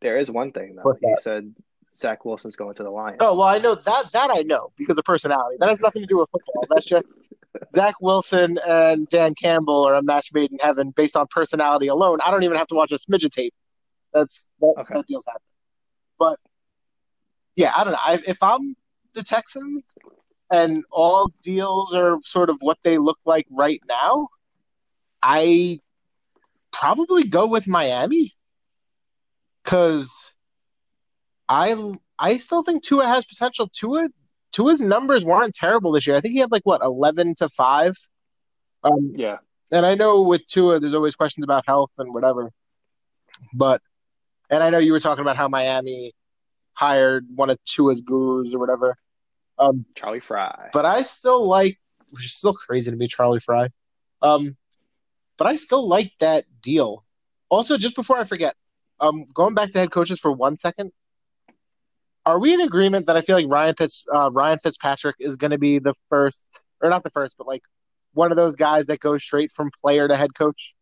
there 0.01 0.19
is 0.19 0.31
one 0.31 0.51
thing 0.51 0.75
though. 0.75 0.99
That? 1.01 1.23
said 1.23 1.55
Zach 1.95 2.25
Wilson's 2.25 2.57
going 2.57 2.75
to 2.75 2.83
the 2.83 2.91
Lions. 2.91 3.19
Oh 3.21 3.37
well, 3.37 3.47
I 3.47 3.59
know 3.59 3.75
that 3.75 4.05
that 4.13 4.31
I 4.31 4.43
know 4.43 4.73
because 4.77 4.99
of 4.99 5.05
personality. 5.05 5.57
That 5.61 5.69
has 5.69 5.81
nothing 5.81 6.03
to 6.03 6.07
do 6.07 6.19
with 6.19 6.31
football. 6.31 6.65
That's 6.69 6.87
just 6.87 7.13
Zach 7.73 7.95
Wilson 8.01 8.59
and 8.67 9.09
Dan 9.09 9.35
Campbell 9.35 9.85
are 9.87 9.95
a 9.95 10.03
match 10.03 10.31
made 10.33 10.51
in 10.51 10.59
heaven 10.59 10.91
based 10.91 11.17
on 11.17 11.27
personality 11.29 11.89
alone. 11.89 12.19
I 12.25 12.31
don't 12.31 12.43
even 12.43 12.57
have 12.57 12.69
to 12.69 12.75
watch 12.75 12.93
a 12.93 12.99
smidge 12.99 13.25
of 13.25 13.31
tape. 13.31 13.55
That's 14.13 14.47
that, 14.61 14.75
Okay. 14.79 14.95
that 14.95 15.07
deal's 15.07 15.25
happening. 15.27 15.43
But 16.19 16.39
yeah, 17.57 17.73
I 17.77 17.85
don't 17.85 17.93
know. 17.93 17.99
I, 18.01 18.21
if 18.27 18.39
I'm 18.43 18.77
the 19.15 19.23
Texans 19.23 19.97
and 20.51 20.85
all 20.91 21.31
deals 21.43 21.95
are 21.95 22.19
sort 22.25 22.51
of 22.51 22.57
what 22.61 22.79
they 22.83 22.99
look 22.99 23.19
like 23.25 23.47
right 23.51 23.81
now, 23.89 24.29
I 25.23 25.81
probably 26.73 27.25
go 27.25 27.47
with 27.47 27.69
Miami 27.69 28.35
because 29.63 30.33
I 31.49 31.75
I 32.19 32.39
still 32.39 32.63
think 32.63 32.83
Tua 32.83 33.07
has 33.07 33.25
potential. 33.25 33.69
Tua 33.69 34.09
Tua's 34.53 34.81
numbers 34.81 35.25
weren't 35.25 35.55
terrible 35.55 35.93
this 35.93 36.07
year. 36.07 36.17
I 36.17 36.21
think 36.21 36.33
he 36.33 36.41
had 36.41 36.51
like 36.51 36.65
what 36.65 36.83
eleven 36.83 37.35
to 37.37 37.49
five. 37.51 37.95
Um, 38.85 39.13
Yeah, 39.15 39.39
and 39.71 39.87
I 39.87 39.95
know 39.95 40.23
with 40.23 40.47
Tua, 40.47 40.81
there's 40.81 40.95
always 40.95 41.15
questions 41.15 41.45
about 41.45 41.65
health 41.67 41.91
and 41.99 42.13
whatever. 42.13 42.51
But 43.55 43.81
and 44.51 44.63
I 44.63 44.71
know 44.71 44.79
you 44.79 44.93
were 44.93 45.01
talking 45.01 45.23
about 45.23 45.37
how 45.37 45.49
Miami 45.49 46.15
hired 46.75 47.27
one 47.35 47.51
of 47.51 47.59
Tua's 47.65 48.01
gurus 48.01 48.55
or 48.55 48.59
whatever. 48.59 48.97
Um, 49.59 49.85
Charlie 49.95 50.21
Frye. 50.21 50.71
but 50.73 50.85
I 50.85 51.03
still 51.03 51.47
like, 51.47 51.79
which 52.11 52.25
is 52.25 52.35
still 52.35 52.55
crazy 52.55 52.91
to 52.91 52.97
me, 52.97 53.07
Charlie 53.07 53.41
Frye. 53.41 53.69
Um, 54.23 54.57
but 55.37 55.47
I 55.47 55.57
still 55.57 55.87
like 55.87 56.13
that 56.21 56.45
deal. 56.63 57.05
Also, 57.49 57.77
just 57.77 57.95
before 57.95 58.19
I 58.19 58.25
forget, 58.25 58.55
um, 59.01 59.27
going 59.35 59.55
back 59.55 59.71
to 59.71 59.79
head 59.79 59.91
coaches 59.91 60.19
for 60.21 60.33
one 60.33 60.57
second, 60.57 60.93
are 62.25 62.39
we 62.39 62.55
in 62.55 62.61
agreement 62.61 63.07
that 63.07 63.17
I 63.17 63.21
feel 63.23 63.37
like 63.37 63.49
Ryan 63.49 63.75
Fitz, 63.77 64.05
uh, 64.13 64.31
Ryan 64.33 64.59
Fitzpatrick 64.59 65.17
is 65.19 65.37
going 65.37 65.51
to 65.51 65.59
be 65.59 65.79
the 65.79 65.95
first, 66.09 66.47
or 66.81 66.89
not 66.89 67.03
the 67.03 67.11
first, 67.11 67.35
but 67.37 67.47
like 67.47 67.63
one 68.15 68.31
of 68.31 68.37
those 68.37 68.55
guys 68.55 68.87
that 68.87 69.01
goes 69.01 69.23
straight 69.23 69.51
from 69.53 69.71
player 69.81 70.07
to 70.07 70.17
head 70.17 70.35
coach? 70.35 70.75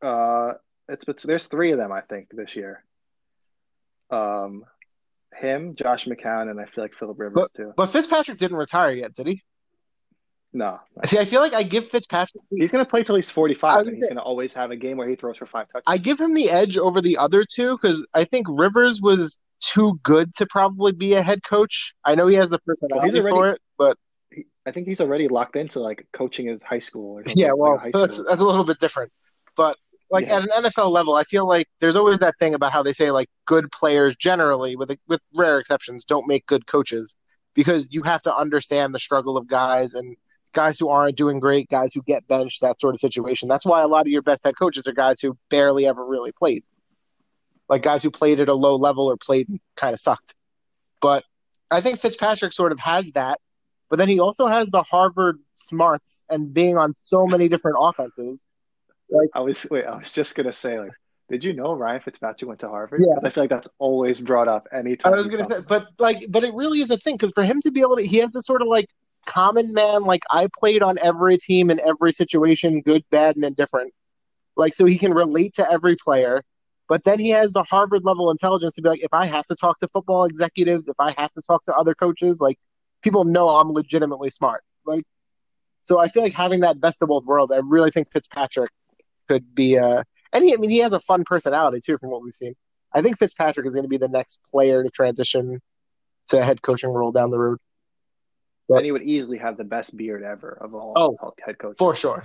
Uh, 0.00 0.54
it's 0.88 1.04
there's 1.24 1.46
three 1.46 1.72
of 1.72 1.78
them 1.78 1.92
I 1.92 2.00
think 2.00 2.28
this 2.30 2.56
year. 2.56 2.84
Um, 4.10 4.64
him, 5.36 5.74
Josh 5.74 6.06
McCown, 6.06 6.50
and 6.50 6.60
I 6.60 6.64
feel 6.64 6.84
like 6.84 6.94
Philip 6.94 7.18
Rivers 7.18 7.50
too. 7.54 7.72
But 7.76 7.86
Fitzpatrick 7.86 8.38
didn't 8.38 8.56
retire 8.56 8.92
yet, 8.92 9.14
did 9.14 9.26
he? 9.26 9.42
No, 10.52 10.80
See, 11.04 11.18
I 11.18 11.26
feel 11.26 11.40
like 11.42 11.52
I 11.52 11.62
give 11.62 11.90
Fitzpatrick 11.90 12.42
the 12.50 12.58
he's 12.58 12.72
gonna 12.72 12.86
play 12.86 13.04
till 13.04 13.16
he's 13.16 13.30
45, 13.30 13.80
and 13.80 13.90
he's 13.90 14.08
gonna 14.08 14.22
always 14.22 14.54
have 14.54 14.70
a 14.70 14.76
game 14.76 14.96
where 14.96 15.06
he 15.08 15.14
throws 15.14 15.36
for 15.36 15.44
five 15.44 15.66
touchdowns. 15.66 15.84
I 15.86 15.98
give 15.98 16.18
him 16.18 16.32
the 16.34 16.48
edge 16.48 16.78
over 16.78 17.02
the 17.02 17.18
other 17.18 17.44
two 17.44 17.76
because 17.76 18.04
I 18.14 18.24
think 18.24 18.46
Rivers 18.48 19.00
was 19.00 19.36
too 19.60 20.00
good 20.02 20.34
to 20.36 20.46
probably 20.46 20.92
be 20.92 21.12
a 21.14 21.22
head 21.22 21.42
coach. 21.42 21.94
I 22.04 22.14
know 22.14 22.26
he 22.28 22.36
has 22.36 22.48
the 22.48 22.58
personality 22.60 23.18
already- 23.20 23.34
for 23.36 23.48
it, 23.50 23.60
but 23.76 23.98
He- 24.32 24.46
I 24.64 24.72
think 24.72 24.88
he's 24.88 25.02
already 25.02 25.28
locked 25.28 25.56
into 25.56 25.80
like 25.80 26.06
coaching 26.12 26.46
his 26.46 26.62
high 26.62 26.78
school. 26.78 27.18
Or 27.18 27.24
yeah, 27.36 27.52
well, 27.54 27.78
that's, 27.92 28.16
that's 28.16 28.40
a 28.40 28.44
little 28.44 28.64
bit 28.64 28.78
different. 28.78 29.12
But 29.54 29.76
like 30.10 30.26
Yeah. 30.26 30.36
at 30.36 30.42
an 30.42 30.64
NFL 30.64 30.90
level, 30.90 31.14
I 31.14 31.24
feel 31.24 31.46
like 31.46 31.68
there's 31.80 31.96
always 31.96 32.18
that 32.20 32.36
thing 32.38 32.54
about 32.54 32.72
how 32.72 32.82
they 32.82 32.92
say 32.92 33.10
like 33.10 33.28
good 33.46 33.70
players 33.72 34.16
generally, 34.16 34.76
with 34.76 34.90
with 35.06 35.20
rare 35.34 35.58
exceptions, 35.58 36.04
don't 36.04 36.26
make 36.26 36.46
good 36.46 36.66
coaches 36.66 37.14
because 37.54 37.86
you 37.90 38.02
have 38.02 38.22
to 38.22 38.34
understand 38.34 38.94
the 38.94 38.98
struggle 39.00 39.36
of 39.36 39.46
guys 39.48 39.94
and 39.94 40.16
guys 40.52 40.78
who 40.78 40.88
aren't 40.88 41.16
doing 41.16 41.40
great, 41.40 41.68
guys 41.68 41.92
who 41.92 42.02
get 42.02 42.26
benched, 42.26 42.60
that 42.62 42.80
sort 42.80 42.94
of 42.94 43.00
situation. 43.00 43.48
That's 43.48 43.66
why 43.66 43.82
a 43.82 43.88
lot 43.88 44.02
of 44.02 44.08
your 44.08 44.22
best 44.22 44.44
head 44.44 44.54
coaches 44.58 44.86
are 44.86 44.92
guys 44.92 45.20
who 45.20 45.36
barely 45.50 45.86
ever 45.86 46.04
really 46.04 46.32
played, 46.32 46.64
like 47.68 47.82
guys 47.82 48.02
who 48.02 48.10
played 48.10 48.40
at 48.40 48.48
a 48.48 48.54
low 48.54 48.76
level 48.76 49.10
or 49.10 49.16
played 49.16 49.48
and 49.48 49.60
kind 49.76 49.92
of 49.92 50.00
sucked. 50.00 50.34
But 51.00 51.24
I 51.70 51.80
think 51.80 52.00
Fitzpatrick 52.00 52.52
sort 52.52 52.72
of 52.72 52.78
has 52.80 53.10
that, 53.12 53.40
but 53.90 53.96
then 53.96 54.08
he 54.08 54.20
also 54.20 54.46
has 54.46 54.68
the 54.70 54.82
Harvard 54.82 55.38
smarts 55.54 56.24
and 56.30 56.52
being 56.52 56.78
on 56.78 56.94
so 57.04 57.26
many 57.26 57.48
different 57.48 57.76
offenses. 57.80 58.42
I 59.34 59.40
was 59.40 59.66
wait, 59.70 59.84
I 59.84 59.96
was 59.96 60.10
just 60.10 60.34
gonna 60.34 60.52
say 60.52 60.78
like, 60.78 60.92
did 61.28 61.44
you 61.44 61.52
know 61.52 61.72
Ryan 61.72 62.00
Fitzpatrick 62.00 62.48
went 62.48 62.60
to 62.60 62.68
Harvard? 62.68 63.02
Yeah. 63.06 63.18
I 63.22 63.30
feel 63.30 63.44
like 63.44 63.50
that's 63.50 63.68
always 63.78 64.20
brought 64.20 64.48
up 64.48 64.68
anytime. 64.72 65.12
I 65.12 65.16
was 65.16 65.28
gonna 65.28 65.44
say, 65.44 65.60
but 65.66 65.88
like, 65.98 66.24
but 66.28 66.44
it 66.44 66.54
really 66.54 66.80
is 66.80 66.90
a 66.90 66.98
thing 66.98 67.16
because 67.16 67.32
for 67.34 67.42
him 67.42 67.60
to 67.62 67.70
be 67.70 67.80
able 67.80 67.96
to, 67.96 68.06
he 68.06 68.18
has 68.18 68.30
this 68.30 68.46
sort 68.46 68.62
of 68.62 68.68
like 68.68 68.88
common 69.26 69.72
man. 69.72 70.04
Like 70.04 70.22
I 70.30 70.48
played 70.58 70.82
on 70.82 70.98
every 70.98 71.38
team 71.38 71.70
in 71.70 71.80
every 71.80 72.12
situation, 72.12 72.80
good, 72.82 73.04
bad, 73.10 73.36
and 73.36 73.44
indifferent. 73.44 73.92
Like 74.56 74.74
so, 74.74 74.84
he 74.84 74.98
can 74.98 75.14
relate 75.14 75.54
to 75.54 75.70
every 75.70 75.96
player. 75.96 76.42
But 76.88 77.04
then 77.04 77.18
he 77.18 77.28
has 77.30 77.52
the 77.52 77.64
Harvard 77.64 78.02
level 78.04 78.30
intelligence 78.30 78.74
to 78.76 78.82
be 78.82 78.88
like, 78.88 79.02
if 79.02 79.12
I 79.12 79.26
have 79.26 79.46
to 79.48 79.54
talk 79.54 79.78
to 79.80 79.88
football 79.88 80.24
executives, 80.24 80.88
if 80.88 80.96
I 80.98 81.14
have 81.18 81.32
to 81.34 81.42
talk 81.42 81.64
to 81.66 81.74
other 81.74 81.94
coaches, 81.94 82.40
like 82.40 82.58
people 83.02 83.24
know 83.24 83.50
I'm 83.50 83.72
legitimately 83.72 84.30
smart. 84.30 84.64
Like, 84.86 85.04
so 85.84 85.98
I 85.98 86.08
feel 86.08 86.22
like 86.22 86.32
having 86.32 86.60
that 86.60 86.80
best 86.80 87.02
of 87.02 87.10
both 87.10 87.24
worlds, 87.24 87.52
I 87.52 87.58
really 87.58 87.90
think 87.90 88.10
Fitzpatrick 88.10 88.70
could 89.28 89.54
be. 89.54 89.76
a. 89.76 90.04
and 90.32 90.44
he, 90.44 90.52
I 90.52 90.56
mean, 90.56 90.70
he 90.70 90.78
has 90.78 90.92
a 90.92 91.00
fun 91.00 91.24
personality 91.24 91.80
too, 91.84 91.98
from 91.98 92.10
what 92.10 92.22
we've 92.22 92.34
seen. 92.34 92.54
I 92.94 93.02
think 93.02 93.18
Fitzpatrick 93.18 93.66
is 93.66 93.74
going 93.74 93.84
to 93.84 93.88
be 93.88 93.98
the 93.98 94.08
next 94.08 94.38
player 94.50 94.82
to 94.82 94.90
transition 94.90 95.60
to 96.28 96.42
head 96.44 96.62
coaching 96.62 96.90
role 96.90 97.12
down 97.12 97.30
the 97.30 97.38
road. 97.38 97.58
and 98.70 98.84
he 98.84 98.92
would 98.92 99.02
easily 99.02 99.38
have 99.38 99.56
the 99.56 99.64
best 99.64 99.96
beard 99.96 100.22
ever 100.22 100.58
of 100.60 100.74
all 100.74 100.92
Oh, 101.20 101.32
head 101.44 101.58
coaches. 101.58 101.76
For 101.78 101.94
sure. 101.94 102.24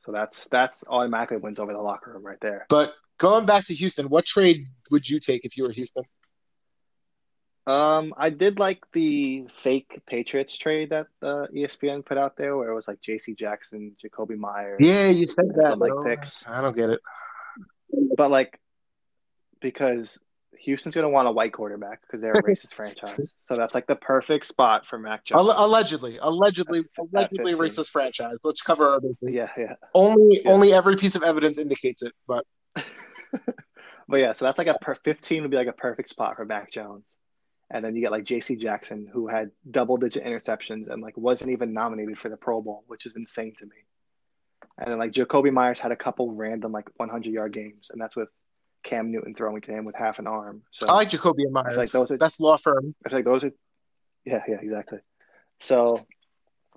So 0.00 0.12
that's 0.12 0.46
that's 0.48 0.84
automatically 0.86 1.38
wins 1.38 1.58
over 1.58 1.72
the 1.72 1.80
locker 1.80 2.12
room 2.12 2.24
right 2.24 2.38
there. 2.40 2.66
But 2.68 2.94
going 3.18 3.44
back 3.44 3.64
to 3.66 3.74
Houston, 3.74 4.06
what 4.08 4.24
trade 4.24 4.62
would 4.90 5.08
you 5.08 5.18
take 5.20 5.44
if 5.44 5.56
you 5.56 5.64
were 5.64 5.72
Houston? 5.72 6.04
Um, 7.66 8.14
I 8.16 8.30
did 8.30 8.58
like 8.60 8.84
the 8.92 9.46
fake 9.62 10.00
Patriots 10.06 10.56
trade 10.56 10.90
that 10.90 11.06
uh, 11.20 11.46
ESPN 11.54 12.04
put 12.04 12.16
out 12.16 12.36
there, 12.36 12.56
where 12.56 12.68
it 12.70 12.74
was 12.74 12.86
like 12.86 13.00
J.C. 13.00 13.34
Jackson, 13.34 13.96
Jakobi 14.02 14.36
Meyers, 14.36 14.78
Yeah, 14.80 15.08
you 15.08 15.26
said 15.26 15.46
that. 15.56 15.78
like 15.78 15.92
picks. 16.04 16.44
I 16.46 16.60
don't 16.62 16.76
get 16.76 16.90
it. 16.90 17.00
But 18.16 18.30
like, 18.30 18.60
because 19.60 20.16
Houston's 20.60 20.94
gonna 20.94 21.08
want 21.08 21.26
a 21.26 21.32
white 21.32 21.52
quarterback 21.52 22.02
because 22.02 22.20
they're 22.20 22.32
a 22.34 22.42
racist 22.44 22.74
franchise, 22.74 23.32
so 23.48 23.56
that's 23.56 23.74
like 23.74 23.86
the 23.88 23.96
perfect 23.96 24.46
spot 24.46 24.86
for 24.86 24.98
Mac 24.98 25.24
Jones. 25.24 25.40
Alle- 25.40 25.64
allegedly, 25.66 26.18
allegedly, 26.20 26.84
allegedly 26.98 27.52
15. 27.52 27.56
racist 27.56 27.88
franchise. 27.90 28.36
Let's 28.44 28.62
cover 28.62 28.88
our 28.92 29.00
bases. 29.00 29.18
Yeah, 29.22 29.48
yeah. 29.58 29.74
Only, 29.92 30.40
Yeah. 30.44 30.52
only 30.52 30.72
every 30.72 30.96
piece 30.96 31.16
of 31.16 31.22
evidence 31.24 31.58
indicates 31.58 32.02
it. 32.02 32.12
But 32.28 32.44
but 32.74 34.20
yeah, 34.20 34.32
so 34.34 34.44
that's 34.44 34.58
like 34.58 34.68
a 34.68 34.76
per 34.80 34.94
15 34.94 35.42
would 35.42 35.50
be 35.50 35.56
like 35.56 35.66
a 35.68 35.72
perfect 35.72 36.10
spot 36.10 36.36
for 36.36 36.44
Mac 36.44 36.70
Jones. 36.70 37.04
And 37.70 37.84
then 37.84 37.96
you 37.96 38.00
get 38.00 38.12
like 38.12 38.24
JC 38.24 38.58
Jackson, 38.58 39.08
who 39.12 39.26
had 39.26 39.50
double 39.68 39.96
digit 39.96 40.24
interceptions 40.24 40.88
and 40.88 41.02
like 41.02 41.16
wasn't 41.16 41.50
even 41.50 41.72
nominated 41.72 42.18
for 42.18 42.28
the 42.28 42.36
Pro 42.36 42.62
Bowl, 42.62 42.84
which 42.86 43.06
is 43.06 43.14
insane 43.16 43.54
to 43.58 43.64
me. 43.66 43.76
And 44.78 44.90
then 44.92 44.98
like 44.98 45.12
Jakobi 45.12 45.52
Meyers 45.52 45.78
had 45.78 45.90
a 45.90 45.96
couple 45.96 46.32
random 46.32 46.70
like 46.72 46.88
100 46.96 47.32
yard 47.32 47.52
games, 47.52 47.88
and 47.90 48.00
that's 48.00 48.14
with 48.14 48.28
Cam 48.84 49.10
Newton 49.10 49.34
throwing 49.34 49.60
to 49.62 49.72
him 49.72 49.84
with 49.84 49.96
half 49.96 50.18
an 50.18 50.26
arm. 50.26 50.62
So 50.70 50.88
I 50.88 50.92
like 50.92 51.10
Jakobi 51.10 51.38
and 51.38 51.56
I 51.58 51.62
Meyers. 51.62 51.74
feel 51.74 51.82
like 51.82 51.90
those 51.90 52.10
are 52.12 52.18
Best 52.18 52.40
law 52.40 52.56
firm. 52.56 52.94
I 53.04 53.08
feel 53.08 53.18
like 53.18 53.24
those 53.24 53.44
are, 53.44 53.52
yeah, 54.24 54.42
yeah, 54.46 54.58
exactly. 54.60 54.98
So 55.60 55.96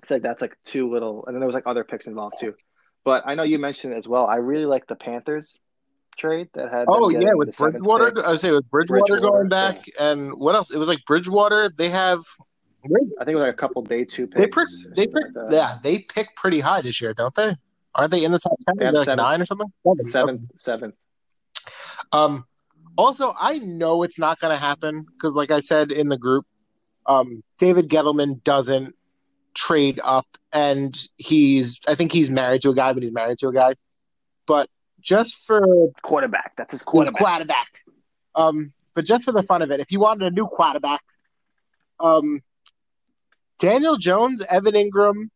I 0.02 0.06
feel 0.06 0.16
like 0.16 0.22
that's 0.22 0.42
like 0.42 0.56
two 0.64 0.90
little, 0.90 1.24
and 1.26 1.34
then 1.34 1.40
there 1.40 1.46
was 1.46 1.54
like 1.54 1.66
other 1.66 1.84
picks 1.84 2.06
involved 2.06 2.36
too. 2.40 2.54
But 3.04 3.22
I 3.26 3.34
know 3.34 3.44
you 3.44 3.58
mentioned 3.58 3.94
it 3.94 3.98
as 3.98 4.08
well. 4.08 4.26
I 4.26 4.36
really 4.36 4.66
like 4.66 4.86
the 4.86 4.96
Panthers 4.96 5.58
trade 6.20 6.48
that 6.54 6.70
had. 6.70 6.86
Oh 6.88 7.08
yeah, 7.08 7.34
with 7.34 7.56
Bridgewater, 7.56 8.12
pick. 8.12 8.24
I 8.24 8.30
would 8.30 8.40
say 8.40 8.50
with 8.50 8.68
Bridgewater, 8.70 9.14
Bridgewater, 9.14 9.20
going 9.20 9.48
back, 9.48 9.84
and 9.98 10.32
what 10.38 10.54
else? 10.54 10.70
It 10.70 10.78
was 10.78 10.88
like 10.88 11.04
Bridgewater. 11.06 11.70
They 11.76 11.90
have 11.90 12.24
I 12.84 13.24
think 13.24 13.28
it 13.28 13.34
was 13.34 13.42
like 13.42 13.54
a 13.54 13.56
couple 13.56 13.82
day 13.82 14.04
two 14.04 14.26
they 14.26 14.42
picks. 14.46 14.56
pick, 14.56 14.56
or 14.56 14.94
they 14.96 15.04
something 15.04 15.22
pick, 15.34 15.42
like 15.42 15.52
yeah, 15.52 15.78
they 15.82 15.98
pick 15.98 16.28
pretty 16.36 16.60
high 16.60 16.80
this 16.80 17.00
year, 17.00 17.12
don't 17.12 17.34
they? 17.34 17.54
Aren't 17.94 18.10
they 18.10 18.24
in 18.24 18.32
the 18.32 18.38
top 18.38 18.56
ten? 18.66 18.76
They 18.78 18.84
have 18.86 18.94
like 18.94 19.04
seven- 19.04 19.22
nine 19.22 19.42
or 19.42 19.46
something. 19.46 19.70
Seventh, 20.08 20.42
seventh. 20.56 20.94
Um, 22.12 22.46
also, 22.96 23.34
I 23.38 23.58
know 23.58 24.02
it's 24.02 24.18
not 24.18 24.38
going 24.40 24.54
to 24.54 24.60
happen 24.60 25.04
because, 25.12 25.34
like 25.34 25.50
I 25.50 25.60
said 25.60 25.92
in 25.92 26.08
the 26.08 26.16
group, 26.16 26.46
um, 27.06 27.42
David 27.58 27.88
Gettleman 27.88 28.42
doesn't 28.44 28.96
trade 29.54 30.00
up, 30.02 30.26
and 30.52 30.98
he's 31.18 31.80
I 31.86 31.94
think 31.94 32.12
he's 32.12 32.30
married 32.30 32.62
to 32.62 32.70
a 32.70 32.74
guy, 32.74 32.92
but 32.92 33.02
he's 33.02 33.12
married 33.12 33.38
to 33.38 33.48
a 33.48 33.52
guy. 33.52 33.74
But 34.46 34.70
just 35.00 35.44
for 35.46 35.90
Quarterback. 36.02 36.54
That's 36.56 36.72
his 36.72 36.82
quarterback, 36.82 37.20
quarterback. 37.20 37.68
um, 38.34 38.72
but 38.94 39.04
just 39.04 39.24
for 39.24 39.32
the 39.32 39.42
fun 39.42 39.62
of 39.62 39.70
it, 39.70 39.80
if 39.80 39.90
you 39.90 40.00
wanted 40.00 40.32
a 40.32 40.34
new 40.34 40.46
quarterback, 40.46 41.02
um, 41.98 42.42
Daniel 43.58 43.96
Jones, 43.96 44.42
Evan 44.48 44.74
Engram, 44.74 45.28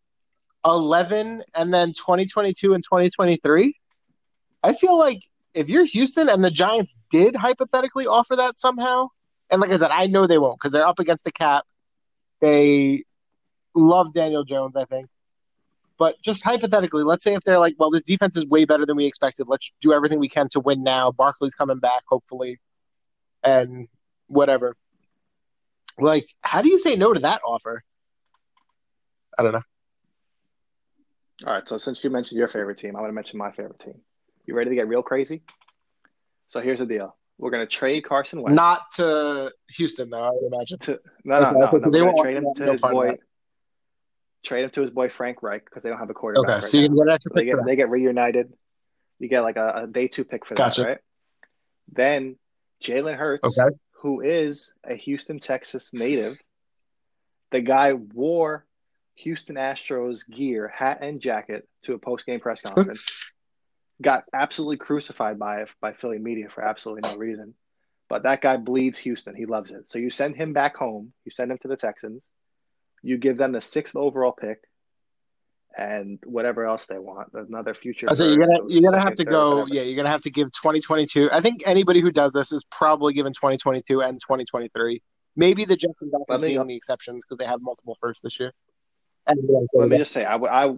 eleven, 0.64 1.42
and 1.54 1.72
then 1.72 1.92
twenty 1.92 2.26
twenty 2.26 2.54
two 2.54 2.74
and 2.74 2.82
twenty 2.82 3.10
twenty 3.10 3.36
three. 3.42 3.76
I 4.62 4.72
feel 4.74 4.98
like 4.98 5.22
if 5.52 5.68
you're 5.68 5.84
Houston 5.84 6.28
and 6.28 6.42
the 6.42 6.50
Giants 6.50 6.96
did 7.10 7.36
hypothetically 7.36 8.06
offer 8.06 8.36
that 8.36 8.58
somehow, 8.58 9.08
and 9.50 9.60
like 9.60 9.70
I 9.70 9.76
said, 9.76 9.90
I 9.90 10.06
know 10.06 10.26
they 10.26 10.38
won't 10.38 10.58
because 10.58 10.72
they're 10.72 10.86
up 10.86 10.98
against 10.98 11.24
the 11.24 11.32
cap. 11.32 11.64
They 12.40 13.04
love 13.74 14.14
Daniel 14.14 14.44
Jones, 14.44 14.74
I 14.76 14.84
think. 14.86 15.08
But 15.98 16.16
just 16.22 16.42
hypothetically, 16.42 17.04
let's 17.04 17.22
say 17.22 17.34
if 17.34 17.42
they're 17.44 17.58
like, 17.58 17.76
well, 17.78 17.90
this 17.90 18.02
defense 18.02 18.36
is 18.36 18.46
way 18.46 18.64
better 18.64 18.84
than 18.84 18.96
we 18.96 19.06
expected. 19.06 19.46
Let's 19.48 19.70
do 19.80 19.92
everything 19.92 20.18
we 20.18 20.28
can 20.28 20.48
to 20.50 20.60
win 20.60 20.82
now. 20.82 21.12
Barkley's 21.12 21.54
coming 21.54 21.78
back, 21.78 22.02
hopefully, 22.08 22.58
and 23.42 23.86
whatever. 24.26 24.76
Like, 25.98 26.26
how 26.40 26.62
do 26.62 26.68
you 26.68 26.78
say 26.78 26.96
no 26.96 27.12
to 27.14 27.20
that 27.20 27.40
offer? 27.46 27.82
I 29.38 29.42
don't 29.42 29.52
know. 29.52 29.62
All 31.46 31.52
right. 31.52 31.68
So 31.68 31.78
since 31.78 32.02
you 32.02 32.10
mentioned 32.10 32.38
your 32.38 32.48
favorite 32.48 32.78
team, 32.78 32.90
I'm 32.90 33.02
going 33.02 33.10
to 33.10 33.14
mention 33.14 33.38
my 33.38 33.52
favorite 33.52 33.78
team. 33.78 34.00
You 34.46 34.54
ready 34.54 34.70
to 34.70 34.76
get 34.76 34.88
real 34.88 35.02
crazy? 35.02 35.42
So 36.48 36.60
here's 36.60 36.80
the 36.80 36.86
deal. 36.86 37.16
We're 37.38 37.50
going 37.50 37.66
to 37.66 37.72
trade 37.72 38.04
Carson 38.04 38.42
Wentz. 38.42 38.54
Not 38.54 38.82
to 38.96 39.52
Houston, 39.70 40.10
though. 40.10 40.22
I 40.22 40.30
would 40.30 40.52
imagine. 40.52 40.78
to 40.80 41.00
no 41.24 41.40
no 41.40 41.46
Okay, 41.46 41.58
no, 41.58 41.78
no. 41.78 41.90
they 41.90 42.02
won't 42.02 42.18
trade 42.18 42.36
him 42.36 42.46
to 42.54 42.64
no 42.64 42.72
his 42.72 42.80
boy. 42.80 43.16
Trade 44.44 44.64
him 44.64 44.70
to 44.70 44.82
his 44.82 44.90
boy 44.90 45.08
Frank 45.08 45.42
Reich 45.42 45.64
because 45.64 45.82
they 45.82 45.88
don't 45.88 45.98
have 45.98 46.10
a 46.10 46.14
quarterback. 46.14 46.44
Okay, 46.50 46.60
right 46.62 46.64
so 46.70 46.76
you 46.76 46.88
now. 46.88 46.94
get 46.96 47.02
an 47.06 47.10
extra 47.10 47.30
So 47.30 47.34
they 47.36 47.44
get 47.46 47.56
they 47.64 47.76
get 47.76 47.90
reunited. 47.90 48.52
You 49.18 49.28
get 49.28 49.42
like 49.42 49.56
a, 49.56 49.82
a 49.84 49.86
day 49.86 50.06
two 50.08 50.24
pick 50.24 50.44
for 50.46 50.54
Gotcha. 50.54 50.82
that, 50.82 50.88
right? 50.88 50.98
Then 51.92 52.36
Jalen 52.82 53.16
Hurts, 53.16 53.58
Okay. 53.58 53.74
who 54.02 54.20
is 54.20 54.70
a 54.84 54.94
Houston, 54.96 55.38
Texas 55.38 55.90
native, 55.94 56.38
the 57.52 57.60
guy 57.60 57.94
wore 57.94 58.66
Houston 59.14 59.56
Astros 59.56 60.28
gear, 60.28 60.68
hat 60.68 60.98
and 61.00 61.20
jacket 61.20 61.66
to 61.84 61.94
a 61.94 61.98
post 61.98 62.26
game 62.26 62.40
press 62.40 62.60
conference. 62.62 63.32
got 64.02 64.24
absolutely 64.34 64.76
crucified 64.76 65.38
by 65.38 65.62
it 65.62 65.68
by 65.80 65.92
Philly 65.92 66.18
media 66.18 66.48
for 66.52 66.62
absolutely 66.62 67.08
no 67.10 67.16
reason. 67.16 67.54
But 68.10 68.24
that 68.24 68.42
guy 68.42 68.56
bleeds 68.58 68.98
Houston. 68.98 69.34
He 69.34 69.46
loves 69.46 69.70
it. 69.70 69.90
So 69.90 69.98
you 69.98 70.10
send 70.10 70.36
him 70.36 70.52
back 70.52 70.76
home. 70.76 71.12
You 71.24 71.30
send 71.30 71.50
him 71.50 71.58
to 71.62 71.68
the 71.68 71.76
Texans. 71.76 72.22
You 73.04 73.18
give 73.18 73.36
them 73.36 73.52
the 73.52 73.60
sixth 73.60 73.94
overall 73.94 74.32
pick 74.32 74.62
and 75.76 76.18
whatever 76.24 76.64
else 76.64 76.86
they 76.86 76.98
want. 76.98 77.28
Another 77.34 77.74
future. 77.74 78.08
I 78.10 78.14
say 78.14 78.28
you're 78.28 78.38
gonna 78.38 78.60
you're 78.68 78.90
gonna 78.90 79.02
have 79.02 79.14
to 79.16 79.24
go. 79.24 79.66
Yeah, 79.66 79.82
you're 79.82 79.96
gonna 79.96 80.08
have 80.08 80.22
to 80.22 80.30
give 80.30 80.50
2022. 80.52 81.30
I 81.30 81.42
think 81.42 81.62
anybody 81.66 82.00
who 82.00 82.10
does 82.10 82.32
this 82.32 82.50
is 82.50 82.64
probably 82.70 83.12
given 83.12 83.34
2022 83.34 84.00
and 84.00 84.18
2023. 84.20 85.02
Maybe 85.36 85.66
the 85.66 85.76
Jets 85.76 86.00
and 86.00 86.10
Dolphins 86.10 86.42
being 86.42 86.66
the 86.66 86.76
exceptions 86.76 87.22
because 87.22 87.38
they 87.38 87.46
have 87.46 87.60
multiple 87.60 87.98
firsts 88.00 88.22
this 88.22 88.40
year. 88.40 88.52
And 89.26 89.38
Let 89.74 89.88
me 89.88 89.98
just 89.98 90.12
say, 90.12 90.24
I 90.24 90.36
would, 90.36 90.50
I, 90.50 90.74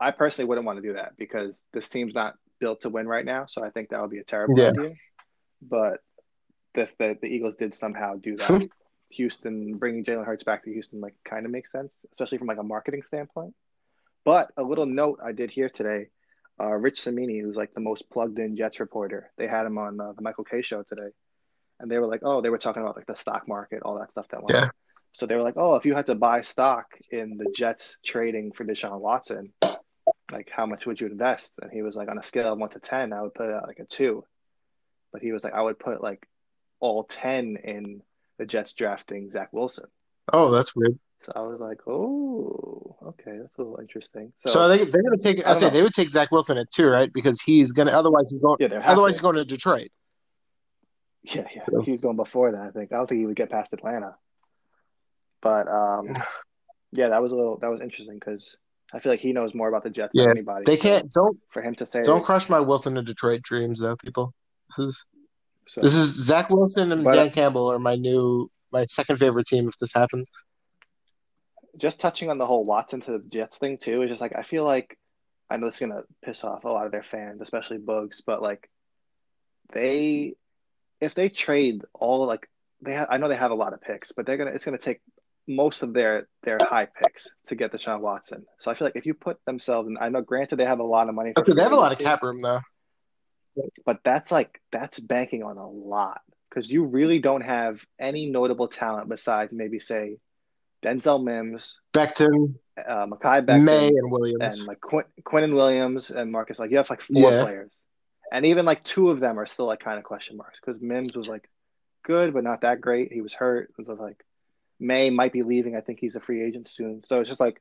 I 0.00 0.12
personally 0.12 0.48
wouldn't 0.48 0.66
want 0.66 0.82
to 0.82 0.88
do 0.88 0.94
that 0.94 1.16
because 1.18 1.60
this 1.72 1.88
team's 1.88 2.14
not 2.14 2.36
built 2.58 2.82
to 2.82 2.88
win 2.88 3.06
right 3.06 3.24
now. 3.24 3.46
So 3.46 3.62
I 3.62 3.70
think 3.70 3.90
that 3.90 4.00
would 4.00 4.10
be 4.10 4.18
a 4.18 4.24
terrible 4.24 4.58
Yeah. 4.58 4.70
idea. 4.70 4.90
But 5.60 6.00
the, 6.74 6.88
the 6.98 7.18
the 7.20 7.26
Eagles 7.26 7.54
did 7.56 7.74
somehow 7.74 8.16
do 8.16 8.36
that. 8.36 8.68
Houston 9.10 9.76
bringing 9.76 10.04
Jalen 10.04 10.26
Hurts 10.26 10.44
back 10.44 10.64
to 10.64 10.72
Houston 10.72 11.00
like 11.00 11.14
kind 11.24 11.46
of 11.46 11.52
makes 11.52 11.72
sense, 11.72 11.98
especially 12.12 12.38
from 12.38 12.46
like 12.46 12.58
a 12.58 12.62
marketing 12.62 13.02
standpoint. 13.02 13.54
But 14.24 14.50
a 14.56 14.62
little 14.62 14.86
note 14.86 15.20
I 15.24 15.32
did 15.32 15.50
hear 15.50 15.68
today, 15.68 16.08
uh, 16.60 16.74
Rich 16.74 17.00
Cimini, 17.00 17.40
who's 17.40 17.56
like 17.56 17.72
the 17.72 17.80
most 17.80 18.10
plugged 18.10 18.38
in 18.38 18.56
Jets 18.56 18.80
reporter, 18.80 19.30
they 19.38 19.46
had 19.46 19.64
him 19.64 19.78
on 19.78 20.00
uh, 20.00 20.12
the 20.12 20.22
Michael 20.22 20.44
Kay 20.44 20.62
show 20.62 20.82
today, 20.82 21.10
and 21.80 21.90
they 21.90 21.98
were 21.98 22.06
like, 22.06 22.20
oh, 22.24 22.40
they 22.40 22.50
were 22.50 22.58
talking 22.58 22.82
about 22.82 22.96
like 22.96 23.06
the 23.06 23.14
stock 23.14 23.48
market, 23.48 23.82
all 23.82 23.98
that 23.98 24.10
stuff 24.10 24.26
that 24.30 24.42
went. 24.42 24.54
Yeah. 24.54 24.62
on. 24.64 24.70
So 25.12 25.26
they 25.26 25.34
were 25.34 25.42
like, 25.42 25.56
oh, 25.56 25.76
if 25.76 25.86
you 25.86 25.94
had 25.94 26.06
to 26.06 26.14
buy 26.14 26.42
stock 26.42 26.86
in 27.10 27.38
the 27.38 27.50
Jets 27.56 27.98
trading 28.04 28.52
for 28.52 28.64
Deshaun 28.64 29.00
Watson, 29.00 29.52
like 30.30 30.50
how 30.50 30.66
much 30.66 30.86
would 30.86 31.00
you 31.00 31.06
invest? 31.06 31.58
And 31.62 31.72
he 31.72 31.82
was 31.82 31.96
like, 31.96 32.08
on 32.08 32.18
a 32.18 32.22
scale 32.22 32.52
of 32.52 32.58
one 32.58 32.70
to 32.70 32.78
ten, 32.78 33.12
I 33.12 33.22
would 33.22 33.34
put 33.34 33.48
it 33.48 33.54
at 33.54 33.66
like 33.66 33.78
a 33.78 33.84
two. 33.84 34.24
But 35.12 35.22
he 35.22 35.32
was 35.32 35.42
like, 35.42 35.54
I 35.54 35.62
would 35.62 35.78
put 35.78 36.02
like 36.02 36.28
all 36.80 37.04
ten 37.04 37.56
in 37.64 38.02
the 38.38 38.46
Jets 38.46 38.72
drafting 38.72 39.30
Zach 39.30 39.52
Wilson. 39.52 39.86
oh, 40.32 40.50
that's 40.50 40.74
weird. 40.76 40.96
So 41.24 41.32
I 41.34 41.40
was 41.40 41.58
like, 41.60 41.78
oh, 41.88 42.96
okay, 43.08 43.38
that's 43.40 43.58
a 43.58 43.60
little 43.62 43.78
interesting. 43.80 44.32
So, 44.38 44.50
So, 44.50 44.68
they 44.68 44.78
they're 44.84 45.02
gonna 45.02 45.16
take. 45.18 45.44
I 45.44 45.50
I 45.50 45.54
say 45.54 45.66
know. 45.66 45.70
they 45.70 45.82
would 45.82 45.92
take 45.92 46.10
Zach 46.10 46.30
Wilson 46.30 46.56
at 46.58 46.70
two, 46.70 46.86
right? 46.86 47.12
Because 47.12 47.40
he's 47.40 47.72
gonna. 47.72 47.90
Otherwise, 47.90 48.30
he's 48.30 48.40
going. 48.40 48.56
yeah, 48.60 48.80
Otherwise, 48.84 49.16
he's 49.16 49.20
going 49.22 49.34
to 49.36 49.44
Detroit. 49.44 49.88
Yeah, 51.24 51.44
yeah. 51.54 51.62
So- 51.64 51.82
He 51.82 51.90
was 51.92 52.00
going 52.00 52.16
before 52.16 52.52
that, 52.52 52.60
I 52.60 52.70
think. 52.70 52.92
I 52.92 52.96
don't 52.96 53.08
think 53.08 53.18
he 53.20 53.26
would 53.26 53.36
get 53.36 53.50
past 53.50 53.72
Atlanta. 53.72 54.14
But 55.42 55.66
um, 55.68 56.16
yeah, 56.92 57.08
that 57.08 57.20
was 57.20 57.32
a 57.32 57.34
little 57.34 57.58
that 57.58 57.68
was 57.70 57.80
interesting 57.80 58.14
because 58.18 58.56
I 58.94 59.00
feel 59.00 59.12
like 59.12 59.20
he 59.20 59.32
knows 59.32 59.54
more 59.54 59.68
about 59.68 59.82
the 59.82 59.90
Jets 59.90 60.12
Yeah, 60.14 60.22
than 60.24 60.30
anybody. 60.38 60.64
They 60.66 60.76
So 60.76 60.82
can't. 60.82 61.10
Don't 61.10 61.38
for 61.50 61.62
him 61.62 61.74
to 61.76 61.86
say 61.86 62.02
don't 62.02 62.24
crush 62.24 62.48
my 62.48 62.60
Wilson 62.60 62.94
to 62.94 63.02
Detroit 63.02 63.42
dreams, 63.42 63.80
though, 63.80 63.96
people. 63.96 64.32
This 65.68 65.72
is 65.72 65.74
so, 65.74 65.80
this 65.82 65.94
is 65.94 66.26
Zach 66.26 66.50
Wilson 66.50 66.92
and 66.92 67.04
But- 67.04 67.14
Dan 67.14 67.30
Campbell 67.30 67.70
are 67.70 67.78
my 67.78 67.94
new 67.94 68.50
my 68.72 68.84
second 68.84 69.18
favorite 69.18 69.46
team 69.46 69.68
if 69.68 69.78
this 69.78 69.92
happens. 69.92 70.30
just 71.76 72.00
touching 72.00 72.28
on 72.28 72.38
the 72.38 72.46
whole 72.46 72.64
Watson 72.64 73.00
to 73.02 73.12
the 73.12 73.24
Jets 73.28 73.56
thing 73.58 73.78
too, 73.78 74.02
is 74.02 74.08
just 74.10 74.20
like 74.20 74.34
I 74.36 74.42
feel 74.42 74.64
like 74.64 74.98
I 75.50 75.56
know 75.56 75.66
it's 75.66 75.78
gonna 75.78 76.02
piss 76.24 76.44
off 76.44 76.64
a 76.64 76.68
lot 76.68 76.86
of 76.86 76.92
their 76.92 77.02
fans, 77.02 77.40
especially 77.40 77.78
Bugs, 77.78 78.22
but 78.26 78.42
like 78.42 78.68
they 79.72 80.34
if 81.00 81.14
they 81.14 81.28
trade 81.28 81.82
all 81.94 82.26
like 82.26 82.48
they 82.80 82.94
ha- 82.96 83.06
I 83.08 83.16
know 83.18 83.28
they 83.28 83.36
have 83.36 83.50
a 83.50 83.54
lot 83.56 83.72
of 83.72 83.80
picks, 83.80 84.12
but 84.12 84.26
they're 84.26 84.36
gonna 84.36 84.50
it's 84.52 84.64
gonna 84.64 84.78
take 84.78 85.00
most 85.46 85.82
of 85.82 85.94
their 85.94 86.28
their 86.42 86.58
high 86.60 86.86
picks 86.86 87.28
to 87.46 87.54
get 87.54 87.72
the 87.72 87.78
Deshaun 87.78 88.00
Watson. 88.00 88.44
So 88.60 88.70
I 88.70 88.74
feel 88.74 88.86
like 88.86 88.96
if 88.96 89.06
you 89.06 89.14
put 89.14 89.38
themselves 89.46 89.88
and 89.88 89.98
I 89.98 90.08
know 90.08 90.20
granted 90.20 90.56
they 90.56 90.66
have 90.66 90.80
a 90.80 90.84
lot 90.84 91.08
of 91.08 91.14
money. 91.14 91.32
For 91.34 91.54
they 91.54 91.62
have 91.62 91.72
a 91.72 91.76
lot 91.76 91.92
of 91.92 91.98
cap 91.98 92.22
room 92.22 92.42
though. 92.42 92.60
But 93.84 94.00
that's 94.04 94.30
like 94.30 94.60
that's 94.72 94.98
banking 94.98 95.42
on 95.42 95.56
a 95.56 95.68
lot 95.68 96.20
because 96.48 96.70
you 96.70 96.84
really 96.84 97.18
don't 97.18 97.42
have 97.42 97.80
any 97.98 98.26
notable 98.26 98.68
talent 98.68 99.08
besides 99.08 99.52
maybe 99.52 99.78
say 99.80 100.16
Denzel 100.82 101.22
Mims, 101.22 101.78
Becton, 101.92 102.54
uh, 102.86 103.06
Mekhi 103.06 103.44
Becton, 103.44 103.64
May, 103.64 103.88
and 103.88 104.12
Williams. 104.12 104.58
and 104.58 104.66
like 104.66 104.80
Quin- 104.80 105.04
Quinnen 105.22 105.54
Williams 105.54 106.10
and 106.10 106.30
Marcus. 106.30 106.58
Like 106.58 106.70
you 106.70 106.76
have 106.76 106.88
like 106.90 107.00
four 107.02 107.30
Yeah. 107.32 107.42
players, 107.42 107.72
and 108.32 108.46
even 108.46 108.64
like 108.64 108.84
two 108.84 109.10
of 109.10 109.20
them 109.20 109.38
are 109.38 109.46
still 109.46 109.66
like 109.66 109.80
kind 109.80 109.98
of 109.98 110.04
question 110.04 110.36
marks 110.36 110.58
because 110.60 110.80
Mims 110.80 111.16
was 111.16 111.28
like 111.28 111.48
good 112.04 112.32
but 112.32 112.44
not 112.44 112.60
that 112.62 112.80
great. 112.80 113.12
He 113.12 113.20
was 113.20 113.34
hurt. 113.34 113.72
It 113.78 113.86
was 113.88 113.98
like 113.98 114.24
May 114.80 115.10
might 115.10 115.32
be 115.32 115.42
leaving. 115.42 115.74
I 115.76 115.80
think 115.80 115.98
he's 116.00 116.14
a 116.14 116.20
free 116.20 116.42
agent 116.44 116.68
soon. 116.68 117.02
So 117.04 117.20
it's 117.20 117.28
just 117.28 117.40
like 117.40 117.60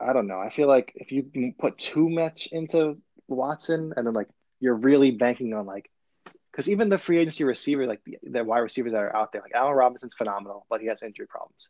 I 0.00 0.12
don't 0.12 0.26
know. 0.26 0.40
I 0.40 0.50
feel 0.50 0.66
like 0.66 0.92
if 0.96 1.12
you 1.12 1.54
put 1.58 1.78
too 1.78 2.08
much 2.08 2.48
into 2.50 2.96
Watson 3.28 3.92
and 3.96 4.06
then 4.06 4.14
like 4.14 4.28
you're 4.64 4.74
really 4.74 5.10
banking 5.10 5.54
on 5.54 5.66
like 5.66 5.90
because 6.50 6.70
even 6.70 6.88
the 6.88 6.96
free 6.96 7.18
agency 7.18 7.44
receiver, 7.44 7.86
like 7.86 8.00
the, 8.04 8.16
the 8.22 8.42
wide 8.42 8.60
receivers 8.60 8.92
that 8.92 9.02
are 9.02 9.14
out 9.14 9.30
there, 9.30 9.42
like 9.42 9.52
Allen 9.54 9.74
Robinson's 9.74 10.14
phenomenal, 10.14 10.64
but 10.70 10.80
he 10.80 10.86
has 10.86 11.02
injury 11.02 11.26
problems. 11.26 11.68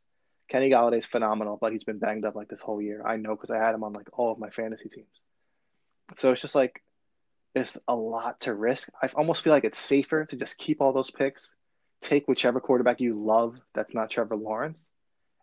Kenny 0.48 0.70
Golladay's 0.70 1.06
phenomenal, 1.06 1.58
but 1.60 1.72
he's 1.72 1.82
been 1.82 1.98
banged 1.98 2.24
up 2.24 2.36
like 2.36 2.48
this 2.48 2.60
whole 2.60 2.80
year. 2.80 3.02
I 3.04 3.16
know 3.16 3.34
because 3.34 3.50
I 3.50 3.56
had 3.56 3.74
him 3.74 3.82
on 3.82 3.94
like 3.94 4.08
all 4.12 4.30
of 4.30 4.38
my 4.38 4.50
fantasy 4.50 4.88
teams. 4.88 5.08
So 6.18 6.30
it's 6.30 6.40
just 6.40 6.54
like 6.54 6.84
it's 7.54 7.76
a 7.88 7.94
lot 7.96 8.40
to 8.42 8.54
risk. 8.54 8.90
I 9.02 9.08
almost 9.16 9.42
feel 9.42 9.52
like 9.52 9.64
it's 9.64 9.78
safer 9.78 10.26
to 10.26 10.36
just 10.36 10.56
keep 10.56 10.80
all 10.80 10.92
those 10.92 11.10
picks, 11.10 11.56
take 12.00 12.28
whichever 12.28 12.60
quarterback 12.60 13.00
you 13.00 13.20
love 13.20 13.58
that's 13.74 13.94
not 13.94 14.10
Trevor 14.10 14.36
Lawrence, 14.36 14.88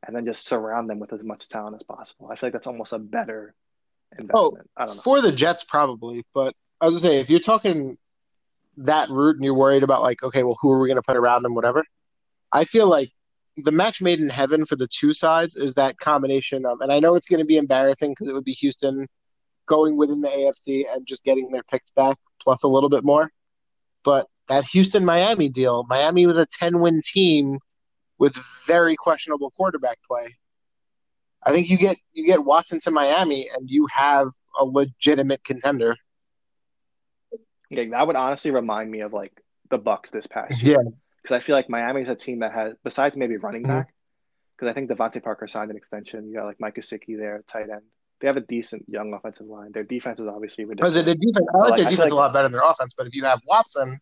and 0.08 0.16
then 0.16 0.26
just 0.26 0.48
surround 0.48 0.90
them 0.90 1.00
with 1.00 1.12
as 1.12 1.24
much 1.24 1.50
talent 1.50 1.76
as 1.76 1.84
possible. 1.84 2.30
I 2.32 2.36
feel 2.36 2.48
like 2.48 2.54
that's 2.54 2.68
almost 2.68 2.94
a 2.94 3.00
better 3.00 3.54
investment. 4.18 4.68
Oh, 4.78 4.82
I 4.82 4.86
don't 4.86 4.98
know. 4.98 5.02
For 5.02 5.20
the 5.20 5.32
Jets, 5.32 5.64
probably. 5.64 6.26
But 6.34 6.56
I 6.82 6.86
was 6.86 6.96
gonna 6.96 7.14
say, 7.14 7.20
if 7.20 7.30
you're 7.30 7.40
talking 7.40 7.98
that 8.78 9.10
route 9.10 9.36
and 9.36 9.46
you're 9.46 9.54
worried 9.54 9.84
about 9.84 10.02
like, 10.02 10.24
okay, 10.24 10.44
well, 10.44 10.58
who 10.62 10.72
are 10.72 10.80
we 10.80 10.88
gonna 10.88 11.04
put 11.04 11.16
around 11.16 11.46
him, 11.46 11.54
whatever. 11.54 11.84
I 12.52 12.66
feel 12.66 12.88
like 12.88 13.12
the 13.58 13.72
match 13.72 14.02
made 14.02 14.20
in 14.20 14.30
heaven 14.30 14.66
for 14.66 14.76
the 14.76 14.88
two 14.88 15.14
sides 15.14 15.56
is 15.56 15.76
that 15.76 16.00
combination 16.00 16.66
of, 16.66 16.82
and 16.82 16.92
I 16.92 17.00
know 17.00 17.16
it's 17.16 17.28
gonna 17.28 17.46
be 17.46 17.58
embarrassing 17.58 18.12
because 18.12 18.28
it 18.28 18.34
would 18.34 18.44
be 18.44 18.54
Houston 18.54 19.08
going 19.68 19.96
within 19.96 20.22
the 20.22 20.28
AFC 20.28 20.86
and 20.92 21.06
just 21.06 21.24
getting 21.24 21.52
their 21.52 21.64
picks 21.64 21.92
back 21.92 22.18
plus 22.42 22.64
a 22.64 22.68
little 22.68 22.90
bit 22.90 23.04
more. 23.04 23.32
But 24.04 24.28
that 24.50 24.66
Houston 24.66 25.06
Miami 25.06 25.50
deal, 25.50 25.86
Miami 25.88 26.26
was 26.26 26.38
a 26.38 26.48
10 26.60 26.80
win 26.80 27.02
team 27.04 27.60
with 28.18 28.36
very 28.66 28.96
questionable 28.96 29.52
quarterback 29.52 30.00
play. 30.10 30.36
I 31.44 31.52
think 31.52 31.70
you 31.70 31.78
get 31.78 31.98
you 32.14 32.26
get 32.26 32.44
Watson 32.44 32.80
to 32.82 32.92
Miami 32.92 33.50
and 33.54 33.70
you 33.70 33.88
have 33.92 34.28
a 34.60 34.66
legitimate 34.66 35.44
contender. 35.44 35.96
Yeah, 37.72 37.86
that 37.92 38.06
would 38.08 38.16
honestly 38.16 38.52
remind 38.52 38.92
me 38.92 39.02
of 39.02 39.14
like 39.14 39.32
the 39.70 39.78
Bucks 39.78 40.12
this 40.12 40.28
past 40.28 40.62
year. 40.62 40.78
Yeah. 40.84 40.90
Because 41.22 41.36
I 41.36 41.40
feel 41.40 41.56
like 41.56 41.70
Miami's 41.70 42.10
a 42.10 42.16
team 42.16 42.40
that 42.40 42.52
has, 42.54 42.74
besides 42.84 43.16
maybe 43.16 43.38
running 43.38 43.64
Mhm. 43.64 43.68
back, 43.68 43.94
because 44.58 44.70
I 44.70 44.74
think 44.74 44.90
DeVante 44.90 45.24
Parker 45.24 45.48
signed 45.48 45.72
an 45.72 45.78
extension. 45.78 46.28
You 46.28 46.36
got 46.36 46.46
like 46.46 46.60
Mike 46.60 46.76
Gesicki 46.76 47.18
there, 47.18 47.44
tight 47.48 47.70
end. 47.70 47.84
They 48.20 48.28
have 48.28 48.38
a 48.38 48.42
decent 48.42 48.86
young 48.88 49.14
offensive 49.14 49.48
line. 49.48 49.72
Their 49.72 49.84
defense 49.84 50.20
is 50.20 50.28
obviously 50.28 50.66
ridiculous. 50.66 50.94
their 50.96 51.04
defense, 51.16 51.48
I 51.54 51.58
like 51.58 51.70
Like, 51.72 51.78
their 51.80 51.90
defense 51.90 52.00
like- 52.00 52.12
a 52.12 52.16
lot 52.16 52.34
better 52.34 52.44
than 52.50 52.52
their 52.54 52.70
offense. 52.70 52.94
But 52.96 53.08
if 53.08 53.16
you 53.16 53.24
have 53.24 53.40
Watson, 53.48 54.00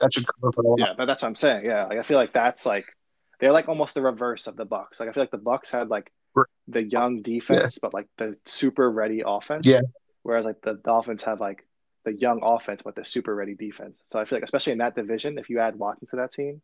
that 0.00 0.12
should 0.14 0.26
cover 0.26 0.52
for 0.52 0.62
a 0.62 0.68
lot. 0.68 0.78
Yeah, 0.78 0.94
but 0.96 1.06
that's 1.06 1.22
what 1.22 1.28
I'm 1.28 1.34
saying. 1.34 1.64
Yeah, 1.64 1.84
like 1.86 1.98
I 1.98 2.02
feel 2.02 2.16
like 2.18 2.32
that's 2.32 2.64
like 2.64 2.84
they're 3.40 3.52
like 3.52 3.68
almost 3.68 3.94
the 3.94 4.02
reverse 4.02 4.46
of 4.46 4.56
the 4.56 4.64
Bucks. 4.64 5.00
Like 5.00 5.08
I 5.08 5.12
feel 5.12 5.22
like 5.22 5.30
the 5.32 5.38
Bucks 5.38 5.70
had 5.70 5.88
like 5.88 6.12
the 6.68 6.82
young 6.84 7.16
defense, 7.16 7.78
but 7.80 7.92
like 7.92 8.06
the 8.18 8.36
super 8.46 8.90
ready 8.90 9.22
offense. 9.26 9.66
Yeah. 9.66 9.80
Whereas 10.22 10.44
like 10.44 10.60
the 10.62 10.74
Dolphins 10.74 11.22
have 11.24 11.40
like 11.40 11.66
the 12.04 12.12
young 12.12 12.40
offense, 12.42 12.82
but 12.82 12.94
the 12.94 13.04
super 13.04 13.34
ready 13.34 13.54
defense. 13.54 13.98
So 14.06 14.18
I 14.18 14.24
feel 14.24 14.36
like 14.36 14.44
especially 14.44 14.72
in 14.72 14.78
that 14.78 14.94
division, 14.94 15.38
if 15.38 15.50
you 15.50 15.60
add 15.60 15.76
Watson 15.76 16.08
to 16.08 16.16
that 16.16 16.32
team, 16.32 16.62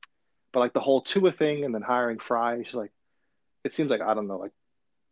but 0.52 0.60
like 0.60 0.72
the 0.72 0.80
whole 0.80 1.00
Tua 1.00 1.32
thing 1.32 1.64
and 1.64 1.74
then 1.74 1.82
hiring 1.82 2.18
Frye, 2.18 2.56
it's 2.56 2.66
just 2.66 2.76
like 2.76 2.92
it 3.64 3.74
seems 3.74 3.90
like 3.90 4.00
I 4.00 4.14
don't 4.14 4.26
know, 4.28 4.38
like 4.38 4.52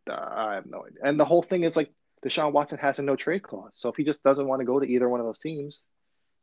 uh, 0.09 0.15
I 0.15 0.55
have 0.55 0.67
no 0.67 0.85
idea. 0.87 1.01
And 1.05 1.19
the 1.19 1.25
whole 1.25 1.43
thing 1.43 1.65
is 1.65 1.77
like 1.77 1.91
Deshaun 2.25 2.53
Watson 2.53 2.79
has 2.79 2.99
a 2.99 3.03
no 3.03 3.17
trade 3.17 3.43
clause, 3.43 3.73
so 3.75 3.89
if 3.89 3.97
he 3.97 4.05
just 4.05 4.23
doesn't 4.23 4.47
want 4.47 4.61
to 4.61 4.67
go 4.67 4.79
to 4.79 4.87
either 4.87 5.09
one 5.09 5.21
of 5.21 5.27
those 5.27 5.41
teams, 5.41 5.83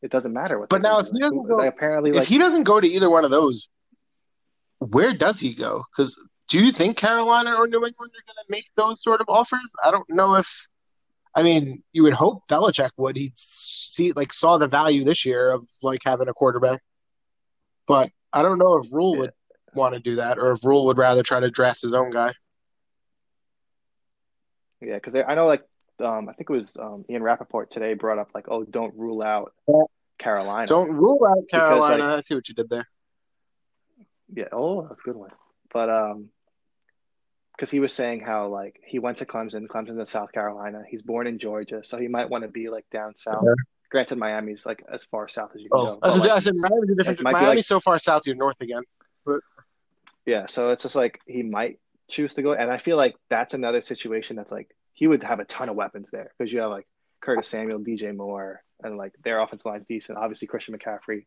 it 0.01 0.11
doesn't 0.11 0.33
matter 0.33 0.59
what. 0.59 0.69
But 0.69 0.81
now 0.81 0.99
if 0.99 1.07
he 1.07 1.19
doesn't 1.19 1.47
go- 1.47 1.55
like, 1.55 1.73
apparently 1.73 2.11
If 2.11 2.15
like 2.17 2.27
he 2.27 2.37
doesn't 2.37 2.63
go 2.63 2.79
to 2.79 2.87
either 2.87 3.09
one 3.09 3.25
of 3.25 3.31
those, 3.31 3.69
where 4.79 5.13
does 5.13 5.39
he 5.39 5.53
go? 5.53 5.83
Because 5.91 6.19
do 6.49 6.63
you 6.63 6.71
think 6.71 6.97
Carolina 6.97 7.55
or 7.55 7.67
New 7.67 7.85
England 7.85 8.11
are 8.11 8.25
going 8.25 8.45
to 8.45 8.49
make 8.49 8.65
those 8.75 9.01
sort 9.01 9.21
of 9.21 9.27
offers? 9.29 9.59
I 9.83 9.91
don't 9.91 10.09
know 10.09 10.35
if. 10.35 10.67
I 11.35 11.43
mean, 11.43 11.83
you 11.93 12.03
would 12.03 12.13
hope 12.13 12.43
Belichick 12.47 12.89
would. 12.97 13.15
He'd 13.15 13.37
see 13.37 14.11
like 14.13 14.33
saw 14.33 14.57
the 14.57 14.67
value 14.67 15.03
this 15.03 15.25
year 15.25 15.51
of 15.51 15.67
like 15.83 16.01
having 16.03 16.27
a 16.27 16.33
quarterback, 16.33 16.81
but 17.87 18.09
I 18.33 18.41
don't 18.41 18.57
know 18.59 18.77
if 18.77 18.91
Rhule 18.91 19.13
Yeah. 19.15 19.19
would 19.21 19.31
want 19.75 19.93
to 19.93 19.99
do 19.99 20.15
that 20.17 20.37
or 20.39 20.51
if 20.53 20.65
Rhule 20.65 20.85
would 20.87 20.97
rather 20.97 21.21
try 21.23 21.39
to 21.39 21.49
draft 21.51 21.81
his 21.81 21.93
own 21.93 22.09
guy. 22.09 22.33
Yeah, 24.81 24.95
because 24.95 25.15
I 25.15 25.35
know 25.35 25.45
like 25.45 25.63
um, 25.99 26.29
I 26.29 26.33
think 26.33 26.49
it 26.49 26.55
was 26.55 26.75
um, 26.79 27.03
Ian 27.09 27.21
Rapoport 27.23 27.69
today 27.69 27.93
brought 27.93 28.17
up 28.19 28.29
like, 28.33 28.45
oh, 28.47 28.63
don't 28.63 28.95
rule 28.97 29.21
out 29.21 29.53
Carolina. 30.17 30.65
Don't 30.65 30.91
rule 30.93 31.19
out 31.29 31.43
Because, 31.45 31.59
Carolina. 31.69 32.03
like- 32.05 32.17
I 32.19 32.21
see 32.21 32.35
what 32.35 32.47
you 32.47 32.55
did 32.55 32.69
there. 32.69 32.87
Yeah. 34.33 34.45
Oh, 34.51 34.87
that's 34.87 34.99
a 35.01 35.03
good 35.03 35.15
one. 35.17 35.31
But 35.73 35.89
um, 35.89 36.29
because 37.59 37.69
he 37.69 37.81
was 37.81 37.91
saying 37.93 38.21
how 38.21 38.47
like 38.47 38.79
he 38.85 38.99
went 38.99 39.17
to 39.17 39.25
Clemson, 39.25 39.67
Clemson's 39.67 39.99
in 39.99 40.05
South 40.05 40.31
Carolina. 40.31 40.81
He's 40.89 41.01
born 41.01 41.27
in 41.27 41.37
Georgia, 41.39 41.81
so 41.83 41.97
he 41.97 42.07
might 42.07 42.29
want 42.29 42.45
to 42.45 42.47
be 42.47 42.69
like 42.69 42.85
down 42.89 43.17
south. 43.17 43.43
Yeah. 43.45 43.53
Granted, 43.91 44.17
Miami's 44.17 44.65
like 44.65 44.81
as 44.93 45.03
far 45.03 45.27
south 45.27 45.51
as 45.55 45.61
you 45.61 45.67
can 45.69 45.77
Oh, 45.81 45.85
go. 45.85 45.91
I 46.01 46.07
But, 46.07 46.13
said, 46.13 46.19
like, 46.21 46.29
I 46.29 46.39
said 46.39 46.53
Miami's 46.55 46.91
a 46.91 46.95
different. 46.95 47.21
Miami's 47.21 47.47
like- 47.47 47.65
so 47.65 47.81
far 47.81 47.99
south, 47.99 48.25
you're 48.25 48.37
north 48.37 48.55
again. 48.61 48.83
Yeah, 50.25 50.45
so 50.47 50.69
it's 50.69 50.83
just 50.83 50.95
like 50.95 51.19
he 51.25 51.43
might 51.43 51.79
choose 52.07 52.33
to 52.35 52.41
go, 52.41 52.53
and 52.53 52.71
I 52.71 52.77
feel 52.77 52.95
like 52.97 53.15
that's 53.29 53.53
another 53.53 53.81
situation 53.81 54.37
that's 54.37 54.51
like 54.51 54.73
he 54.93 55.07
would 55.07 55.23
have 55.23 55.39
a 55.41 55.45
ton 55.45 55.67
of 55.69 55.75
weapons 55.75 56.09
there 56.11 56.31
because 56.37 56.53
you 56.53 56.59
have 56.61 56.69
like 56.71 56.87
Curtis 57.19 57.47
Samuel, 57.49 57.79
DJ 57.79 58.15
Moore, 58.15 58.61
and 58.83 58.97
like 58.97 59.13
their 59.23 59.41
offensive 59.41 59.65
line's 59.65 59.85
decent. 59.85 60.17
Obviously, 60.17 60.47
Christian 60.47 60.77
McCaffrey. 60.77 61.25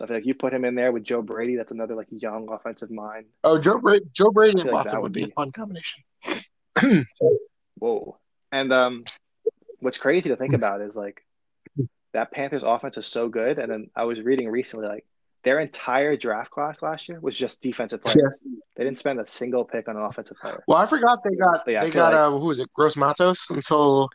So 0.00 0.06
I 0.06 0.08
feel 0.08 0.16
like 0.16 0.24
you 0.24 0.32
put 0.34 0.54
him 0.54 0.64
in 0.64 0.74
there 0.74 0.92
with 0.92 1.04
Joe 1.04 1.20
Brady. 1.20 1.56
That's 1.56 1.72
another 1.72 1.94
like 1.94 2.06
young 2.10 2.48
offensive 2.50 2.90
mind. 2.90 3.26
Oh, 3.44 3.58
Joe 3.58 3.76
Brady, 3.76 4.06
Joe 4.14 4.30
Brady 4.30 4.58
and 4.58 4.70
like 4.70 4.72
Watson 4.72 4.96
would 5.02 5.02
would 5.02 5.12
be 5.12 5.24
a 5.24 5.28
fun 5.28 5.52
combination. 5.52 7.06
Whoa! 7.78 8.16
And 8.50 8.72
um, 8.72 9.04
what's 9.80 9.98
crazy 9.98 10.30
to 10.30 10.36
think 10.36 10.54
about 10.54 10.80
is 10.80 10.96
like 10.96 11.22
that 12.14 12.32
Panthers 12.32 12.62
offense 12.62 12.96
is 12.96 13.06
so 13.08 13.28
good. 13.28 13.58
And 13.58 13.70
then 13.70 13.90
I 13.94 14.04
was 14.04 14.22
reading 14.22 14.48
recently 14.48 14.88
like 14.88 15.04
their 15.44 15.60
entire 15.60 16.16
draft 16.16 16.50
class 16.50 16.80
last 16.80 17.06
year 17.10 17.20
was 17.20 17.36
just 17.36 17.60
defensive 17.60 18.02
players. 18.02 18.40
They 18.76 18.84
didn't 18.84 19.00
spend 19.00 19.20
a 19.20 19.26
single 19.26 19.66
pick 19.66 19.86
on 19.86 19.98
an 19.98 20.02
offensive 20.02 20.38
player. 20.38 20.64
Well, 20.66 20.78
I 20.78 20.86
forgot 20.86 21.18
they 21.22 21.36
got 21.36 21.60
Yeah, 21.66 21.84
they 21.84 21.90
got 21.90 22.14
like- 22.14 22.20
uh, 22.22 22.30
who 22.38 22.46
was 22.46 22.58
it? 22.58 22.72
Gross 22.72 22.96
Matos 22.96 23.50
until 23.50 24.08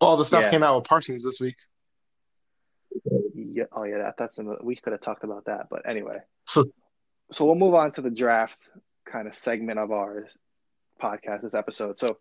all 0.00 0.16
the 0.16 0.24
stuff 0.24 0.42
Yeah. 0.42 0.50
came 0.50 0.64
out 0.64 0.74
with 0.74 0.84
Parsons 0.88 1.22
this 1.22 1.38
week. 1.38 1.54
Yeah, 3.34 3.64
oh 3.72 3.84
yeah, 3.84 3.98
that, 3.98 4.14
that's 4.18 4.38
another, 4.38 4.58
we 4.62 4.76
could 4.76 4.92
have 4.92 5.00
talked 5.02 5.24
about 5.24 5.44
that, 5.46 5.68
but 5.70 5.88
anyway. 5.88 6.18
So- 6.46 6.66
so 7.32 7.46
we'll 7.46 7.54
move 7.54 7.74
on 7.74 7.90
to 7.92 8.02
the 8.02 8.10
draft 8.10 8.60
kind 9.06 9.26
of 9.26 9.34
segment 9.34 9.78
of 9.78 9.90
our 9.90 10.26
podcast 11.02 11.40
this 11.42 11.54
episode. 11.54 11.98
So 11.98 12.18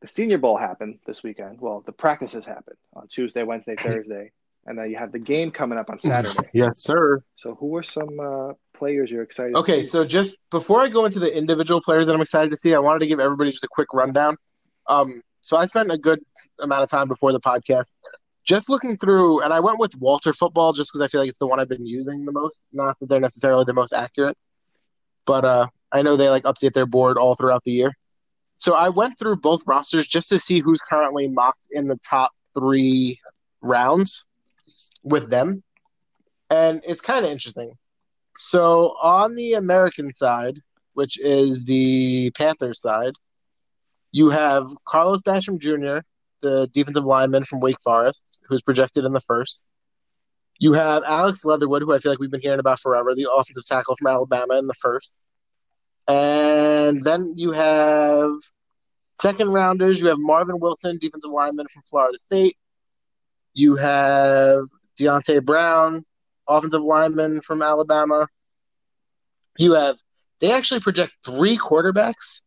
the 0.00 0.08
Senior 0.08 0.38
Bowl 0.38 0.56
happened 0.56 0.98
this 1.06 1.22
weekend. 1.22 1.60
Well, 1.60 1.82
the 1.84 1.92
practices 1.92 2.46
happened 2.46 2.78
on 2.94 3.06
Tuesday, 3.08 3.42
Wednesday, 3.42 3.76
Thursday, 3.82 4.32
and 4.66 4.78
then 4.78 4.90
you 4.90 4.96
have 4.96 5.12
the 5.12 5.18
game 5.18 5.50
coming 5.50 5.78
up 5.78 5.90
on 5.90 6.00
Saturday. 6.00 6.48
Yes, 6.54 6.82
sir. 6.82 7.22
So 7.36 7.54
who 7.54 7.76
are 7.76 7.82
some 7.82 8.18
uh, 8.18 8.52
players 8.72 9.10
you're 9.10 9.22
excited? 9.22 9.52
to 9.52 9.58
Okay, 9.58 9.86
so 9.86 10.06
just 10.06 10.36
before 10.50 10.80
I 10.80 10.88
go 10.88 11.04
into 11.04 11.20
the 11.20 11.30
individual 11.30 11.82
players 11.82 12.06
that 12.06 12.14
I'm 12.14 12.22
excited 12.22 12.50
to 12.50 12.56
see, 12.56 12.74
I 12.74 12.78
wanted 12.78 13.00
to 13.00 13.06
give 13.06 13.20
everybody 13.20 13.50
just 13.50 13.64
a 13.64 13.68
quick 13.70 13.92
rundown. 13.92 14.36
Um, 14.86 15.22
so 15.42 15.58
I 15.58 15.66
spent 15.66 15.92
a 15.92 15.98
good 15.98 16.20
amount 16.60 16.82
of 16.82 16.90
time 16.90 17.08
before 17.08 17.32
the 17.32 17.40
podcast 17.40 17.92
just 18.44 18.68
looking 18.68 18.96
through, 18.96 19.42
and 19.42 19.52
I 19.52 19.60
went 19.60 19.78
with 19.78 19.94
Walter 19.96 20.32
Football 20.32 20.72
just 20.72 20.92
because 20.92 21.04
I 21.04 21.08
feel 21.08 21.20
like 21.20 21.28
it's 21.28 21.38
the 21.38 21.46
one 21.46 21.60
I've 21.60 21.68
been 21.68 21.86
using 21.86 22.24
the 22.24 22.32
most. 22.32 22.60
Not 22.72 22.98
that 23.00 23.08
they're 23.08 23.20
necessarily 23.20 23.64
the 23.64 23.72
most 23.72 23.92
accurate, 23.92 24.36
but 25.26 25.44
uh, 25.44 25.66
I 25.92 26.02
know 26.02 26.16
they 26.16 26.28
like 26.28 26.44
update 26.44 26.72
their 26.72 26.86
board 26.86 27.18
all 27.18 27.34
throughout 27.34 27.64
the 27.64 27.72
year. 27.72 27.92
So 28.58 28.74
I 28.74 28.90
went 28.90 29.18
through 29.18 29.36
both 29.36 29.62
rosters 29.66 30.06
just 30.06 30.28
to 30.30 30.38
see 30.38 30.60
who's 30.60 30.80
currently 30.80 31.28
mocked 31.28 31.68
in 31.70 31.86
the 31.86 31.98
top 32.08 32.32
three 32.58 33.18
rounds 33.62 34.24
with 35.02 35.30
them, 35.30 35.62
and 36.50 36.82
it's 36.86 37.00
kind 37.00 37.24
of 37.24 37.30
interesting. 37.30 37.72
So 38.36 38.96
on 39.02 39.34
the 39.34 39.54
American 39.54 40.12
side, 40.12 40.58
which 40.94 41.18
is 41.18 41.64
the 41.64 42.30
Panthers 42.32 42.80
side, 42.80 43.12
you 44.12 44.30
have 44.30 44.66
Carlos 44.86 45.22
Basham 45.22 45.58
Jr., 45.58 46.04
the 46.42 46.68
defensive 46.72 47.04
lineman 47.04 47.44
from 47.44 47.60
Wake 47.60 47.80
Forest, 47.82 48.22
who's 48.48 48.62
projected 48.62 49.04
in 49.04 49.12
the 49.12 49.20
first. 49.20 49.64
You 50.58 50.74
have 50.74 51.02
Alex 51.06 51.44
Leatherwood, 51.44 51.82
who 51.82 51.94
I 51.94 51.98
feel 51.98 52.12
like 52.12 52.18
we've 52.18 52.30
been 52.30 52.40
hearing 52.40 52.60
about 52.60 52.80
forever, 52.80 53.14
the 53.14 53.28
offensive 53.32 53.64
tackle 53.64 53.96
from 53.96 54.12
Alabama 54.12 54.58
in 54.58 54.66
the 54.66 54.74
first. 54.74 55.14
And 56.06 57.02
then 57.02 57.34
you 57.36 57.52
have 57.52 58.32
second 59.20 59.52
rounders. 59.52 60.00
You 60.00 60.08
have 60.08 60.18
Marvin 60.18 60.58
Wilson, 60.60 60.98
defensive 61.00 61.30
lineman 61.30 61.66
from 61.72 61.82
Florida 61.88 62.18
State. 62.18 62.56
You 63.54 63.76
have 63.76 64.64
Deonte 64.98 65.44
Brown, 65.44 66.04
offensive 66.48 66.82
lineman 66.82 67.40
from 67.42 67.62
Alabama. 67.62 68.26
You 69.56 69.72
have 69.72 69.96
they 70.40 70.52
actually 70.52 70.80
project 70.80 71.12
three 71.24 71.58
quarterbacks 71.58 72.40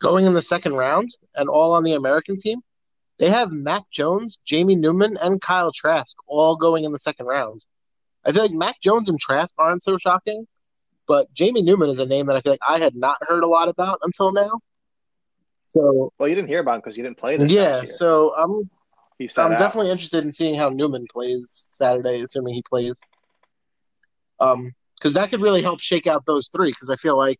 going 0.00 0.26
in 0.26 0.34
the 0.34 0.42
second 0.42 0.74
round 0.74 1.10
and 1.34 1.48
all 1.48 1.72
on 1.72 1.84
the 1.84 1.94
American 1.94 2.38
team. 2.38 2.60
They 3.18 3.30
have 3.30 3.50
Mac 3.50 3.82
Jones, 3.90 4.38
Jamie 4.44 4.76
Newman, 4.76 5.16
and 5.20 5.40
Kyle 5.40 5.72
Trask 5.72 6.14
all 6.26 6.56
going 6.56 6.84
in 6.84 6.92
the 6.92 6.98
second 6.98 7.26
round. 7.26 7.64
I 8.24 8.32
feel 8.32 8.42
like 8.42 8.52
Mac 8.52 8.80
Jones 8.82 9.08
and 9.08 9.18
Trask 9.18 9.54
aren't 9.58 9.82
so 9.82 9.96
shocking, 9.98 10.46
but 11.06 11.32
Jamie 11.32 11.62
Newman 11.62 11.88
is 11.88 11.98
a 11.98 12.06
name 12.06 12.26
that 12.26 12.36
I 12.36 12.40
feel 12.40 12.52
like 12.52 12.60
I 12.66 12.78
had 12.78 12.94
not 12.94 13.16
heard 13.20 13.42
a 13.42 13.48
lot 13.48 13.68
about 13.68 14.00
until 14.02 14.32
now. 14.32 14.60
So 15.68 16.12
well, 16.18 16.28
you 16.28 16.34
didn't 16.34 16.48
hear 16.48 16.60
about 16.60 16.76
him 16.76 16.80
because 16.80 16.96
you 16.96 17.02
didn't 17.02 17.18
play 17.18 17.36
this 17.36 17.50
yeah, 17.50 17.82
so 17.84 18.34
I'm 18.36 18.70
I'm 19.38 19.52
out. 19.52 19.58
definitely 19.58 19.90
interested 19.90 20.24
in 20.24 20.32
seeing 20.32 20.54
how 20.54 20.68
Newman 20.68 21.06
plays 21.12 21.68
Saturday, 21.72 22.22
assuming 22.22 22.54
he 22.54 22.62
plays. 22.62 22.98
Um, 24.40 24.72
because 24.98 25.14
that 25.14 25.30
could 25.30 25.40
really 25.40 25.62
help 25.62 25.80
shake 25.80 26.06
out 26.06 26.24
those 26.26 26.48
three. 26.48 26.70
Because 26.70 26.90
I 26.90 26.96
feel 26.96 27.16
like 27.16 27.38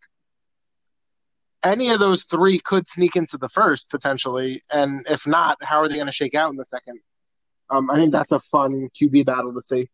any 1.66 1.90
of 1.90 1.98
those 1.98 2.24
three 2.24 2.60
could 2.60 2.86
sneak 2.86 3.16
into 3.16 3.36
the 3.36 3.48
first 3.48 3.90
potentially, 3.90 4.62
and 4.72 5.04
if 5.10 5.26
not, 5.26 5.58
how 5.60 5.78
are 5.78 5.88
they 5.88 5.96
going 5.96 6.06
to 6.06 6.12
shake 6.12 6.34
out 6.34 6.50
in 6.50 6.56
the 6.56 6.64
second? 6.64 7.00
Um, 7.68 7.90
I 7.90 7.96
think 7.96 8.12
that's 8.12 8.32
a 8.32 8.38
fun 8.38 8.88
QB 8.94 9.26
battle 9.26 9.52
to 9.52 9.62
see. 9.62 9.88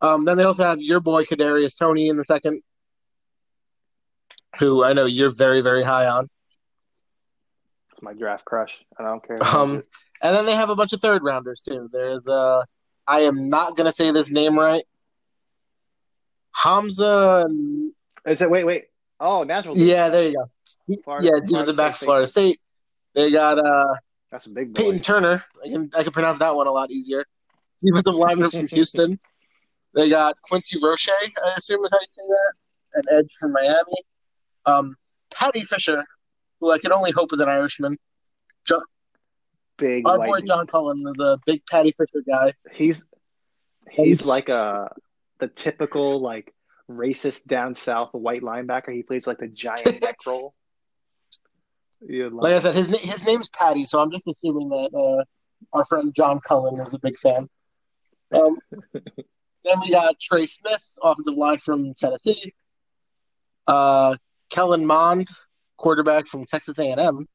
Um, 0.00 0.24
then 0.24 0.36
they 0.36 0.44
also 0.44 0.62
have 0.62 0.80
your 0.80 1.00
boy 1.00 1.24
Kadarius 1.24 1.76
Toney 1.76 2.08
in 2.08 2.16
the 2.16 2.24
second, 2.24 2.62
who 4.58 4.84
I 4.84 4.92
know 4.92 5.06
you're 5.06 5.34
very 5.34 5.60
very 5.60 5.82
high 5.82 6.06
on. 6.06 6.28
It's 7.90 8.00
my 8.00 8.12
draft 8.14 8.44
crush, 8.44 8.72
and 8.96 9.08
I 9.08 9.10
don't 9.10 9.26
care. 9.26 9.38
Um, 9.42 9.82
and 10.22 10.36
then 10.36 10.46
they 10.46 10.54
have 10.54 10.70
a 10.70 10.76
bunch 10.76 10.92
of 10.92 11.00
third 11.00 11.24
rounders 11.24 11.62
too. 11.68 11.88
There's 11.92 12.24
uh, 12.28 12.62
I 13.08 13.22
am 13.22 13.48
not 13.48 13.76
gonna 13.76 13.90
say 13.90 14.12
this 14.12 14.30
name 14.30 14.56
right. 14.56 14.84
Hamza, 16.54 17.44
is 18.24 18.40
it? 18.40 18.50
Wait, 18.50 18.64
wait. 18.64 18.84
Oh, 19.20 19.42
Nashville. 19.42 19.76
yeah, 19.76 20.08
there 20.10 20.28
you 20.28 20.34
go. 20.34 20.50
Florida- 21.04 21.24
yeah, 21.26 21.30
Florida 21.30 21.46
defensive 21.46 21.76
back 21.76 21.96
Florida 21.96 22.26
State. 22.26 22.60
They 23.14 23.30
got 23.30 23.58
uh, 23.58 23.94
That's 24.30 24.46
a 24.46 24.50
big 24.50 24.74
boy. 24.74 24.82
Peyton 24.82 25.00
Turner. 25.00 25.44
I 25.64 25.68
can 25.68 25.90
I 25.94 26.02
can 26.02 26.12
pronounce 26.12 26.38
that 26.38 26.54
one 26.54 26.66
a 26.66 26.72
lot 26.72 26.90
easier. 26.90 27.24
Defensive 27.80 28.14
lineman 28.14 28.50
from 28.50 28.66
Houston. 28.68 29.18
They 29.94 30.10
got 30.10 30.40
Quincy 30.42 30.78
Roche, 30.82 31.08
I 31.08 31.54
assume 31.56 31.84
is 31.84 31.90
how 31.90 31.98
you 32.00 32.06
say 32.10 32.22
that, 32.26 32.52
an 32.94 33.18
edge 33.18 33.32
from 33.38 33.52
Miami. 33.52 34.02
Um, 34.66 34.96
Paddy 35.32 35.64
Fisher, 35.64 36.04
who 36.60 36.70
I 36.70 36.78
can 36.78 36.92
only 36.92 37.10
hope 37.10 37.32
is 37.32 37.40
an 37.40 37.48
Irishman. 37.48 37.96
John, 38.64 38.82
Big 39.78 40.06
our 40.06 40.18
white 40.18 40.28
boy. 40.28 40.40
John 40.42 40.66
Cullen 40.66 41.02
is 41.06 41.20
a 41.24 41.38
big 41.46 41.62
Paddy 41.70 41.92
Fisher 41.92 42.22
guy. 42.26 42.52
He's 42.72 43.06
he's 43.90 44.24
like 44.24 44.48
a 44.48 44.92
the 45.38 45.48
typical 45.48 46.20
like 46.20 46.52
racist 46.90 47.46
down 47.46 47.74
south 47.74 48.10
white 48.12 48.42
linebacker. 48.42 48.92
He 48.92 49.02
plays 49.02 49.26
like 49.26 49.38
the 49.38 49.48
giant 49.48 49.86
neck 50.02 50.16
roll. 50.26 50.54
Like 52.00 52.54
I 52.54 52.60
said, 52.60 52.74
his 52.74 52.88
na- 52.88 52.98
his 52.98 53.24
name's 53.26 53.50
Paddy, 53.50 53.84
so 53.84 54.00
I'm 54.00 54.10
just 54.10 54.26
assuming 54.26 54.68
that 54.68 54.90
uh, 54.94 55.24
our 55.76 55.84
friend 55.84 56.14
John 56.14 56.40
Cullen 56.40 56.80
is 56.80 56.94
a 56.94 56.98
big 56.98 57.18
fan. 57.18 57.48
Um, 58.32 58.58
then 58.92 59.80
we 59.80 59.90
got 59.90 60.14
Trey 60.20 60.46
Smith, 60.46 60.82
offensive 61.02 61.34
line 61.34 61.58
from 61.58 61.94
Tennessee. 61.94 62.52
Uh, 63.66 64.16
Kellen 64.50 64.86
Mond, 64.86 65.28
quarterback 65.76 66.26
from 66.26 66.44
Texas 66.46 66.78
A&M. 66.78 67.26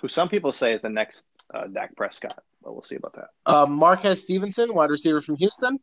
who 0.00 0.08
some 0.08 0.28
people 0.28 0.52
say 0.52 0.74
is 0.74 0.82
the 0.82 0.88
next 0.88 1.24
uh, 1.52 1.66
Dak 1.66 1.96
Prescott, 1.96 2.42
but 2.62 2.72
we'll 2.72 2.82
see 2.82 2.96
about 2.96 3.14
that. 3.14 3.28
Uh, 3.46 3.66
Marquez 3.66 4.22
Stevenson, 4.22 4.74
wide 4.74 4.90
receiver 4.90 5.20
from 5.20 5.36
Houston. 5.36 5.78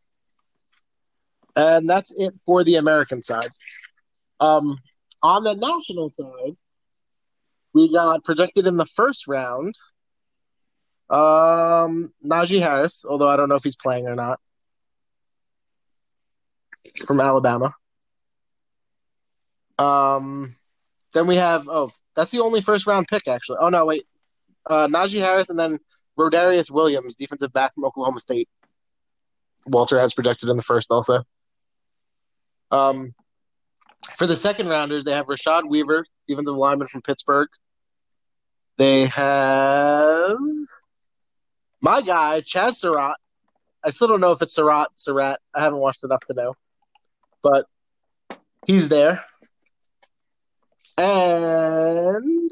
And 1.56 1.90
that's 1.90 2.12
it 2.16 2.34
for 2.46 2.64
the 2.64 2.76
American 2.76 3.22
side. 3.24 3.50
Um, 4.40 4.78
on 5.22 5.44
the 5.44 5.54
national 5.54 6.10
side, 6.10 6.56
we 7.74 7.92
got 7.92 8.24
projected 8.24 8.68
in 8.68 8.78
the 8.78 8.86
first 8.86 9.28
round 9.28 9.76
um, 11.12 12.14
Najee 12.26 12.62
Harris, 12.62 13.04
although 13.08 13.30
I 13.30 13.36
don't 13.36 13.50
know 13.50 13.56
if 13.56 13.64
he's 13.64 13.76
playing 13.76 14.08
or 14.08 14.16
not, 14.16 14.40
from 17.06 17.20
Alabama. 17.20 17.74
Um, 19.78 20.56
then 21.14 21.28
we 21.28 21.36
have, 21.36 21.68
oh, 21.68 21.92
that's 22.16 22.32
the 22.32 22.40
only 22.40 22.62
first 22.62 22.88
round 22.88 23.08
pick, 23.10 23.28
actually. 23.28 23.58
Oh, 23.60 23.70
no, 23.70 23.86
wait. 23.86 24.06
Uh, 24.66 24.88
Najee 24.88 25.20
Harris 25.20 25.50
and 25.50 25.60
then 25.60 25.80
Rodarius 26.18 26.72
Williams, 26.72 27.16
defensive 27.18 27.52
back 27.52 27.74
from 27.74 27.84
Oklahoma 27.84 28.22
State. 28.22 28.48
Walter 29.66 30.00
has 30.00 30.14
projected 30.14 30.48
in 30.50 30.56
the 30.56 30.64
first 30.64 30.88
also. 30.92 31.24
Um, 32.72 33.14
for 34.18 34.28
the 34.28 34.38
second 34.38 34.70
rounders, 34.70 35.04
they 35.04 35.12
have 35.12 35.26
Rashad 35.26 35.70
Weaver, 35.70 36.06
defensive 36.28 36.56
lineman 36.56 36.88
from 36.88 37.02
Pittsburgh. 37.02 37.50
They 38.78 39.08
have 39.08 40.38
my 41.82 42.02
guy, 42.02 42.42
Chad 42.42 42.76
Surratt. 42.76 43.18
I 43.84 43.90
still 43.92 44.08
don't 44.08 44.22
know 44.22 44.32
if 44.32 44.42
it's 44.42 44.54
Surratt, 44.54 44.90
Surratt. 44.96 45.40
I 45.54 45.62
haven't 45.62 45.80
watched 45.80 46.04
enough 46.04 46.22
to 46.28 46.34
know. 46.34 46.56
But 47.42 47.66
he's 48.68 48.88
there. 48.88 49.24
And 50.98 52.52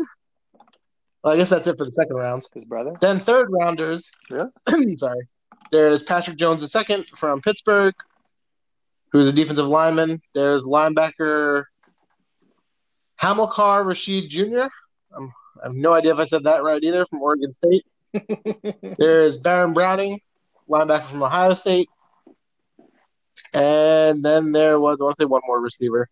well, 1.24 1.34
I 1.34 1.38
guess 1.38 1.50
that's 1.50 1.68
it 1.68 1.78
for 1.78 1.86
the 1.86 1.92
second 1.92 2.16
round. 2.16 2.44
His 2.54 2.66
brother. 2.66 2.96
Then 3.00 3.20
third 3.20 3.50
rounders. 3.52 4.10
Really? 4.30 4.50
sorry. 4.98 5.28
There's 5.72 6.02
Patrick 6.02 6.38
Jones 6.38 6.62
the 6.62 6.68
second 6.68 7.06
from 7.18 7.42
Pittsburgh, 7.42 7.94
who's 9.12 9.28
a 9.28 9.34
defensive 9.34 9.68
lineman. 9.68 10.22
There's 10.34 10.64
linebacker 10.64 11.66
Hamilcar 13.22 13.84
Rashed 13.86 14.30
Jr. 14.30 14.70
Um, 15.16 15.34
I 15.62 15.68
have 15.68 15.76
no 15.76 15.94
idea 15.94 16.14
if 16.14 16.20
I 16.20 16.26
said 16.26 16.44
that 16.44 16.64
right 16.64 16.82
either, 16.84 17.06
from 17.10 17.22
Oregon 17.22 17.54
State. 17.54 17.86
There's 18.98 19.38
Baron 19.38 19.74
Browning, 19.74 20.20
linebacker 20.70 21.10
from 21.10 21.24
Ohio 21.24 21.54
State. 21.54 21.90
And 23.54 24.24
then 24.24 24.52
there 24.52 24.80
was, 24.80 25.00
I 25.02 25.06
want 25.06 25.18
to 25.18 25.24
say 25.24 25.26
one 25.26 25.42
more 25.46 25.62
receiver. 25.62 26.10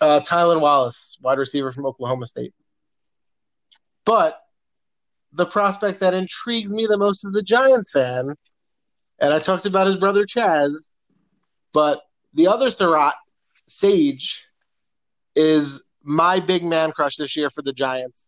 Uh, 0.00 0.20
Tylan 0.20 0.60
Wallace, 0.60 1.18
wide 1.22 1.38
receiver 1.38 1.72
from 1.72 1.86
Oklahoma 1.86 2.26
State. 2.26 2.54
But 4.04 4.38
the 5.32 5.46
prospect 5.46 6.00
that 6.00 6.14
intrigues 6.14 6.72
me 6.72 6.86
the 6.86 6.96
most 6.96 7.24
as 7.24 7.34
a 7.34 7.42
Giants 7.42 7.90
fan, 7.90 8.34
and 9.18 9.34
I 9.34 9.40
talked 9.40 9.66
about 9.66 9.86
his 9.86 9.96
brother 9.96 10.24
Chaz, 10.24 10.72
but 11.72 12.02
the 12.34 12.46
other 12.46 12.70
Surratt, 12.70 13.14
Sage, 13.66 14.46
is 15.34 15.82
my 16.02 16.40
big 16.40 16.64
man 16.64 16.92
crush 16.92 17.16
this 17.16 17.36
year 17.36 17.50
for 17.50 17.62
the 17.62 17.72
Giants. 17.72 18.27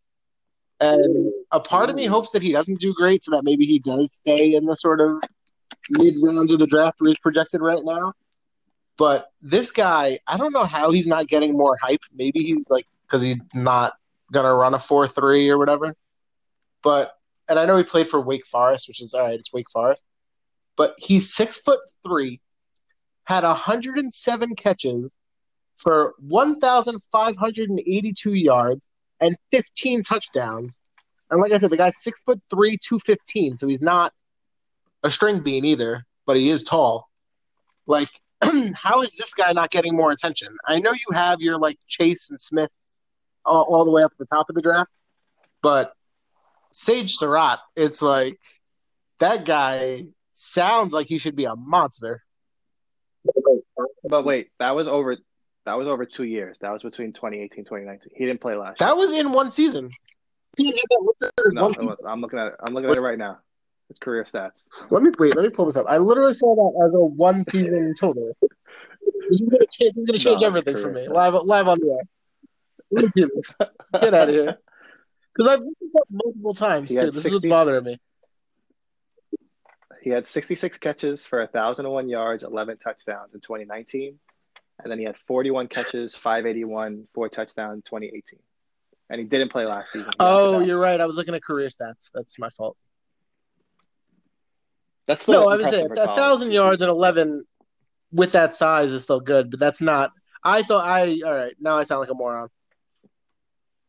And 0.80 1.32
a 1.52 1.60
part 1.60 1.90
of 1.90 1.96
me 1.96 2.06
hopes 2.06 2.32
that 2.32 2.42
he 2.42 2.52
doesn't 2.52 2.80
do 2.80 2.94
great 2.94 3.22
so 3.22 3.32
that 3.32 3.44
maybe 3.44 3.66
he 3.66 3.78
does 3.78 4.14
stay 4.14 4.54
in 4.54 4.64
the 4.64 4.76
sort 4.76 5.00
of 5.00 5.20
mid 5.90 6.14
rounds 6.22 6.52
of 6.52 6.58
the 6.58 6.66
draft 6.66 7.00
where 7.00 7.10
he's 7.10 7.18
projected 7.18 7.60
right 7.60 7.84
now. 7.84 8.14
But 8.96 9.30
this 9.42 9.70
guy, 9.70 10.18
I 10.26 10.38
don't 10.38 10.52
know 10.52 10.64
how 10.64 10.90
he's 10.90 11.06
not 11.06 11.28
getting 11.28 11.52
more 11.52 11.76
hype. 11.82 12.00
Maybe 12.12 12.42
he's 12.42 12.64
like, 12.68 12.86
because 13.02 13.22
he's 13.22 13.38
not 13.54 13.92
going 14.32 14.46
to 14.46 14.54
run 14.54 14.74
a 14.74 14.78
4 14.78 15.06
3 15.06 15.50
or 15.50 15.58
whatever. 15.58 15.94
But, 16.82 17.12
and 17.48 17.58
I 17.58 17.66
know 17.66 17.76
he 17.76 17.82
played 17.82 18.08
for 18.08 18.20
Wake 18.20 18.46
Forest, 18.46 18.88
which 18.88 19.02
is 19.02 19.12
all 19.12 19.22
right, 19.22 19.38
it's 19.38 19.52
Wake 19.52 19.70
Forest. 19.70 20.02
But 20.76 20.94
he's 20.96 21.34
six 21.34 21.58
foot 21.58 21.80
three, 22.06 22.40
had 23.24 23.44
107 23.44 24.56
catches 24.56 25.14
for 25.76 26.14
1,582 26.20 28.34
yards 28.34 28.88
and 29.20 29.36
15 29.50 30.02
touchdowns. 30.02 30.80
And 31.30 31.40
like 31.40 31.52
I 31.52 31.58
said, 31.58 31.70
the 31.70 31.76
guy's 31.76 31.94
six 32.02 32.20
foot 32.26 32.40
three, 32.50 32.76
215, 32.76 33.58
so 33.58 33.68
he's 33.68 33.82
not 33.82 34.12
a 35.02 35.10
string 35.10 35.40
bean 35.40 35.64
either, 35.64 36.04
but 36.26 36.36
he 36.36 36.50
is 36.50 36.62
tall. 36.62 37.08
Like, 37.86 38.08
how 38.74 39.02
is 39.02 39.14
this 39.14 39.34
guy 39.34 39.52
not 39.52 39.70
getting 39.70 39.94
more 39.94 40.12
attention? 40.12 40.56
I 40.66 40.80
know 40.80 40.92
you 40.92 41.14
have 41.14 41.40
your 41.40 41.58
like 41.58 41.78
Chase 41.88 42.30
and 42.30 42.40
Smith 42.40 42.70
all, 43.44 43.62
all 43.62 43.84
the 43.84 43.90
way 43.90 44.02
up 44.02 44.12
at 44.12 44.18
the 44.18 44.26
top 44.26 44.48
of 44.48 44.54
the 44.54 44.62
draft, 44.62 44.90
but 45.62 45.92
Sage 46.72 47.14
Surratt, 47.14 47.60
it's 47.76 48.02
like 48.02 48.38
that 49.18 49.44
guy 49.44 50.06
sounds 50.32 50.92
like 50.92 51.06
he 51.06 51.18
should 51.18 51.36
be 51.36 51.44
a 51.44 51.54
monster. 51.56 52.22
But 54.04 54.24
wait, 54.24 54.48
that 54.58 54.74
was 54.74 54.88
over. 54.88 55.16
That 55.66 55.76
was 55.78 55.88
over 55.88 56.04
two 56.06 56.24
years. 56.24 56.58
That 56.60 56.72
was 56.72 56.82
between 56.82 57.12
2018 57.12 57.64
2019. 57.64 58.12
He 58.14 58.24
didn't 58.24 58.40
play 58.40 58.54
last. 58.56 58.78
That 58.78 58.96
was 58.96 59.12
in 59.12 59.32
one 59.32 59.50
season. 59.50 59.90
He 60.56 60.70
did 60.72 60.80
that- 60.90 61.00
what's 61.02 61.20
that, 61.20 61.32
his 61.44 61.54
one- 61.54 61.86
was- 61.86 61.98
I'm 62.06 62.20
looking 62.20 62.38
at 62.38 62.48
it. 62.48 62.54
I'm 62.64 62.74
looking 62.74 62.90
at 62.90 62.96
it 62.96 63.00
right 63.00 63.18
now. 63.18 63.38
His 63.88 63.98
career 63.98 64.22
stats. 64.24 64.64
Let 64.90 65.02
me 65.02 65.10
wait. 65.18 65.36
Let 65.36 65.42
me 65.42 65.50
pull 65.50 65.66
this 65.66 65.76
up. 65.76 65.86
I 65.88 65.98
literally 65.98 66.34
saw 66.34 66.54
that 66.54 66.86
as 66.86 66.94
a 66.94 67.00
one 67.00 67.44
season 67.44 67.94
total. 68.00 68.32
This 68.40 69.40
is 69.40 69.40
gonna 69.42 69.66
change, 69.70 69.94
this 69.94 70.02
is 70.02 70.06
gonna 70.06 70.18
change 70.18 70.40
No, 70.42 70.46
everything 70.46 70.76
for 70.76 70.90
me. 70.92 71.06
stats. 71.06 71.12
Live, 71.12 71.34
live 71.44 71.68
on 71.68 71.78
the 71.80 71.90
air. 71.92 72.02
Let 72.92 73.04
me 73.04 73.10
do 73.14 73.30
this. 73.34 73.54
Get 74.00 74.14
out 74.14 74.28
of 74.28 74.34
here. 74.34 74.58
Because 75.32 75.52
I've 75.52 75.60
looked 75.60 75.80
this 75.80 75.90
up 75.96 76.06
multiple 76.10 76.54
times 76.54 76.88
too. 76.90 76.96
had 76.96 77.06
This 77.08 77.18
is 77.18 77.22
60 77.22 77.36
what's 77.36 77.48
bothering 77.48 77.84
me. 77.84 78.00
He 80.02 80.10
had 80.10 80.26
66 80.26 80.78
catches 80.78 81.24
for 81.24 81.38
1,001 81.40 82.08
yards, 82.08 82.42
11 82.42 82.78
touchdowns 82.78 83.32
in 83.32 83.40
2019. 83.40 84.18
And 84.82 84.90
then 84.90 84.98
he 84.98 85.04
had 85.04 85.16
41 85.26 85.68
catches, 85.68 86.14
581, 86.14 87.08
four 87.14 87.28
touchdowns 87.28 87.74
in 87.76 87.82
2018. 87.82 88.38
And 89.10 89.20
he 89.20 89.26
didn't 89.26 89.50
play 89.50 89.66
last 89.66 89.92
season. 89.92 90.10
Oh, 90.20 90.60
you're 90.60 90.78
right. 90.78 91.00
I 91.00 91.06
was 91.06 91.16
looking 91.16 91.34
at 91.34 91.42
career 91.42 91.68
stats. 91.68 92.10
That's 92.14 92.38
my 92.38 92.48
fault. 92.50 92.76
That's 95.06 95.22
still 95.22 95.42
No, 95.42 95.48
I 95.48 95.56
was 95.56 95.68
saying 95.68 95.88
a 95.90 96.06
thousand 96.06 96.52
yards 96.52 96.82
and 96.82 96.90
eleven 96.90 97.44
with 98.12 98.32
that 98.32 98.54
size 98.54 98.92
is 98.92 99.02
still 99.02 99.20
good, 99.20 99.50
but 99.50 99.58
that's 99.58 99.80
not. 99.80 100.12
I 100.44 100.62
thought 100.62 100.86
I 100.86 101.20
all 101.26 101.34
right. 101.34 101.54
Now 101.58 101.78
I 101.78 101.82
sound 101.82 102.00
like 102.00 102.10
a 102.10 102.14
moron. 102.14 102.48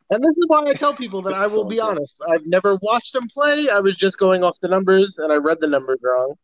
And 0.09 0.21
this 0.23 0.35
is 0.37 0.45
why 0.47 0.63
I 0.67 0.73
tell 0.73 0.95
people 0.95 1.21
that 1.21 1.33
I 1.33 1.47
will 1.55 1.65
be 1.65 1.75
good. 1.75 1.83
honest. 1.83 2.17
I've 2.27 2.45
never 2.45 2.77
watched 2.81 3.15
him 3.15 3.27
play. 3.27 3.67
I 3.71 3.79
was 3.79 3.95
just 3.95 4.17
going 4.17 4.43
off 4.43 4.59
the 4.61 4.67
numbers, 4.67 5.17
and 5.19 5.31
I 5.31 5.35
read 5.35 5.59
the 5.61 5.67
numbers 5.67 5.99
wrong. 6.01 6.35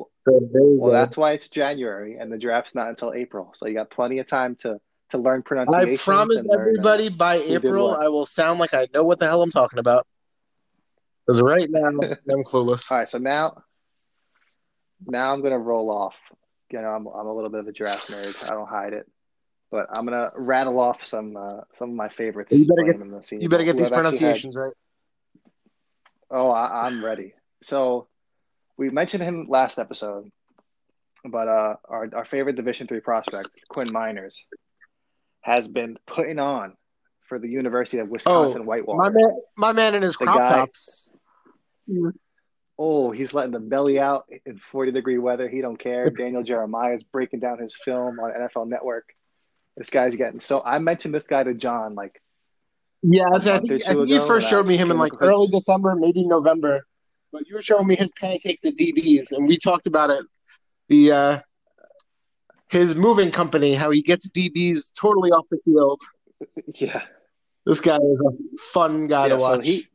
Well- 0.00 0.10
So 0.40 0.48
there 0.52 0.62
you 0.62 0.78
Well, 0.80 0.92
that's 0.92 1.16
why 1.16 1.32
it's 1.32 1.48
January 1.48 2.16
and 2.16 2.30
the 2.32 2.38
draft's 2.38 2.74
not 2.74 2.88
until 2.88 3.12
April. 3.12 3.52
So 3.56 3.66
you 3.66 3.74
got 3.74 3.90
plenty 3.90 4.18
of 4.18 4.26
time 4.26 4.56
to 4.56 4.78
to 5.10 5.18
learn 5.18 5.42
pronunciation. 5.42 5.92
I 5.92 5.96
promise 5.96 6.46
everybody 6.52 7.08
by 7.08 7.36
April. 7.36 7.90
I 7.90 8.08
will 8.08 8.26
sound 8.26 8.60
like 8.60 8.74
I 8.74 8.86
know 8.94 9.02
what 9.02 9.18
the 9.18 9.26
hell 9.26 9.42
I'm 9.42 9.50
talking 9.50 9.80
about. 9.80 10.06
Because 11.26 11.42
right 11.42 11.68
now 11.68 11.86
I'm 11.88 12.44
clueless. 12.44 12.90
All 12.92 12.98
right, 12.98 13.08
so 13.08 13.18
now, 13.18 13.62
now 15.06 15.32
I'm 15.32 15.42
gonna 15.42 15.58
roll 15.58 15.90
off. 15.90 16.16
You 16.70 16.80
know, 16.80 16.90
I'm 16.90 17.06
I'm 17.08 17.26
a 17.26 17.34
little 17.34 17.50
bit 17.50 17.58
of 17.60 17.66
a 17.66 17.72
draft 17.72 18.08
nerd. 18.08 18.44
I 18.48 18.54
don't 18.54 18.68
hide 18.68 18.92
it, 18.92 19.10
but 19.72 19.86
I'm 19.96 20.04
gonna 20.04 20.30
rattle 20.36 20.78
off 20.78 21.02
some 21.04 21.36
uh, 21.36 21.62
some 21.74 21.90
of 21.90 21.96
my 21.96 22.08
favorites. 22.08 22.52
You 22.52 22.66
better 22.66 22.82
playing 22.94 23.00
in 23.00 23.10
the 23.10 23.36
You 23.36 23.48
better 23.48 23.64
get 23.64 23.76
these 23.76 23.86
I've 23.86 23.92
had- 23.92 24.02
pronunciations 24.02 24.54
right. 24.54 24.72
Oh, 26.30 26.50
I, 26.50 26.86
I'm 26.86 27.04
ready. 27.04 27.34
So 27.62 28.06
we 28.80 28.88
mentioned 28.88 29.22
him 29.22 29.46
last 29.46 29.78
episode, 29.78 30.30
but 31.22 31.48
uh, 31.48 31.76
our 31.86 32.08
our 32.14 32.24
favorite 32.24 32.56
Division 32.56 32.86
three 32.86 33.00
prospect, 33.00 33.50
Quinn 33.68 33.88
Meinerz, 33.88 34.38
has 35.42 35.68
been 35.68 35.98
putting 36.06 36.38
on 36.38 36.74
for 37.28 37.38
the 37.38 37.46
University 37.46 37.98
of 37.98 38.08
Wisconsin 38.08 38.64
Whitewater. 38.64 38.98
My 38.98 39.10
man, 39.10 39.40
my 39.54 39.72
man 39.72 39.94
in 39.94 40.02
his 40.02 40.16
The 40.16 40.24
crop 40.24 40.38
guy- 40.38 40.48
tops. 40.48 41.12
Oh, 42.78 43.10
he's 43.10 43.34
letting 43.34 43.52
the 43.52 43.60
belly 43.60 44.00
out 44.00 44.24
in 44.46 44.56
40 44.56 44.92
degree 44.92 45.18
weather. 45.18 45.46
He 45.46 45.60
don't 45.60 45.76
care. 45.76 46.08
Daniel 46.22 46.42
Jeremiah 46.42 46.94
is 46.96 47.02
breaking 47.02 47.40
down 47.40 47.58
his 47.58 47.76
film 47.84 48.18
on 48.18 48.30
NFL 48.30 48.66
Network. 48.66 49.04
This 49.76 49.90
guy's 49.90 50.16
getting 50.16 50.40
so. 50.40 50.62
I 50.64 50.78
mentioned 50.78 51.12
this 51.14 51.26
guy 51.26 51.42
to 51.42 51.52
John 51.52 51.94
like 51.94 52.18
Yeah, 53.02 53.28
I, 53.30 53.38
think, 53.40 53.70
I 53.86 53.92
think 53.92 54.08
you 54.08 54.26
first 54.26 54.48
showed 54.48 54.66
me 54.66 54.78
him 54.78 54.90
in 54.90 54.96
like 54.96 55.12
early 55.20 55.48
December, 55.48 55.94
maybe 55.94 56.26
November. 56.26 56.86
But 57.32 57.46
you 57.48 57.54
were 57.54 57.62
showing 57.62 57.86
me 57.86 57.96
his 57.96 58.10
pancakes 58.20 58.64
at 58.64 58.74
DB's, 58.76 59.30
and 59.32 59.46
we 59.46 59.58
talked 59.58 59.86
about 59.86 60.10
it. 60.10 60.24
The 60.88 61.12
uh, 61.12 61.38
his 62.68 62.94
moving 62.94 63.30
company, 63.30 63.74
how 63.74 63.90
he 63.90 64.02
gets 64.02 64.28
DB's 64.28 64.92
totally 64.98 65.30
off 65.30 65.46
the 65.50 65.58
field. 65.64 66.00
yeah 66.74 67.02
This 67.66 67.80
guy 67.80 67.96
is 67.96 68.20
a 68.26 68.32
fun 68.72 69.06
guy 69.06 69.26
yeah. 69.26 69.34
to 69.34 69.40
So 69.40 69.48
watch. 69.56 69.66
he 69.66 69.86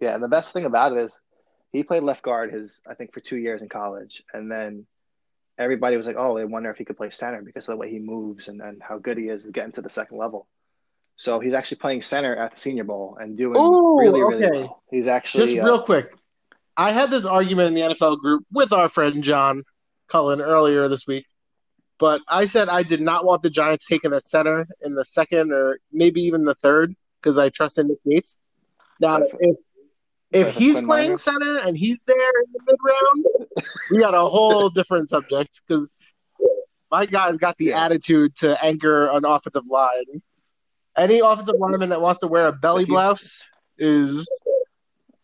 yeah. 0.00 0.14
And 0.14 0.22
the 0.22 0.28
best 0.28 0.52
thing 0.52 0.64
about 0.64 0.92
it 0.92 0.98
is 0.98 1.12
he 1.72 1.82
played 1.82 2.02
left 2.02 2.22
guard 2.22 2.52
his 2.52 2.80
I 2.88 2.94
think 2.94 3.12
for 3.12 3.20
two 3.20 3.36
years 3.36 3.62
in 3.62 3.68
college, 3.68 4.22
and 4.32 4.50
then 4.50 4.86
everybody 5.58 5.96
was 5.96 6.06
like, 6.06 6.16
oh, 6.18 6.36
they 6.36 6.44
wonder 6.44 6.70
if 6.70 6.76
he 6.78 6.84
could 6.84 6.96
play 6.96 7.10
center 7.10 7.42
because 7.42 7.64
of 7.64 7.72
the 7.72 7.76
way 7.76 7.90
he 7.90 7.98
moves 7.98 8.48
and, 8.48 8.60
and 8.62 8.82
how 8.82 8.98
good 8.98 9.18
he 9.18 9.28
is 9.28 9.44
at 9.44 9.52
getting 9.52 9.72
to 9.72 9.82
the 9.82 9.90
second 9.90 10.16
level. 10.18 10.46
So 11.20 11.38
he's 11.38 11.52
actually 11.52 11.76
playing 11.76 12.00
center 12.00 12.34
at 12.34 12.54
the 12.54 12.58
Senior 12.58 12.84
Bowl 12.84 13.18
and 13.20 13.36
doing 13.36 13.54
Ooh, 13.54 13.98
really, 14.00 14.22
really 14.22 14.46
okay. 14.46 14.60
well. 14.62 14.82
He's 14.90 15.06
actually 15.06 15.56
Just 15.56 15.62
uh, 15.62 15.66
real 15.66 15.82
quick, 15.82 16.14
I 16.78 16.92
had 16.92 17.10
this 17.10 17.26
argument 17.26 17.68
in 17.68 17.74
the 17.74 17.94
NFL 17.94 18.20
group 18.20 18.46
with 18.50 18.72
our 18.72 18.88
friend 18.88 19.22
John 19.22 19.62
Cullen 20.08 20.40
earlier 20.40 20.88
this 20.88 21.06
week, 21.06 21.26
but 21.98 22.22
I 22.26 22.46
said 22.46 22.70
I 22.70 22.84
did 22.84 23.02
not 23.02 23.26
want 23.26 23.42
the 23.42 23.50
Giants 23.50 23.84
taking 23.86 24.14
a 24.14 24.22
center 24.22 24.66
in 24.80 24.94
the 24.94 25.04
second 25.04 25.52
or 25.52 25.78
maybe 25.92 26.22
even 26.22 26.46
the 26.46 26.54
third 26.54 26.94
because 27.20 27.36
I 27.36 27.50
trust 27.50 27.76
in 27.76 27.88
Nick 27.88 27.98
Gates. 28.08 28.38
Now, 28.98 29.18
if 29.40 29.56
if 30.32 30.54
he's 30.54 30.76
Quinn 30.76 30.86
playing 30.86 31.16
center 31.18 31.58
and 31.58 31.76
he's 31.76 31.98
there 32.06 32.16
in 32.16 32.52
the 32.54 32.60
mid 32.66 32.76
round, 32.82 33.66
we 33.90 33.98
got 33.98 34.14
a 34.14 34.20
whole 34.20 34.70
different 34.74 35.10
subject 35.10 35.60
because 35.68 35.86
my 36.90 37.04
guy's 37.04 37.36
got 37.36 37.58
the 37.58 37.74
attitude 37.74 38.34
to 38.36 38.64
anchor 38.64 39.08
an 39.08 39.26
offensive 39.26 39.68
line. 39.68 40.22
Any 41.00 41.20
offensive 41.20 41.54
lineman 41.58 41.88
that 41.88 42.02
wants 42.02 42.20
to 42.20 42.26
wear 42.26 42.46
a 42.48 42.52
belly 42.52 42.84
blouse 42.84 43.48
is 43.78 44.28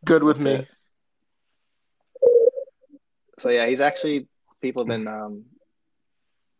good 0.06 0.22
with 0.22 0.40
me. 0.40 0.66
So 3.40 3.50
yeah, 3.50 3.66
he's 3.66 3.80
actually 3.80 4.26
people 4.62 4.84
have 4.84 4.88
been 4.88 5.06
um, 5.06 5.44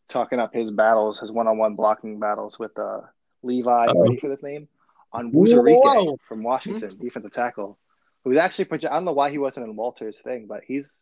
talking 0.07 0.39
up 0.39 0.53
his 0.53 0.71
battles, 0.71 1.19
his 1.19 1.33
one-on-one 1.33 1.77
blocking 1.77 2.21
battles 2.21 2.59
with 2.59 2.79
uh, 2.79 3.01
Levi. 3.43 3.87
Uh-oh. 3.87 4.03
Ready 4.03 4.19
for 4.19 4.29
this 4.29 4.43
name? 4.43 4.69
Onwuzurike 5.14 5.83
Whoa. 5.83 6.19
from 6.29 6.43
Washington, 6.43 6.99
defensive 7.01 7.33
tackle, 7.33 7.79
who's 8.23 8.37
actually 8.37 8.67
proje- 8.67 8.91
I 8.91 8.97
don't 8.97 9.07
know 9.07 9.12
why 9.12 9.31
he 9.31 9.39
wasn't 9.39 9.64
in 9.64 9.77
Walter's 9.77 10.19
thing, 10.23 10.47
but 10.47 10.61
he's 10.67 10.99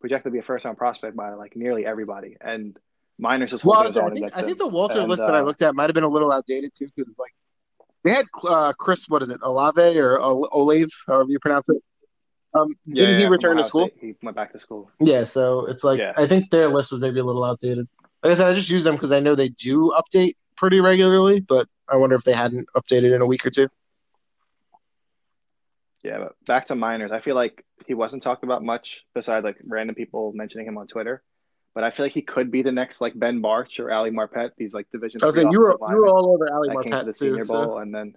projected 0.00 0.30
to 0.30 0.32
be 0.32 0.38
a 0.38 0.42
first-round 0.42 0.78
prospect 0.78 1.16
by 1.16 1.34
like 1.34 1.54
nearly 1.54 1.84
everybody. 1.84 2.38
And 2.40 2.78
Meinerz 3.22 3.52
is 3.52 3.62
Well, 3.62 3.82
holding 3.82 3.92
his 3.92 3.98
I, 3.98 4.08
think, 4.28 4.36
I 4.38 4.42
think 4.42 4.56
the 4.56 4.68
Walter 4.68 5.00
And, 5.00 5.10
list 5.10 5.26
that 5.26 5.34
I 5.34 5.40
uh, 5.40 5.42
looked 5.42 5.60
at 5.60 5.74
might 5.74 5.90
have 5.90 5.94
been 5.94 6.04
a 6.04 6.08
little 6.08 6.32
outdated 6.32 6.72
too, 6.74 6.88
because 6.96 7.14
like 7.18 7.34
they 8.08 8.14
had 8.14 8.26
uh, 8.44 8.72
Chris, 8.72 9.08
what 9.08 9.22
is 9.22 9.28
it, 9.28 9.38
Olave 9.42 9.80
or 9.98 10.18
Ol- 10.20 10.48
Olave, 10.52 10.90
however 11.06 11.28
you 11.30 11.38
pronounce 11.38 11.68
it. 11.68 11.82
Um, 12.54 12.74
Yeah, 12.86 13.02
didn't 13.02 13.16
he 13.16 13.22
yeah, 13.22 13.26
from 13.26 13.32
return 13.32 13.56
to 13.58 13.64
school? 13.64 13.88
State. 13.88 13.98
He 14.00 14.14
went 14.22 14.36
back 14.36 14.52
to 14.52 14.58
school. 14.58 14.90
Yeah, 15.00 15.24
so 15.24 15.66
it's 15.66 15.84
like 15.84 15.98
Yeah. 15.98 16.14
I 16.16 16.26
think 16.26 16.50
their 16.50 16.68
list 16.68 16.92
was 16.92 17.00
maybe 17.00 17.20
a 17.20 17.24
little 17.24 17.44
outdated. 17.44 17.86
Like 18.22 18.32
I 18.32 18.34
said, 18.36 18.48
I 18.48 18.54
just 18.54 18.70
use 18.70 18.84
them 18.84 18.94
because 18.94 19.12
I 19.12 19.20
know 19.20 19.34
they 19.34 19.50
do 19.50 19.92
update 19.96 20.36
pretty 20.56 20.80
regularly, 20.80 21.40
but 21.40 21.68
I 21.88 21.96
wonder 21.96 22.16
if 22.16 22.24
they 22.24 22.32
hadn't 22.32 22.68
updated 22.76 23.14
in 23.14 23.20
a 23.20 23.26
week 23.26 23.44
or 23.46 23.50
two. 23.50 23.68
Yeah, 26.02 26.18
but 26.18 26.36
back 26.46 26.66
to 26.66 26.74
Meinerz. 26.74 27.12
I 27.12 27.20
feel 27.20 27.34
like 27.34 27.64
he 27.86 27.94
wasn't 27.94 28.22
talked 28.22 28.44
about 28.44 28.64
much 28.64 29.04
besides 29.14 29.44
like 29.44 29.58
random 29.66 29.94
people 29.94 30.32
mentioning 30.32 30.66
him 30.66 30.78
on 30.78 30.86
Twitter. 30.86 31.22
But 31.78 31.84
I 31.84 31.90
feel 31.90 32.06
like 32.06 32.12
he 32.12 32.22
could 32.22 32.50
be 32.50 32.62
the 32.62 32.72
next 32.72 33.00
like 33.00 33.16
Ben 33.16 33.40
Bartch 33.40 33.78
or 33.78 33.92
Ali 33.92 34.10
Marpet. 34.10 34.50
These 34.58 34.74
like 34.74 34.90
division. 34.90 35.20
I 35.22 35.26
was 35.26 35.36
saying 35.36 35.52
you 35.52 35.60
were 35.60 35.76
you 35.90 35.96
were 35.96 36.08
all 36.08 36.32
over 36.34 36.52
Ali 36.52 36.70
came 36.82 36.90
to 36.90 37.04
the 37.04 37.12
Marpet 37.12 37.16
Senior 37.16 37.38
too. 37.42 37.44
So. 37.44 37.54
Bowl, 37.54 37.78
and 37.78 37.94
then 37.94 38.16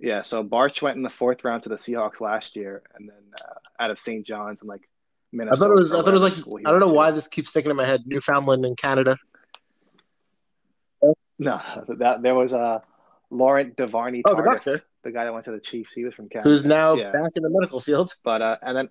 yeah, 0.00 0.22
so 0.22 0.42
Bartch 0.42 0.82
went 0.82 0.96
in 0.96 1.04
the 1.04 1.10
fourth 1.10 1.44
round 1.44 1.62
to 1.62 1.68
the 1.68 1.76
Seahawks 1.76 2.20
last 2.20 2.56
year, 2.56 2.82
and 2.96 3.08
then 3.08 3.22
uh, 3.40 3.82
out 3.84 3.92
of 3.92 4.00
St. 4.00 4.26
John's 4.26 4.62
and 4.62 4.68
like 4.68 4.80
I 4.82 5.36
Minnesota. 5.36 5.60
thought 5.60 5.70
it 5.70 5.76
was 5.76 5.92
I 5.92 5.96
thought 5.98 6.08
it 6.08 6.20
was 6.20 6.22
like 6.48 6.62
I 6.66 6.72
don't 6.72 6.80
know 6.80 6.92
why 6.92 7.12
this 7.12 7.28
keeps 7.28 7.50
sticking 7.50 7.70
in 7.70 7.76
my 7.76 7.84
head. 7.86 8.02
Newfoundland 8.04 8.64
in 8.66 8.74
Canada. 8.74 9.16
No, 11.38 11.60
that 11.98 12.22
there 12.24 12.34
was 12.34 12.52
uh, 12.52 12.80
Laurent 13.30 13.76
Duvernay 13.76 14.22
Oh, 14.24 14.34
the 14.34 14.42
Tardif, 14.42 14.52
doctor. 14.54 14.80
the 15.04 15.12
guy 15.12 15.22
that 15.24 15.32
went 15.32 15.44
to 15.44 15.52
the 15.52 15.60
Chiefs. 15.60 15.92
He 15.94 16.04
was 16.04 16.14
from 16.14 16.28
Canada. 16.28 16.48
Who's 16.48 16.64
now 16.64 16.94
Yeah. 16.96 17.12
back 17.12 17.30
in 17.36 17.44
the 17.44 17.50
medical 17.50 17.78
field. 17.78 18.12
But 18.24 18.42
uh, 18.42 18.56
and 18.60 18.76
then 18.76 18.88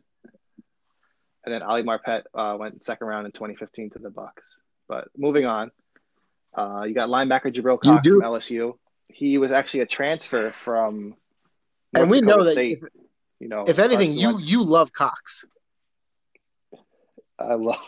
and 1.45 1.53
then 1.53 1.61
Ali 1.61 1.83
Marpet 1.83 2.23
uh, 2.33 2.55
went 2.57 2.83
second 2.83 3.07
round 3.07 3.25
in 3.25 3.31
2015 3.31 3.91
to 3.91 3.99
the 3.99 4.09
Bucks. 4.09 4.55
But 4.87 5.09
moving 5.17 5.45
on, 5.45 5.71
uh, 6.55 6.83
you 6.87 6.93
got 6.93 7.09
linebacker 7.09 7.53
Jabril 7.53 7.79
Cox 7.79 8.07
from 8.07 8.21
LSU. 8.21 8.73
He 9.09 9.37
was 9.37 9.51
actually 9.51 9.81
a 9.81 9.85
transfer 9.85 10.51
from 10.63 11.15
And 11.93 12.09
we 12.09 12.21
Dakota 12.21 12.37
know 12.37 12.43
that 12.45 12.51
State. 12.53 12.79
if, 12.81 12.89
you 13.39 13.49
know, 13.49 13.65
if 13.67 13.79
anything, 13.79 14.17
you 14.17 14.29
Wentz. 14.29 14.45
you 14.45 14.63
love 14.63 14.93
Cox. 14.93 15.45
I 17.39 17.55
love. 17.55 17.79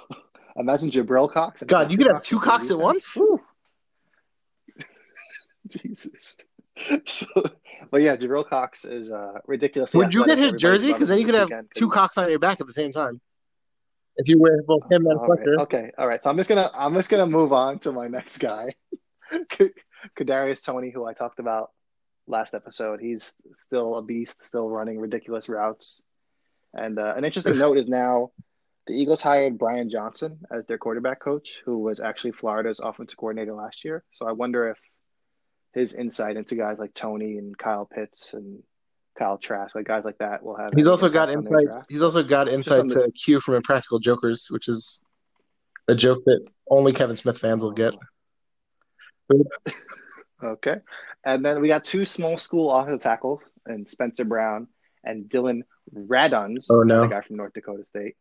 Imagine 0.58 0.90
Jabril 0.90 1.32
Cox. 1.32 1.62
and 1.62 1.70
God, 1.70 1.92
you 1.92 1.98
could 1.98 2.08
have 2.08 2.22
two 2.22 2.40
Cox 2.40 2.72
at 2.72 2.78
once. 2.78 3.18
Jesus. 5.68 6.38
So, 7.06 7.26
but 7.90 8.02
yeah, 8.02 8.18
Jabril 8.18 8.48
Cox 8.48 8.84
is 8.84 9.10
uh, 9.10 9.40
ridiculously. 9.48 9.98
Would 9.98 10.14
you 10.14 10.26
get 10.26 10.38
his 10.38 10.54
jersey? 10.54 10.92
Because 10.92 11.08
then 11.08 11.20
you 11.20 11.26
could 11.26 11.36
have 11.36 11.50
two 11.74 11.90
Cox 11.90 12.18
on 12.18 12.30
your 12.30 12.40
back 12.40 12.60
at 12.60 12.68
the 12.68 12.74
same 12.74 12.92
time. 12.92 13.22
If 14.18 14.30
you 14.30 14.40
wear 14.40 14.62
both 14.64 14.84
him 14.92 15.08
and 15.08 15.20
All 15.20 15.28
right, 15.28 15.38
Fletcher. 15.44 15.62
Okay, 15.62 15.92
all 15.98 16.08
right. 16.08 16.22
So 16.24 16.30
I'm 16.30 16.38
just 16.38 16.50
gonna 16.50 16.72
I'm 16.74 16.94
just 16.94 17.10
gonna 17.10 17.28
move 17.28 17.52
on 17.52 17.80
to 17.80 17.92
my 17.92 18.08
next 18.08 18.38
guy, 18.38 18.70
Kadarius 20.18 20.64
Toney, 20.64 20.92
who 20.92 21.06
I 21.06 21.14
talked 21.14 21.40
about 21.40 21.72
last 22.28 22.54
episode. 22.54 23.00
He's 23.02 23.34
still 23.54 23.96
a 23.96 24.02
beast, 24.02 24.44
still 24.44 24.70
running 24.70 25.00
ridiculous 25.00 25.50
routes. 25.50 26.02
And 26.74 26.98
uh, 27.00 27.14
an 27.16 27.26
interesting 27.26 27.58
note 27.60 27.78
is 27.78 27.88
now 27.88 28.32
the 28.88 28.94
Eagles 28.94 29.22
hired 29.22 29.58
Brian 29.58 29.90
Johnson 29.90 30.40
as 30.52 30.66
their 30.66 30.78
quarterback 30.78 31.20
coach, 31.20 31.62
who 31.66 31.80
was 31.80 32.00
actually 32.00 32.32
Florida's 32.32 32.80
offensive 32.80 33.18
coordinator 33.18 33.54
last 33.54 33.84
year. 33.84 34.04
So 34.12 34.28
I 34.28 34.32
wonder 34.32 34.70
if 34.70 34.78
his 35.74 35.94
insight 35.94 36.38
into 36.38 36.56
guys 36.56 36.78
like 36.80 36.94
Toney 36.94 37.38
and 37.38 37.58
Kyle 37.58 37.86
Pitts 37.86 38.34
and 38.34 38.64
Kyle 39.18 39.38
Trask, 39.38 39.76
like 39.76 39.86
guys 39.86 40.04
like 40.06 40.18
that, 40.20 40.44
will 40.44 40.56
have. 40.58 40.72
He's 40.76 40.88
also 40.88 41.10
got 41.10 41.30
impacts 41.30 41.48
on 41.50 41.58
their 41.58 41.68
insight. 41.68 41.86
He's 41.90 42.02
also 42.02 42.24
got 42.24 42.48
insight 42.48 42.88
to 42.90 43.12
Q 43.12 43.40
from 43.40 43.56
Impractical 43.56 44.00
Jokers, 44.00 44.48
which 44.50 44.68
is 44.68 45.04
a 45.88 45.96
joke 45.96 46.24
that 46.26 46.46
only 46.70 46.92
Kevin 46.94 47.16
Smith 47.16 47.38
fans 47.40 47.62
will 47.64 47.72
get. 47.74 47.94
Okay. 50.44 50.78
And 51.26 51.44
then 51.44 51.62
we 51.62 51.70
got 51.70 51.86
two 51.86 52.06
small 52.06 52.38
school 52.38 52.72
offensive 52.72 53.02
tackles, 53.02 53.42
and 53.66 53.88
Spencer 53.88 54.26
Brown 54.26 54.68
and 55.04 55.30
Dillon 55.30 55.64
Radunz, 55.96 56.66
Oh, 56.70 56.82
no. 56.82 57.02
the 57.02 57.08
guy 57.08 57.22
from 57.22 57.38
North 57.38 57.54
Dakota 57.54 57.84
State. 57.90 58.16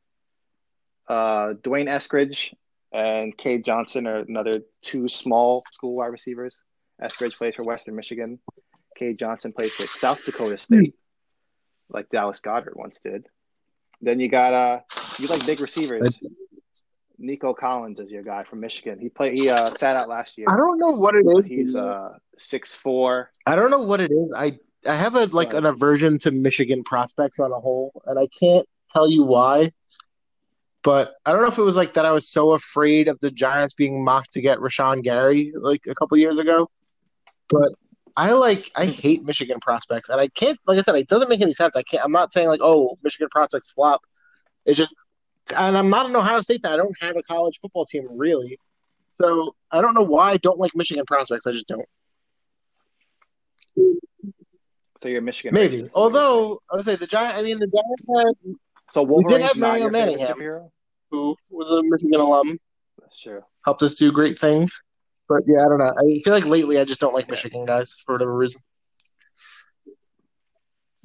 Uh, 1.09 1.55
D'Wayne 1.62 1.86
Eskridge 1.88 2.55
and 2.92 3.36
Cade 3.36 3.64
Johnson 3.64 4.07
are 4.07 4.18
another 4.20 4.53
two 4.80 5.09
small 5.09 5.64
school 5.72 5.97
wide 5.97 6.07
receivers. 6.07 6.59
Eskridge 7.03 7.36
plays 7.36 7.57
for 7.57 7.64
Western 7.64 7.97
Michigan. 7.97 8.38
Cade 8.95 9.18
Johnson 9.18 9.53
plays 9.53 9.72
for 9.72 9.86
South 9.86 10.24
Dakota 10.24 10.59
State, 10.59 10.95
like 11.88 12.09
Dallas 12.11 12.40
Goedert 12.40 12.76
once 12.76 13.01
did. 13.03 13.26
Then 14.01 14.20
you 14.20 14.28
got 14.28 14.55
uh, 14.55 14.80
you 15.18 15.28
like 15.28 15.45
big 15.47 15.61
receivers. 15.61 16.18
Nico 17.18 17.55
Collins 17.55 18.01
is 18.01 18.11
your 18.11 18.22
guy 18.22 18.45
from 18.45 18.61
Michigan. 18.61 18.99
He 18.99 19.09
played. 19.09 19.38
He 19.38 19.49
uh, 19.49 19.70
sat 19.70 19.97
out 19.97 20.09
last 20.09 20.36
year. 20.36 20.47
I 20.51 20.57
don't 20.57 20.78
know 20.78 20.90
what 20.90 21.14
it 21.14 21.26
is. 21.26 21.53
He's 21.53 21.76
uh 21.76 22.11
six 22.36 22.74
four. 22.74 23.30
I 23.47 23.57
don't 23.57 23.70
know 23.70 23.82
what 23.82 24.01
it 24.01 24.11
is. 24.11 24.34
I 24.36 24.59
I 24.86 24.95
have 24.95 25.14
a 25.14 25.26
like 25.26 25.55
an 25.55 25.66
aversion 25.66 26.18
to 26.20 26.30
Michigan 26.30 26.82
prospects 26.84 27.38
on 27.38 27.53
a 27.53 27.61
whole, 27.61 28.03
and 28.07 28.18
I 28.18 28.28
can't 28.38 28.66
tell 28.92 29.09
you 29.09 29.24
why. 29.24 29.72
But 30.82 31.14
I 31.24 31.32
don't 31.32 31.40
know 31.40 31.49
if 31.49 31.57
it 31.57 31.62
was 31.62 31.76
like 31.76 31.95
that 31.95 32.05
I 32.05 32.12
was 32.12 32.28
so 32.28 32.53
afraid 32.53 33.09
of 33.09 33.18
the 33.20 33.30
Giants 33.30 33.74
being 33.74 34.05
mocked 34.05 34.32
to 34.32 34.42
get 34.42 34.59
Rashan 34.59 35.03
Gary 35.03 35.53
like 35.57 35.82
a 35.88 35.95
couple 35.95 36.18
years 36.18 36.38
ago. 36.38 36.68
But 37.49 37.72
I 38.17 38.33
like 38.33 38.71
I 38.77 38.87
hate 38.87 39.23
Michigan 39.23 39.59
prospects, 39.61 40.09
and 40.09 40.21
I 40.21 40.29
can't 40.29 40.59
like 40.67 40.79
I 40.79 40.83
said, 40.83 40.95
it 40.95 41.09
doesn't 41.09 41.29
make 41.29 41.41
any 41.41 41.53
sense. 41.53 41.77
I 41.77 41.83
can't. 41.83 42.05
I'm 42.05 42.12
not 42.12 42.33
saying 42.33 42.49
like 42.49 42.61
oh 42.62 42.99
Michigan 43.03 43.29
prospects 43.31 43.71
flop. 43.73 44.03
It 44.65 44.75
just 44.75 44.95
and 45.55 45.77
I'm 45.77 45.91
not 45.91 46.07
an 46.07 46.17
Ohio 46.17 46.41
State 46.41 46.62
fan. 46.62 46.73
I 46.73 46.77
don't 46.77 46.97
have 47.01 47.17
a 47.17 47.23
college 47.23 47.59
football 47.61 47.85
team 47.87 48.07
really, 48.11 48.59
so 49.15 49.55
I 49.71 49.81
don't 49.81 49.95
know 49.95 50.03
why 50.03 50.33
I 50.33 50.37
don't 50.39 50.59
like 50.59 50.73
Michigan 50.75 51.05
prospects. 51.07 51.47
I 51.47 51.53
just 51.53 51.69
don't. 51.69 51.87
So 55.01 55.09
you're 55.09 55.21
Michigan. 55.21 55.55
Maybe. 55.55 55.77
racist, 55.77 55.87
is 55.87 55.93
what 55.93 56.12
you're 56.12 56.12
saying. 56.12 56.25
Although 56.25 56.62
I 56.73 56.77
would 56.77 56.85
say 56.85 56.97
the 56.97 57.07
giant. 57.07 57.37
I 57.37 57.43
mean, 57.43 57.59
the 57.59 57.67
Giants 57.67 58.37
had 58.47 58.55
so 58.91 59.03
we 59.03 59.25
did 59.25 59.41
have 59.41 59.57
Mario 59.57 59.91
Manningham. 59.91 60.71
who 61.11 61.37
was 61.51 61.71
a 61.71 61.83
Michigan 61.83 62.21
alum, 62.21 62.59
That's 63.01 63.21
true. 63.21 63.43
helped 63.65 63.83
us 63.83 63.97
do 63.97 64.12
great 64.12 64.39
things. 64.39 64.81
But 65.29 65.43
yeah, 65.47 65.61
I 65.61 65.68
don't 65.68 65.79
know. 65.79 65.93
I 65.97 66.20
feel 66.22 66.35
like 66.35 66.47
lately 66.47 66.79
I 66.79 66.85
just 66.85 67.01
don't 67.01 67.14
like 67.14 67.27
Yeah. 67.27 67.33
Michigan 67.33 67.64
guys 67.64 67.97
for 68.05 68.14
whatever 68.14 68.35
reason. 68.37 68.61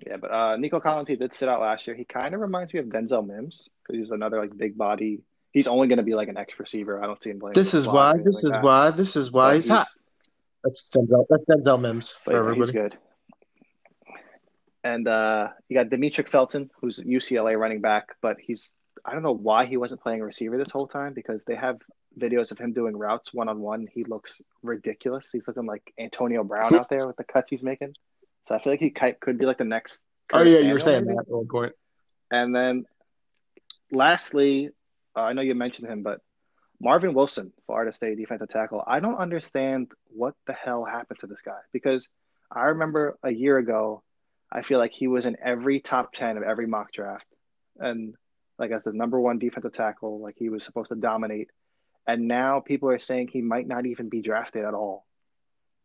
Yeah, 0.05 0.17
but 0.17 0.31
uh, 0.31 0.57
Nico 0.57 0.79
Collins, 0.79 1.09
he 1.09 1.15
did 1.15 1.33
sit 1.33 1.49
out 1.49 1.61
last 1.61 1.85
year. 1.87 1.95
He 1.95 2.05
kind 2.05 2.33
of 2.33 2.39
reminds 2.41 2.73
me 2.73 2.79
of 2.79 2.87
Denzel 2.87 3.25
Mims 3.25 3.67
because 3.83 3.99
he's 3.99 4.11
another 4.11 4.39
like 4.39 4.55
big 4.55 4.77
body. 4.77 5.21
He's 5.51 5.67
only 5.67 5.87
going 5.87 5.97
to 5.97 6.03
be 6.03 6.15
like 6.15 6.29
an 6.29 6.37
X 6.37 6.53
receiver. 6.57 7.03
I 7.03 7.05
don't 7.05 7.21
see 7.21 7.31
him 7.31 7.39
playing. 7.39 7.53
This 7.53 7.73
is 7.73 7.87
why. 7.87 8.13
This 8.17 8.43
like 8.43 8.43
is 8.43 8.49
that. 8.51 8.63
why. 8.63 8.91
This 8.91 9.15
is 9.15 9.31
why 9.31 9.49
But 9.49 9.55
he's 9.55 9.67
hot. 9.67 9.87
That's 10.63 10.89
Denzel. 10.89 11.25
That's 11.29 11.43
Denzel 11.45 11.81
Mims 11.81 12.15
for 12.23 12.49
yeah, 12.49 12.55
he's 12.55 12.71
good. 12.71 12.97
And 14.83 15.07
uh, 15.07 15.49
you 15.67 15.75
got 15.75 15.87
Demetric 15.87 16.29
Felton, 16.29 16.69
who's 16.79 16.99
UCLA 16.99 17.59
running 17.59 17.81
back, 17.81 18.09
but 18.21 18.37
he's 18.39 18.71
I 19.03 19.13
don't 19.13 19.23
know 19.23 19.33
why 19.35 19.65
he 19.65 19.77
wasn't 19.77 20.01
playing 20.01 20.21
a 20.21 20.25
receiver 20.25 20.57
this 20.57 20.69
whole 20.69 20.87
time 20.87 21.13
because 21.13 21.43
they 21.45 21.55
have 21.55 21.79
videos 22.17 22.51
of 22.51 22.57
him 22.57 22.73
doing 22.73 22.95
routes 22.95 23.33
one 23.33 23.49
on 23.49 23.59
one. 23.59 23.87
He 23.93 24.03
looks 24.03 24.41
ridiculous. 24.63 25.29
He's 25.31 25.47
looking 25.47 25.65
like 25.65 25.93
Antonio 25.99 26.43
Brown 26.43 26.75
out 26.79 26.89
there 26.89 27.07
with 27.07 27.17
the 27.17 27.23
cuts 27.23 27.49
he's 27.49 27.63
making. 27.63 27.93
So 28.47 28.55
I 28.55 28.63
feel 28.63 28.73
like 28.73 28.79
he 28.79 28.89
could 28.89 29.37
be 29.37 29.45
like 29.45 29.57
the 29.57 29.65
next. 29.65 30.03
Oh 30.31 30.37
Curtis 30.37 30.53
yeah, 30.53 30.67
you 30.67 30.73
were 30.73 30.79
saying 30.79 31.05
maybe. 31.05 31.15
that 31.15 31.27
at 31.27 31.29
one 31.29 31.47
point. 31.47 31.73
And 32.31 32.55
then 32.55 32.85
lastly, 33.91 34.69
uh, 35.15 35.21
I 35.21 35.33
know 35.33 35.41
you 35.41 35.55
mentioned 35.55 35.87
him, 35.87 36.03
but 36.03 36.21
Marvin 36.81 37.13
Wilson, 37.13 37.51
Florida 37.65 37.93
State 37.93 38.17
defensive 38.17 38.49
tackle. 38.49 38.83
I 38.85 38.99
don't 38.99 39.17
understand 39.17 39.91
what 40.07 40.35
the 40.47 40.53
hell 40.53 40.85
happened 40.85 41.19
to 41.19 41.27
this 41.27 41.41
guy 41.41 41.59
because 41.73 42.07
I 42.51 42.65
remember 42.65 43.17
a 43.23 43.31
year 43.31 43.57
ago, 43.57 44.03
I 44.51 44.61
feel 44.61 44.79
like 44.79 44.93
he 44.93 45.07
was 45.07 45.25
in 45.25 45.37
every 45.43 45.79
top 45.81 46.13
10 46.13 46.37
of 46.37 46.43
every 46.43 46.67
mock 46.67 46.91
draft. 46.91 47.27
And 47.77 48.15
like 48.57 48.71
as 48.71 48.83
the 48.83 48.93
number 48.93 49.19
one 49.19 49.39
defensive 49.39 49.73
tackle, 49.73 50.19
like 50.19 50.35
he 50.37 50.49
was 50.49 50.63
supposed 50.63 50.89
to 50.89 50.95
dominate. 50.95 51.49
And 52.09 52.27
now 52.27 52.59
people 52.59 52.89
are 52.89 52.97
saying 52.97 53.27
he 53.27 53.43
might 53.43 53.67
not 53.67 53.85
even 53.85 54.09
be 54.09 54.23
drafted 54.23 54.65
at 54.65 54.73
all. 54.73 55.05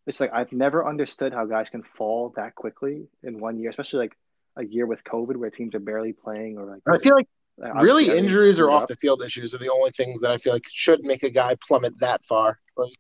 It's 0.07 0.21
like 0.21 0.33
I've 0.33 0.53
never 0.53 0.89
understood 0.89 1.35
how 1.35 1.45
guys 1.45 1.69
can 1.69 1.83
fall 1.83 2.33
that 2.37 2.55
quickly 2.55 3.09
in 3.23 3.41
one 3.41 3.59
year, 3.59 3.69
especially 3.69 3.99
like 3.99 4.17
a 4.57 4.65
year 4.65 4.87
with 4.87 5.05
COVID 5.05 5.37
where 5.37 5.51
teams 5.51 5.75
are 5.75 5.81
barely 5.81 6.15
playing 6.15 6.57
or 6.57 6.65
like 6.65 6.81
I 6.89 6.99
feel 6.99 7.15
like 7.15 7.29
like, 7.59 7.75
really 7.83 8.09
injuries 8.09 8.59
or 8.59 8.71
off 8.71 8.87
the 8.87 8.97
field 8.97 9.23
issues 9.23 9.55
are 9.55 9.59
the 9.59 9.71
only 9.71 9.91
things 9.91 10.23
that 10.23 10.31
I 10.31 10.39
feel 10.39 10.55
like 10.55 10.65
should 10.73 11.01
make 11.03 11.25
a 11.25 11.31
guy 11.31 11.59
plummet 11.69 11.93
that 12.01 12.25
far. 12.27 12.59
Like 12.75 12.97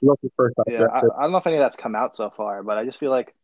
looking 0.00 0.30
first 0.34 0.56
Yeah, 0.66 0.84
I. 0.90 0.96
I 0.96 1.22
don't 1.24 1.32
know 1.32 1.38
if 1.38 1.46
any 1.46 1.56
of 1.56 1.60
that's 1.60 1.76
come 1.76 1.94
out 1.94 2.16
so 2.16 2.32
far, 2.34 2.62
but 2.62 2.78
I 2.78 2.86
just 2.86 2.98
feel 2.98 3.10
like 3.10 3.34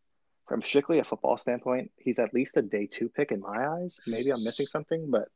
from 0.48 0.62
strictly 0.62 0.98
a 0.98 1.04
football 1.04 1.36
standpoint, 1.36 1.90
he's 1.98 2.18
at 2.18 2.32
least 2.32 2.56
a 2.56 2.62
day 2.62 2.88
two 2.90 3.10
pick 3.10 3.32
in 3.32 3.40
my 3.40 3.68
eyes. 3.68 3.96
Maybe 4.06 4.30
I'm 4.30 4.42
missing 4.42 4.64
something, 4.64 5.10
but 5.10 5.28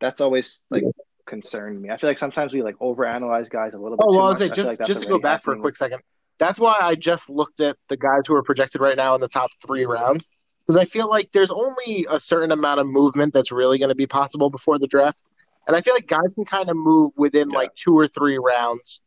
that's 0.00 0.20
always 0.20 0.60
like 0.68 0.84
concerned 1.28 1.80
me. 1.80 1.90
I 1.90 1.96
feel 1.96 2.10
like 2.10 2.18
sometimes 2.18 2.52
we 2.52 2.62
like 2.62 2.76
overanalyze 2.78 3.48
guys 3.50 3.74
a 3.74 3.78
little 3.78 3.96
oh, 4.00 4.10
bit 4.10 4.16
Oh 4.16 4.18
well, 4.18 4.34
I 4.34 4.34
say 4.34 4.48
just 4.48 4.66
like 4.66 4.84
just 4.84 5.02
to 5.02 5.06
go 5.06 5.18
back 5.18 5.44
for 5.44 5.54
a 5.54 5.58
quick 5.58 5.76
second. 5.76 6.00
That's 6.38 6.58
why 6.58 6.76
I 6.80 6.94
just 6.94 7.28
looked 7.28 7.60
at 7.60 7.76
the 7.88 7.96
guys 7.96 8.22
who 8.26 8.34
are 8.34 8.42
projected 8.42 8.80
right 8.80 8.96
now 8.96 9.14
in 9.14 9.20
the 9.20 9.28
top 9.28 9.50
three 9.66 9.84
rounds 9.86 10.28
because 10.66 10.80
I 10.80 10.86
feel 10.86 11.08
like 11.08 11.30
there's 11.32 11.50
only 11.50 12.06
a 12.08 12.20
certain 12.20 12.52
amount 12.52 12.80
of 12.80 12.86
movement 12.86 13.32
that's 13.32 13.50
really 13.50 13.78
going 13.78 13.88
to 13.88 13.94
be 13.94 14.06
possible 14.06 14.50
before 14.50 14.78
the 14.78 14.86
draft, 14.86 15.22
and 15.66 15.76
I 15.76 15.82
feel 15.82 15.94
like 15.94 16.06
guys 16.06 16.34
can 16.34 16.44
kind 16.44 16.68
of 16.70 16.76
move 16.76 17.12
within 17.16 17.50
Yeah. 17.50 17.58
like 17.58 17.74
two 17.74 17.96
or 17.96 18.06
three 18.06 18.38
rounds, 18.38 19.02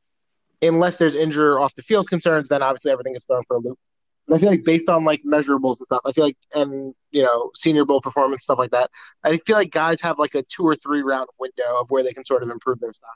unless 0.61 0.97
there's 0.97 1.15
injury 1.15 1.47
or 1.47 1.59
off 1.59 1.75
the 1.75 1.83
field 1.83 2.07
concerns. 2.07 2.47
Then 2.47 2.61
obviously 2.61 2.91
everything 2.91 3.15
is 3.15 3.25
thrown 3.25 3.43
for 3.47 3.57
a 3.57 3.59
loop. 3.59 3.79
But 4.31 4.37
I 4.37 4.39
feel 4.39 4.49
like 4.51 4.63
based 4.63 4.87
on 4.87 5.03
like 5.03 5.23
measurables 5.25 5.79
and 5.79 5.87
stuff, 5.87 6.03
I 6.05 6.13
feel 6.13 6.23
like 6.23 6.37
and 6.53 6.95
you 7.11 7.21
know 7.21 7.51
Senior 7.53 7.83
Bowl 7.83 7.99
performance 7.99 8.43
stuff 8.43 8.57
like 8.57 8.71
that, 8.71 8.89
I 9.25 9.37
feel 9.45 9.57
like 9.57 9.71
guys 9.71 9.99
have 9.99 10.17
like 10.19 10.35
a 10.35 10.43
two 10.43 10.63
or 10.63 10.73
three 10.73 11.01
round 11.01 11.27
window 11.37 11.81
of 11.81 11.91
where 11.91 12.01
they 12.01 12.13
can 12.13 12.23
sort 12.23 12.41
of 12.41 12.49
improve 12.49 12.79
their 12.79 12.93
stuff. 12.93 13.09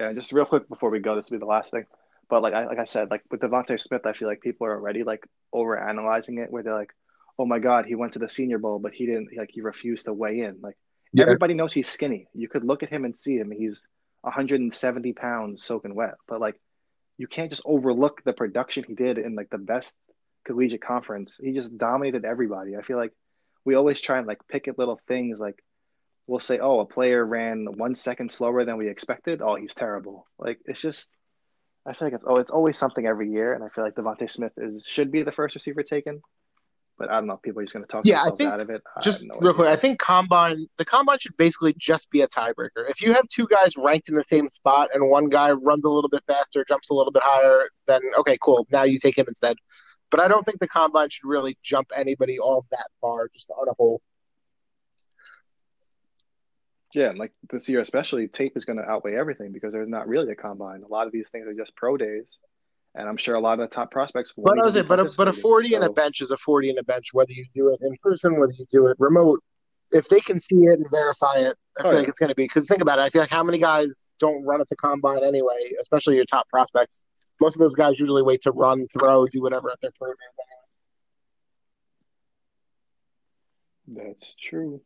Yeah, 0.00 0.14
just 0.14 0.32
real 0.32 0.46
quick 0.46 0.66
before 0.66 0.88
we 0.88 1.00
go, 1.00 1.14
this 1.14 1.28
will 1.28 1.36
be 1.36 1.40
the 1.40 1.46
last 1.46 1.72
thing. 1.72 1.84
But 2.30 2.42
like 2.42 2.54
I 2.54 2.64
like 2.64 2.78
I 2.78 2.84
said, 2.84 3.10
like 3.10 3.22
with 3.30 3.42
DeVonta 3.42 3.78
Smith, 3.78 4.06
I 4.06 4.14
feel 4.14 4.28
like 4.28 4.40
people 4.40 4.66
are 4.66 4.76
already 4.76 5.04
like 5.04 5.26
over 5.52 5.78
analyzing 5.78 6.38
it, 6.38 6.50
where 6.50 6.62
they're 6.62 6.74
like, 6.74 6.94
"Oh 7.38 7.44
my 7.44 7.58
God, 7.58 7.84
he 7.84 7.96
went 7.96 8.14
to 8.14 8.18
the 8.18 8.30
Senior 8.30 8.56
Bowl, 8.56 8.78
but 8.78 8.94
he 8.94 9.04
didn't 9.04 9.28
like 9.36 9.50
he 9.52 9.60
refused 9.60 10.06
to 10.06 10.14
weigh 10.14 10.40
in." 10.40 10.58
Like 10.62 10.78
Yeah. 11.12 11.24
everybody 11.24 11.52
knows 11.52 11.74
he's 11.74 11.88
skinny. 11.88 12.28
You 12.32 12.48
could 12.48 12.64
look 12.64 12.82
at 12.82 12.88
him 12.88 13.04
and 13.04 13.14
see 13.14 13.36
him; 13.36 13.50
he's 13.50 13.86
170 14.22 15.12
pounds 15.12 15.62
soaking 15.62 15.94
wet. 15.94 16.14
But 16.26 16.40
like, 16.40 16.58
you 17.18 17.26
can't 17.26 17.50
just 17.50 17.62
overlook 17.64 18.22
the 18.24 18.32
production 18.32 18.84
he 18.84 18.94
did 18.94 19.18
in 19.18 19.34
like 19.34 19.50
the 19.50 19.58
best 19.58 19.94
collegiate 20.44 20.82
conference. 20.82 21.38
He 21.42 21.52
just 21.52 21.76
dominated 21.76 22.24
everybody. 22.24 22.76
I 22.76 22.82
feel 22.82 22.96
like 22.96 23.12
we 23.64 23.74
always 23.74 24.00
try 24.00 24.18
and 24.18 24.26
like 24.26 24.40
pick 24.48 24.68
at 24.68 24.78
little 24.78 25.00
things 25.06 25.38
like 25.38 25.62
we'll 26.26 26.40
say, 26.40 26.58
oh, 26.58 26.80
a 26.80 26.86
player 26.86 27.24
ran 27.24 27.66
one 27.76 27.94
second 27.94 28.30
slower 28.32 28.64
than 28.64 28.76
we 28.76 28.88
expected. 28.88 29.42
Oh, 29.42 29.56
he's 29.56 29.74
terrible. 29.74 30.26
Like 30.38 30.58
it's 30.64 30.80
just, 30.80 31.08
I 31.86 31.94
feel 31.94 32.06
like 32.06 32.14
it's 32.14 32.24
oh, 32.26 32.36
it's 32.36 32.50
always 32.50 32.78
something 32.78 33.06
every 33.06 33.30
year, 33.30 33.54
and 33.54 33.64
I 33.64 33.68
feel 33.68 33.84
like 33.84 33.94
DeVonta 33.94 34.30
Smith 34.30 34.52
is 34.56 34.84
should 34.86 35.10
be 35.10 35.22
the 35.22 35.32
first 35.32 35.54
receiver 35.54 35.82
taken, 35.82 36.22
but 37.02 37.10
I 37.10 37.14
don't 37.14 37.26
know. 37.26 37.36
People 37.38 37.60
are 37.60 37.64
just 37.64 37.74
going 37.74 37.84
to 37.84 37.90
talk 37.90 38.06
Yeah, 38.06 38.22
I 38.22 38.30
think 38.30 38.48
out 38.48 38.60
of 38.60 38.70
it. 38.70 38.80
I 38.96 39.00
Just 39.00 39.24
no 39.24 39.34
real 39.40 39.50
idea. 39.50 39.54
quick, 39.54 39.68
I 39.70 39.74
think 39.76 39.98
combine 39.98 40.68
the 40.78 40.84
combine 40.84 41.18
should 41.18 41.36
basically 41.36 41.74
just 41.76 42.08
be 42.12 42.20
a 42.20 42.28
tiebreaker. 42.28 42.88
If 42.88 43.02
you 43.02 43.12
have 43.12 43.26
two 43.26 43.48
guys 43.48 43.76
ranked 43.76 44.08
in 44.08 44.14
the 44.14 44.22
same 44.22 44.48
spot 44.48 44.90
and 44.94 45.10
one 45.10 45.28
guy 45.28 45.50
runs 45.50 45.84
a 45.84 45.88
little 45.88 46.08
bit 46.08 46.22
faster, 46.28 46.64
jumps 46.64 46.90
a 46.90 46.94
little 46.94 47.10
bit 47.10 47.24
higher, 47.24 47.64
then 47.88 48.00
okay, 48.18 48.38
cool. 48.40 48.68
Now 48.70 48.84
you 48.84 49.00
take 49.00 49.18
him 49.18 49.24
instead. 49.26 49.56
But 50.12 50.22
I 50.22 50.28
don't 50.28 50.46
think 50.46 50.60
the 50.60 50.68
combine 50.68 51.10
should 51.10 51.26
really 51.28 51.58
jump 51.64 51.88
anybody 51.96 52.38
all 52.38 52.66
that 52.70 52.86
far 53.00 53.28
just 53.34 53.50
on 53.50 53.66
a 53.66 53.74
whole. 53.76 54.00
Yeah, 56.94 57.08
and 57.08 57.18
like 57.18 57.32
this 57.50 57.68
year 57.68 57.80
especially, 57.80 58.28
tape 58.28 58.56
is 58.56 58.64
going 58.64 58.78
to 58.78 58.84
outweigh 58.84 59.16
everything 59.16 59.50
because 59.50 59.72
there's 59.72 59.88
not 59.88 60.06
really 60.06 60.30
a 60.30 60.36
combine. 60.36 60.84
A 60.84 60.88
lot 60.88 61.08
of 61.08 61.12
these 61.12 61.26
things 61.32 61.48
are 61.48 61.54
just 61.54 61.74
pro 61.74 61.96
days, 61.96 62.26
and 62.94 63.08
I'm 63.08 63.16
sure 63.16 63.34
a 63.34 63.40
lot 63.40 63.60
of 63.60 63.68
the 63.68 63.74
top 63.74 63.90
prospects. 63.90 64.32
But 64.36 64.58
I 64.58 64.64
was 64.64 64.74
saying, 64.74 64.86
but 64.88 65.00
a, 65.00 65.04
but 65.04 65.10
a 65.10 65.14
participating. 65.16 65.42
forty 65.42 65.74
and 65.74 65.84
a 65.84 65.90
bench 65.90 66.20
is 66.20 66.30
a 66.30 66.36
forty 66.36 66.70
and 66.70 66.78
a 66.78 66.84
bench, 66.84 67.08
whether 67.12 67.32
you 67.32 67.44
do 67.54 67.68
it 67.70 67.80
in 67.82 67.96
person, 68.02 68.38
whether 68.38 68.52
you 68.58 68.66
do 68.70 68.86
it 68.88 68.96
remote. 68.98 69.42
If 69.92 70.08
they 70.08 70.20
can 70.20 70.40
see 70.40 70.56
it 70.64 70.78
and 70.78 70.86
verify 70.90 71.36
it, 71.36 71.56
I 71.78 71.80
Oh, 71.80 71.82
feel 71.82 71.92
like 71.94 72.02
yeah. 72.04 72.08
it's 72.10 72.18
going 72.18 72.28
to 72.30 72.34
be. 72.34 72.44
Because 72.44 72.66
think 72.66 72.80
about 72.80 72.98
it, 72.98 73.02
I 73.02 73.10
feel 73.10 73.20
like 73.20 73.30
how 73.30 73.42
many 73.42 73.58
guys 73.58 74.04
don't 74.18 74.42
run 74.44 74.60
at 74.60 74.68
the 74.68 74.76
combine 74.76 75.22
anyway, 75.22 75.70
especially 75.82 76.16
your 76.16 76.24
top 76.24 76.48
prospects. 76.48 77.04
Most 77.40 77.56
of 77.56 77.60
those 77.60 77.74
guys 77.74 77.98
usually 77.98 78.22
wait 78.22 78.40
to 78.42 78.52
run, 78.52 78.86
throw, 78.92 79.26
do 79.26 79.42
whatever 79.42 79.70
at 79.70 79.80
their 79.82 79.90
days. 79.90 80.16
That's 83.88 84.34
true. 84.40 84.80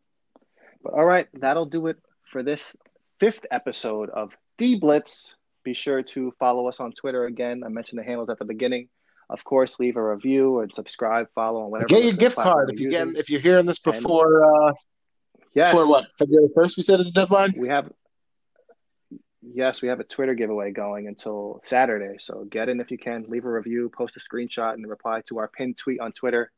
But 0.83 0.95
all 0.95 1.05
right, 1.05 1.29
that'll 1.35 1.67
do 1.67 1.87
it 1.87 1.99
for 2.33 2.43
this 2.43 2.75
fifth 3.21 3.45
episode 3.51 4.11
of 4.11 4.33
D 4.59 4.77
Blitz. 4.79 5.35
Be 5.67 5.75
sure 5.75 6.01
to 6.01 6.33
follow 6.39 6.69
us 6.69 6.79
on 6.79 6.93
Twitter 6.93 7.25
again. 7.25 7.65
I 7.65 7.69
mentioned 7.69 7.99
the 7.99 8.05
handles 8.05 8.31
at 8.31 8.39
the 8.39 8.45
beginning. 8.45 8.89
Of 9.29 9.43
course, 9.43 9.81
leave 9.81 9.97
a 9.97 10.11
review 10.15 10.61
and 10.61 10.73
subscribe, 10.73 11.27
follow 11.35 11.65
on 11.65 11.73
whatever. 11.73 11.89
Get 11.89 12.05
your 12.05 12.13
gift 12.13 12.37
card 12.37 12.71
if 12.71 12.79
you're 12.79 12.93
get 12.93 13.09
if 13.17 13.29
you're 13.29 13.41
hearing 13.41 13.67
this 13.67 13.81
And- 13.85 13.95
before 13.95 14.45
uh 14.45 14.73
Yes, 15.55 15.73
before 15.73 15.89
what 15.89 16.05
February 16.21 16.51
first 16.55 16.77
we 16.77 16.85
said 16.85 17.01
is 17.01 17.07
the 17.07 17.13
deadline. 17.13 17.55
we 17.59 17.69
have. 17.69 17.91
Yes, 19.43 19.83
we 19.83 19.89
have 19.89 19.99
a 19.99 20.05
Twitter 20.05 20.35
giveaway 20.35 20.71
going 20.71 21.09
until 21.09 21.61
Saturday. 21.65 22.19
So 22.21 22.45
get 22.49 22.69
in 22.69 22.79
if 22.79 22.93
you 22.93 22.99
can. 22.99 23.25
Leave 23.27 23.45
a 23.45 23.51
review, 23.51 23.91
post 23.93 24.17
a 24.17 24.21
screenshot, 24.21 24.75
and 24.75 24.89
reply 24.89 25.23
to 25.31 25.39
our 25.39 25.49
pinned 25.49 25.79
tweet 25.79 25.99
on 25.99 26.13
Twitter. 26.13 26.53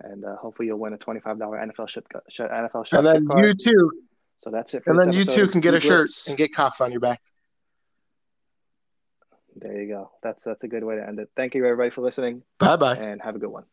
And 0.00 0.24
uh, 0.24 0.34
hopefully 0.34 0.66
you'll 0.66 0.80
win 0.80 0.94
a 0.94 0.98
twenty-five 0.98 1.38
dollar 1.38 1.58
NFL 1.58 1.88
ship 1.88 2.08
NFL 2.40 2.86
shop 2.86 3.04
And 3.04 3.06
then 3.06 3.28
you 3.44 3.54
too, 3.54 3.92
So 4.42 4.50
that's 4.50 4.74
it. 4.74 4.82
For 4.82 4.90
and 4.90 4.98
then 4.98 5.12
you 5.12 5.24
too 5.24 5.46
can 5.46 5.60
get 5.60 5.74
a 5.74 5.80
shirt 5.80 6.10
and 6.26 6.36
get 6.36 6.52
Cox 6.52 6.80
on 6.80 6.90
your 6.90 7.00
back. 7.00 7.20
There 9.62 9.80
you 9.80 9.86
go. 9.86 10.10
That's 10.24 10.42
that's 10.42 10.64
a 10.64 10.68
good 10.68 10.82
way 10.82 10.96
to 10.96 11.06
end 11.06 11.20
it. 11.20 11.30
Thank 11.36 11.54
you 11.54 11.64
everybody 11.64 11.90
for 11.90 12.00
listening, 12.00 12.42
Bye 12.58 12.76
bye. 12.76 12.96
and 12.96 13.22
have 13.22 13.36
a 13.36 13.38
good 13.38 13.48
one. 13.50 13.64